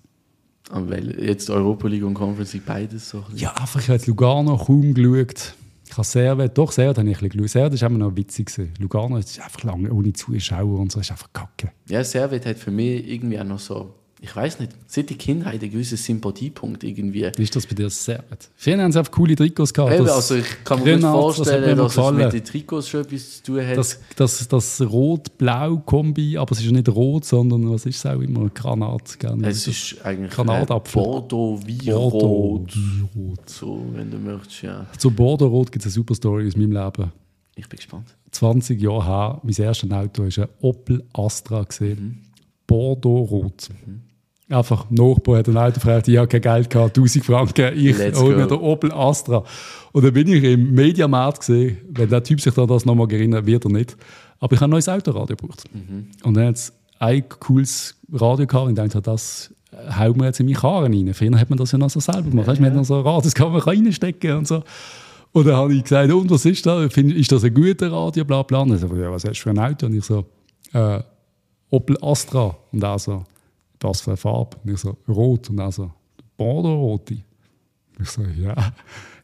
Aber 0.70 0.89
weil 0.89 1.18
jetzt 1.24 1.49
Europa 1.49 1.88
League 1.88 2.03
und 2.03 2.16
Conference 2.16 2.51
League 2.51 2.66
beides 2.66 3.09
so. 3.09 3.24
Ja, 3.34 3.53
einfach, 3.53 3.80
ich 3.80 3.88
habe 3.88 4.01
Lugano 4.05 4.57
kaum 4.57 4.93
geschaut. 4.93 5.53
Ich 5.96 5.98
habe 5.98 6.08
Servet, 6.08 6.58
doch 6.58 6.74
Servet 6.74 6.98
habe 6.98 7.10
ich 7.10 7.22
ein 7.22 7.30
bisschen. 7.30 7.48
Servet 7.48 7.82
war 7.82 7.89
immer 7.89 8.00
noch 8.00 8.18
witzig. 8.18 8.52
Lugano 8.80 9.16
ist 9.16 9.39
einfach 9.39 9.64
lange 9.64 9.89
ohne 9.93 10.12
Zuschauer 10.12 10.78
und 10.82 10.91
so, 10.91 11.00
ist 11.00 11.10
einfach 11.10 11.32
kacke. 11.32 11.72
Ja, 11.88 12.04
Servet 12.04 12.46
hat 12.46 12.58
für 12.58 12.70
mich 12.70 13.08
irgendwie 13.08 13.39
auch 13.39 13.46
noch 13.46 13.60
so 13.60 13.93
ich 14.22 14.34
weiß 14.34 14.59
nicht, 14.59 14.72
seit 14.88 15.09
die 15.09 15.18
Kindheit 15.18 15.61
ein 15.61 15.70
gewisser 15.70 15.97
Sympathiepunkt 15.97 16.84
irgendwie. 16.86 17.30
Wie 17.36 17.43
ist 17.43 17.55
das 17.55 17.68
bei 17.68 17.76
dir 17.76 17.89
sehr 17.89 18.24
gut? 18.30 18.49
Vielen 18.55 18.80
haben 18.80 18.91
sie 18.91 18.99
einfach 18.99 19.11
coole 19.11 19.36
Trikots 19.36 19.74
gehabt. 19.74 19.93
Eben, 19.93 20.09
also 20.09 20.36
ich 20.36 20.63
kann 20.63 20.84
mir 20.84 20.93
gut 20.93 21.01
vorstellen, 21.01 21.78
das 21.78 21.95
dass 21.95 22.05
es 22.07 22.13
mit 22.13 22.34
den 22.34 22.43
Trikots 22.45 22.88
schon 22.88 23.01
etwas 23.01 23.38
zu 23.38 23.43
tun 23.43 23.68
hat. 23.68 23.78
Das, 23.78 23.99
das, 24.16 24.47
das 24.47 24.82
Rot-Blau-Kombi, 24.82 26.38
aber 26.38 26.51
es 26.53 26.59
ist 26.59 26.66
ja 26.66 26.72
nicht 26.72 26.88
rot, 26.88 27.26
sondern 27.26 27.70
was 27.70 27.86
ist 27.86 27.97
es 27.97 28.05
auch 28.05 28.22
immer? 28.22 28.49
Granat. 28.49 29.20
Gerne. 29.20 29.47
Es 29.49 29.68
ist 29.68 30.03
eigentlich 30.03 30.32
Granatapfel. 30.32 31.03
Bordeaux 31.03 31.59
wie 31.66 31.89
Rot. 31.91 32.74
Rot. 33.16 33.49
So, 33.49 33.86
wenn 33.93 34.09
du 34.09 34.18
möchtest, 34.18 34.61
ja. 34.61 34.88
Zu 34.97 35.11
Bordeaux-Rot 35.11 35.74
gibt 35.74 35.86
es 35.86 35.88
eine 35.88 35.93
super 35.93 36.16
Story 36.16 36.47
aus 36.47 36.55
meinem 36.55 36.72
Leben. 36.72 37.11
Ich 37.55 37.68
bin 37.68 37.78
gespannt. 37.78 38.07
20 38.32 38.82
Jahre 38.82 39.05
her, 39.05 39.41
mein 39.43 39.55
erstes 39.55 39.91
Auto 39.91 40.24
war 40.24 40.30
ein 40.38 40.49
Opel 40.61 41.03
Astra. 41.13 41.63
Gesehen. 41.63 41.99
Mhm. 41.99 42.18
Bordeaux-Rot. 42.68 43.70
Mhm. 43.86 44.01
Einfach, 44.48 44.86
Nachbar 44.91 45.39
hat 45.39 45.50
ein 45.50 45.58
Auto 45.58 45.76
gefragt, 45.76 46.08
ich 46.08 46.18
habe 46.18 46.28
kein 46.28 46.41
Geld 46.41 46.70
gehabt, 46.70 46.98
1000 46.98 47.26
Franken, 47.26 47.78
ich 47.78 47.98
hole 48.16 48.36
mir 48.36 48.46
den 48.46 48.60
Opel 48.60 48.91
Astra. 48.91 49.43
Und 49.91 50.06
dann 50.06 50.14
bin 50.14 50.28
ich 50.28 50.43
im 50.43 50.74
Mediamarkt 50.74 51.39
gesehen, 51.39 51.78
wenn 51.89 52.10
der 52.10 52.24
Typ 52.24 52.39
sich 52.39 52.54
da 52.54 52.66
das 52.66 52.86
nochmal 52.86 53.12
erinnert, 53.12 53.48
wird 53.48 53.66
er 53.66 53.72
nicht. 53.72 53.98
Aber 54.39 54.54
ich 54.54 54.60
habe 54.60 54.70
ein 54.70 54.72
neues 54.72 54.88
Autoradio 54.88 55.36
gebraucht. 55.36 55.64
Mhm. 55.74 56.10
Und 56.24 56.36
dann 56.36 56.48
hat 56.48 56.56
es 56.58 56.74
ein 57.00 57.28
cooles 57.28 57.96
Radio 58.12 58.46
gehabt 58.46 58.68
und 58.68 58.78
ich 58.78 58.91
dachte, 58.91 59.02
das 59.02 59.52
hauen 59.98 60.20
wir 60.20 60.26
jetzt 60.26 60.39
in 60.39 60.46
meine 60.46 60.58
Karren 60.58 60.93
rein. 60.93 61.14
Früher 61.14 61.39
hat 61.39 61.50
man 61.50 61.58
das 61.58 61.72
ja 61.72 61.78
noch 61.78 61.89
so 61.89 62.00
selber 62.00 62.30
gemacht. 62.30 62.46
Ja, 62.46 62.52
weißt, 62.52 62.62
man 62.62 62.70
hat 62.70 62.78
noch 62.78 62.86
so 62.86 62.98
ein 62.98 63.02
Radio, 63.02 63.22
das 63.22 63.34
kann 63.34 63.52
man 63.52 63.62
reinstecken 63.62 64.38
und 64.38 64.48
so. 64.48 64.64
Und 65.32 65.48
dann 65.48 65.56
habe 65.56 65.74
ich 65.74 65.84
gesagt, 65.84 66.12
und 66.12 66.30
was 66.30 66.46
ist 66.46 66.66
das? 66.66 66.96
Ist 66.96 67.32
das 67.32 67.43
ein 67.43 67.54
guter 67.54 67.91
Radio? 67.91 68.24
Bla, 68.24 68.43
bla. 68.43 68.60
Und 68.60 68.78
so, 68.78 68.88
ja, 68.96 69.12
was 69.12 69.26
hast 69.26 69.39
du 69.39 69.43
für 69.43 69.50
ein 69.50 69.60
Auto? 69.60 69.88
Und 69.88 69.96
ich 69.96 70.06
so, 70.06 70.26
äh, 70.72 71.02
Opel 71.70 71.98
Astra. 72.02 72.56
Und 72.72 72.84
er 72.84 73.00
so, 73.00 73.26
was 73.86 74.01
für 74.01 74.11
eine 74.11 74.17
Farbe? 74.17 74.57
Und 74.63 74.73
ich 74.73 74.79
so, 74.79 74.97
rot. 75.07 75.49
Und 75.49 75.59
er 75.59 75.71
so, 75.71 75.91
Bordeaux-rote. 76.38 77.17
Ich 77.99 78.09
so, 78.09 78.21
ja. 78.23 78.55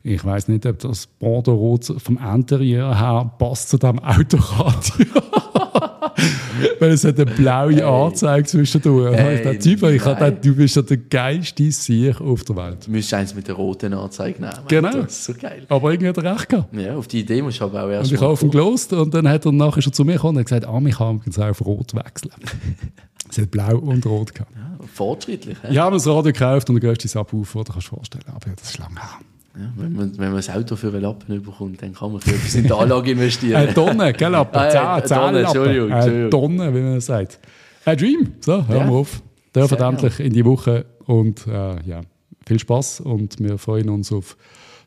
Ich 0.03 0.23
weiß 0.23 0.47
nicht, 0.47 0.65
ob 0.65 0.79
das 0.79 1.05
Bordeaux-rot 1.05 1.93
vom 1.97 2.17
Interieur 2.17 2.97
her 2.97 3.31
passt 3.37 3.69
zu 3.69 3.77
diesem 3.77 3.99
Autoradio. 3.99 5.05
Weil 6.79 6.91
es 6.91 7.03
hat 7.03 7.19
eine 7.19 7.31
blaue 7.31 7.75
hey. 7.75 7.83
Anzeige 7.83 8.45
zwischendurch. 8.45 9.15
Hey, 9.15 9.41
der 9.41 9.59
typ, 9.59 9.83
ich 9.83 10.01
dachte, 10.01 10.31
du 10.31 10.55
bist 10.55 10.75
ja 10.75 10.81
der 10.81 10.97
geilste 10.97 11.71
Sieg 11.71 12.19
auf 12.19 12.43
der 12.43 12.55
Welt. 12.55 12.87
Du 12.87 12.91
müsstest 12.91 13.13
eins 13.13 13.35
mit 13.35 13.47
der 13.47 13.55
roten 13.55 13.93
Anzeige 13.93 14.41
nehmen. 14.41 14.53
Genau. 14.67 14.91
Das 14.91 15.11
ist 15.11 15.25
so 15.25 15.33
geil. 15.33 15.65
Aber 15.69 15.91
irgendwie 15.91 16.09
hat 16.09 16.17
er 16.17 16.35
recht 16.35 16.49
gehabt. 16.49 16.73
Ja, 16.75 16.95
auf 16.95 17.07
die 17.07 17.21
Idee 17.21 17.41
musst 17.41 17.59
du 17.59 17.65
aber 17.65 17.83
auch 17.83 17.89
erst 17.89 18.09
Und 18.09 18.15
ich 18.15 18.21
habe 18.21 18.33
auf 18.33 18.43
ihn 18.43 18.51
gelost 18.51 18.93
und 18.93 19.13
dann 19.13 19.27
hat 19.27 19.45
er 19.45 19.51
nachher 19.51 19.81
schon 19.81 19.93
zu 19.93 20.03
mir 20.03 20.13
gekommen 20.13 20.37
und 20.37 20.43
gesagt, 20.43 20.65
ah, 20.65 20.81
ich 20.85 20.97
kann 20.97 21.15
übrigens 21.17 21.39
auf 21.39 21.65
rot 21.65 21.93
wechseln. 21.95 22.31
es 23.31 23.37
hat 23.37 23.51
blau 23.51 23.77
und 23.77 24.05
rot 24.05 24.33
gehabt. 24.33 24.51
Ja, 24.55 24.85
fortschrittlich. 24.93 25.57
Ich 25.69 25.77
habe 25.77 25.95
das 25.95 26.05
Radio 26.05 26.31
gekauft 26.31 26.69
und 26.69 26.75
du 26.75 26.81
gehst 26.81 27.03
ins 27.03 27.15
Abwurf, 27.15 27.55
oder 27.55 27.73
kannst 27.73 27.87
du 27.87 27.91
dir 27.91 27.97
vorstellen. 27.97 28.25
Aber 28.27 28.47
ja, 28.47 28.53
das 28.55 28.71
ist 28.71 28.77
lange 28.77 28.95
her. 28.95 29.19
Ja, 29.55 29.73
wenn, 29.75 29.93
man, 29.93 30.17
wenn 30.17 30.27
man 30.27 30.35
das 30.35 30.49
Auto 30.49 30.75
für 30.75 30.87
einen 30.87 31.01
Lappen 31.01 31.41
bekommt, 31.41 31.81
dann 31.81 31.93
kann 31.93 32.13
man 32.13 32.21
für 32.21 32.31
etwas 32.31 32.55
in 32.55 32.63
die 32.63 32.71
Anlage 32.71 33.11
investieren. 33.11 33.55
Eine 33.55 33.73
Tonne, 33.73 34.13
gell, 34.13 34.31
Lappen? 34.31 34.57
Ah, 34.61 35.03
zehn, 35.03 35.17
Tonne, 35.17 35.39
Entschuldigung, 35.39 35.91
Eine 35.91 36.29
Tonne, 36.29 36.73
wie 36.73 36.81
man 36.81 37.01
sagt. 37.01 37.39
Ein 37.83 37.97
Dream. 37.97 38.33
So, 38.39 38.67
hören 38.67 38.77
ja. 38.77 38.85
wir 38.85 38.91
auf. 38.91 39.21
Dürfen 39.53 39.77
endlich 39.77 40.19
in 40.21 40.31
die 40.31 40.45
Woche 40.45 40.85
und 41.05 41.45
äh, 41.47 41.81
ja, 41.83 42.01
viel 42.45 42.59
Spaß 42.59 43.01
und 43.01 43.39
wir 43.39 43.57
freuen 43.57 43.89
uns 43.89 44.11
auf 44.13 44.37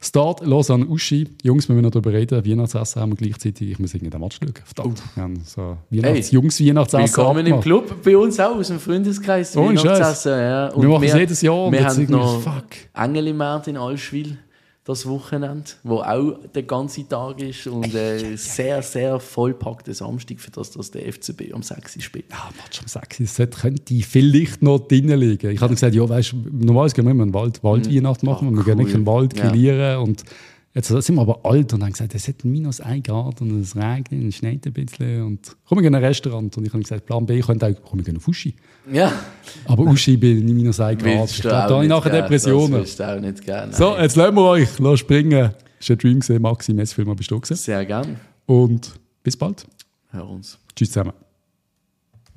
Start 0.05 0.45
Lausanne 0.45 0.85
Uschi. 0.85 1.27
Jungs, 1.43 1.67
wir 1.67 1.75
müssen 1.75 1.85
noch 1.85 1.91
darüber 1.91 2.13
reden. 2.13 2.45
Weihnachtsessen 2.45 3.01
haben 3.01 3.13
wir 3.13 3.17
gleichzeitig. 3.17 3.71
Ich 3.71 3.79
muss 3.79 3.95
irgendwie 3.95 4.11
den 4.11 4.21
Match 4.21 4.39
schauen. 4.39 4.53
Verdammt. 4.63 5.03
Wir 5.15 5.23
haben 5.23 5.43
so 5.45 5.79
Weihnachts 5.89 6.27
hey, 6.29 6.35
Jungs 6.35 6.61
Weihnachtsessen. 6.61 7.17
Willkommen 7.17 7.47
im 7.47 7.61
Club. 7.61 8.03
Bei 8.05 8.17
uns 8.17 8.39
auch 8.39 8.57
aus 8.57 8.69
dem 8.69 8.81
Freundeskreis. 8.81 9.57
Oh, 9.57 9.67
Weihnachtsessen. 9.67 10.33
Ja. 10.33 10.73
wir 10.77 10.89
machen 10.89 11.05
es 11.05 11.15
jedes 11.15 11.41
Jahr. 11.41 11.73
Wir 11.73 11.87
haben 11.87 12.07
noch 12.11 12.41
fuck. 12.43 12.65
Engel 12.93 13.29
im 13.29 13.39
März 13.39 13.67
in 13.67 13.79
Allschwil 13.79 14.37
das 14.85 15.07
Wochenende, 15.07 15.65
wo 15.83 16.01
auch 16.01 16.39
der 16.55 16.65
ganze 16.65 17.09
Tag 17.09 17.41
ist 17.41 17.67
und 17.67 17.95
äh, 17.95 18.37
sehr, 18.37 18.83
sehr 18.83 19.19
vollpackter 19.19 19.95
Samstag, 19.95 20.39
für 20.39 20.51
das, 20.51 20.73
dass 20.73 20.91
der 20.91 21.11
FCB 21.11 21.55
am 21.55 21.63
6 21.63 22.03
spielt. 22.03 22.27
Ja, 22.31 22.51
Match 22.63 22.81
am 22.81 22.89
6 22.89 23.35
das 23.37 23.61
könnte 23.61 23.95
vielleicht 24.03 24.63
noch 24.63 24.81
drinnen 24.81 25.19
liegen. 25.19 25.51
Ich 25.51 25.61
hatte 25.61 25.73
gesagt, 25.73 25.95
ja, 25.95 26.07
weißt 26.07 26.33
du, 26.33 26.37
normalerweise 26.53 26.95
gehen 26.97 27.07
wir 27.07 27.13
immer 27.13 27.23
einen 27.23 27.33
Wald, 27.33 27.65
Waldweihnacht 27.65 28.23
mhm. 28.23 28.29
machen, 28.29 28.49
Ach, 28.49 28.53
wir 28.53 28.59
cool. 28.59 28.65
gehen 28.65 28.79
nicht 28.79 28.95
im 28.95 29.07
Wald 29.07 29.35
grillieren 29.35 29.79
ja. 29.79 29.99
und 29.99 30.23
Jetzt 30.75 30.89
sind 30.89 31.15
wir 31.15 31.21
aber 31.23 31.39
alt 31.45 31.73
und 31.73 31.85
haben 31.85 31.93
gesagt, 31.93 32.17
es 32.17 32.27
hat 32.27 32.45
minus 32.45 32.81
1 32.81 33.05
Grad 33.05 33.41
und 33.41 33.61
es 33.61 33.77
regnet 33.77 34.11
und 34.11 34.29
es 34.29 34.35
schneit 34.35 34.67
ein 34.67 34.73
bisschen. 34.73 35.23
Und 35.23 35.57
komm, 35.65 35.79
wir 35.79 35.83
gehen 35.83 35.95
in 35.95 35.95
ein 35.95 36.05
Restaurant. 36.05 36.57
Und 36.57 36.67
ich 36.67 36.73
habe 36.73 36.83
gesagt, 36.83 37.07
Plan 37.07 37.25
B 37.25 37.41
könnte 37.41 37.67
auch, 37.67 37.75
komm, 37.89 38.01
wir 38.01 38.05
gehen 38.05 38.17
auf 38.17 38.27
Uschi. 38.27 38.57
Ja. 38.93 39.13
Aber 39.67 39.85
Uschi 39.85 40.17
bei 40.17 40.35
minus 40.35 40.81
1 40.81 41.01
Grad. 41.01 41.31
Ich 41.31 41.41
glaube, 41.41 41.57
da 41.57 41.71
habe 41.71 41.85
ich 41.85 41.89
nachher 41.89 42.11
gern. 42.11 42.23
Depressionen. 42.23 42.81
Das 42.81 42.97
du 42.97 43.09
auch 43.09 43.21
nicht 43.21 43.45
gerne. 43.45 43.73
So, 43.73 43.97
jetzt 43.97 44.17
lassen 44.17 44.35
wir 44.35 44.43
euch 44.43 44.79
Lass 44.81 44.99
springen. 44.99 45.43
War 45.43 45.55
ein 45.91 45.99
Dream, 45.99 46.19
gewesen. 46.19 46.43
Maxi, 46.43 46.75
merci 46.75 46.95
vielmals, 46.97 47.19
bist 47.19 47.31
du 47.31 47.41
Sehr 47.43 47.85
gerne. 47.85 48.17
Und 48.47 48.99
bis 49.23 49.37
bald. 49.37 49.65
Hör 50.11 50.29
uns. 50.29 50.59
Tschüss 50.75 50.91
zusammen. 50.91 51.24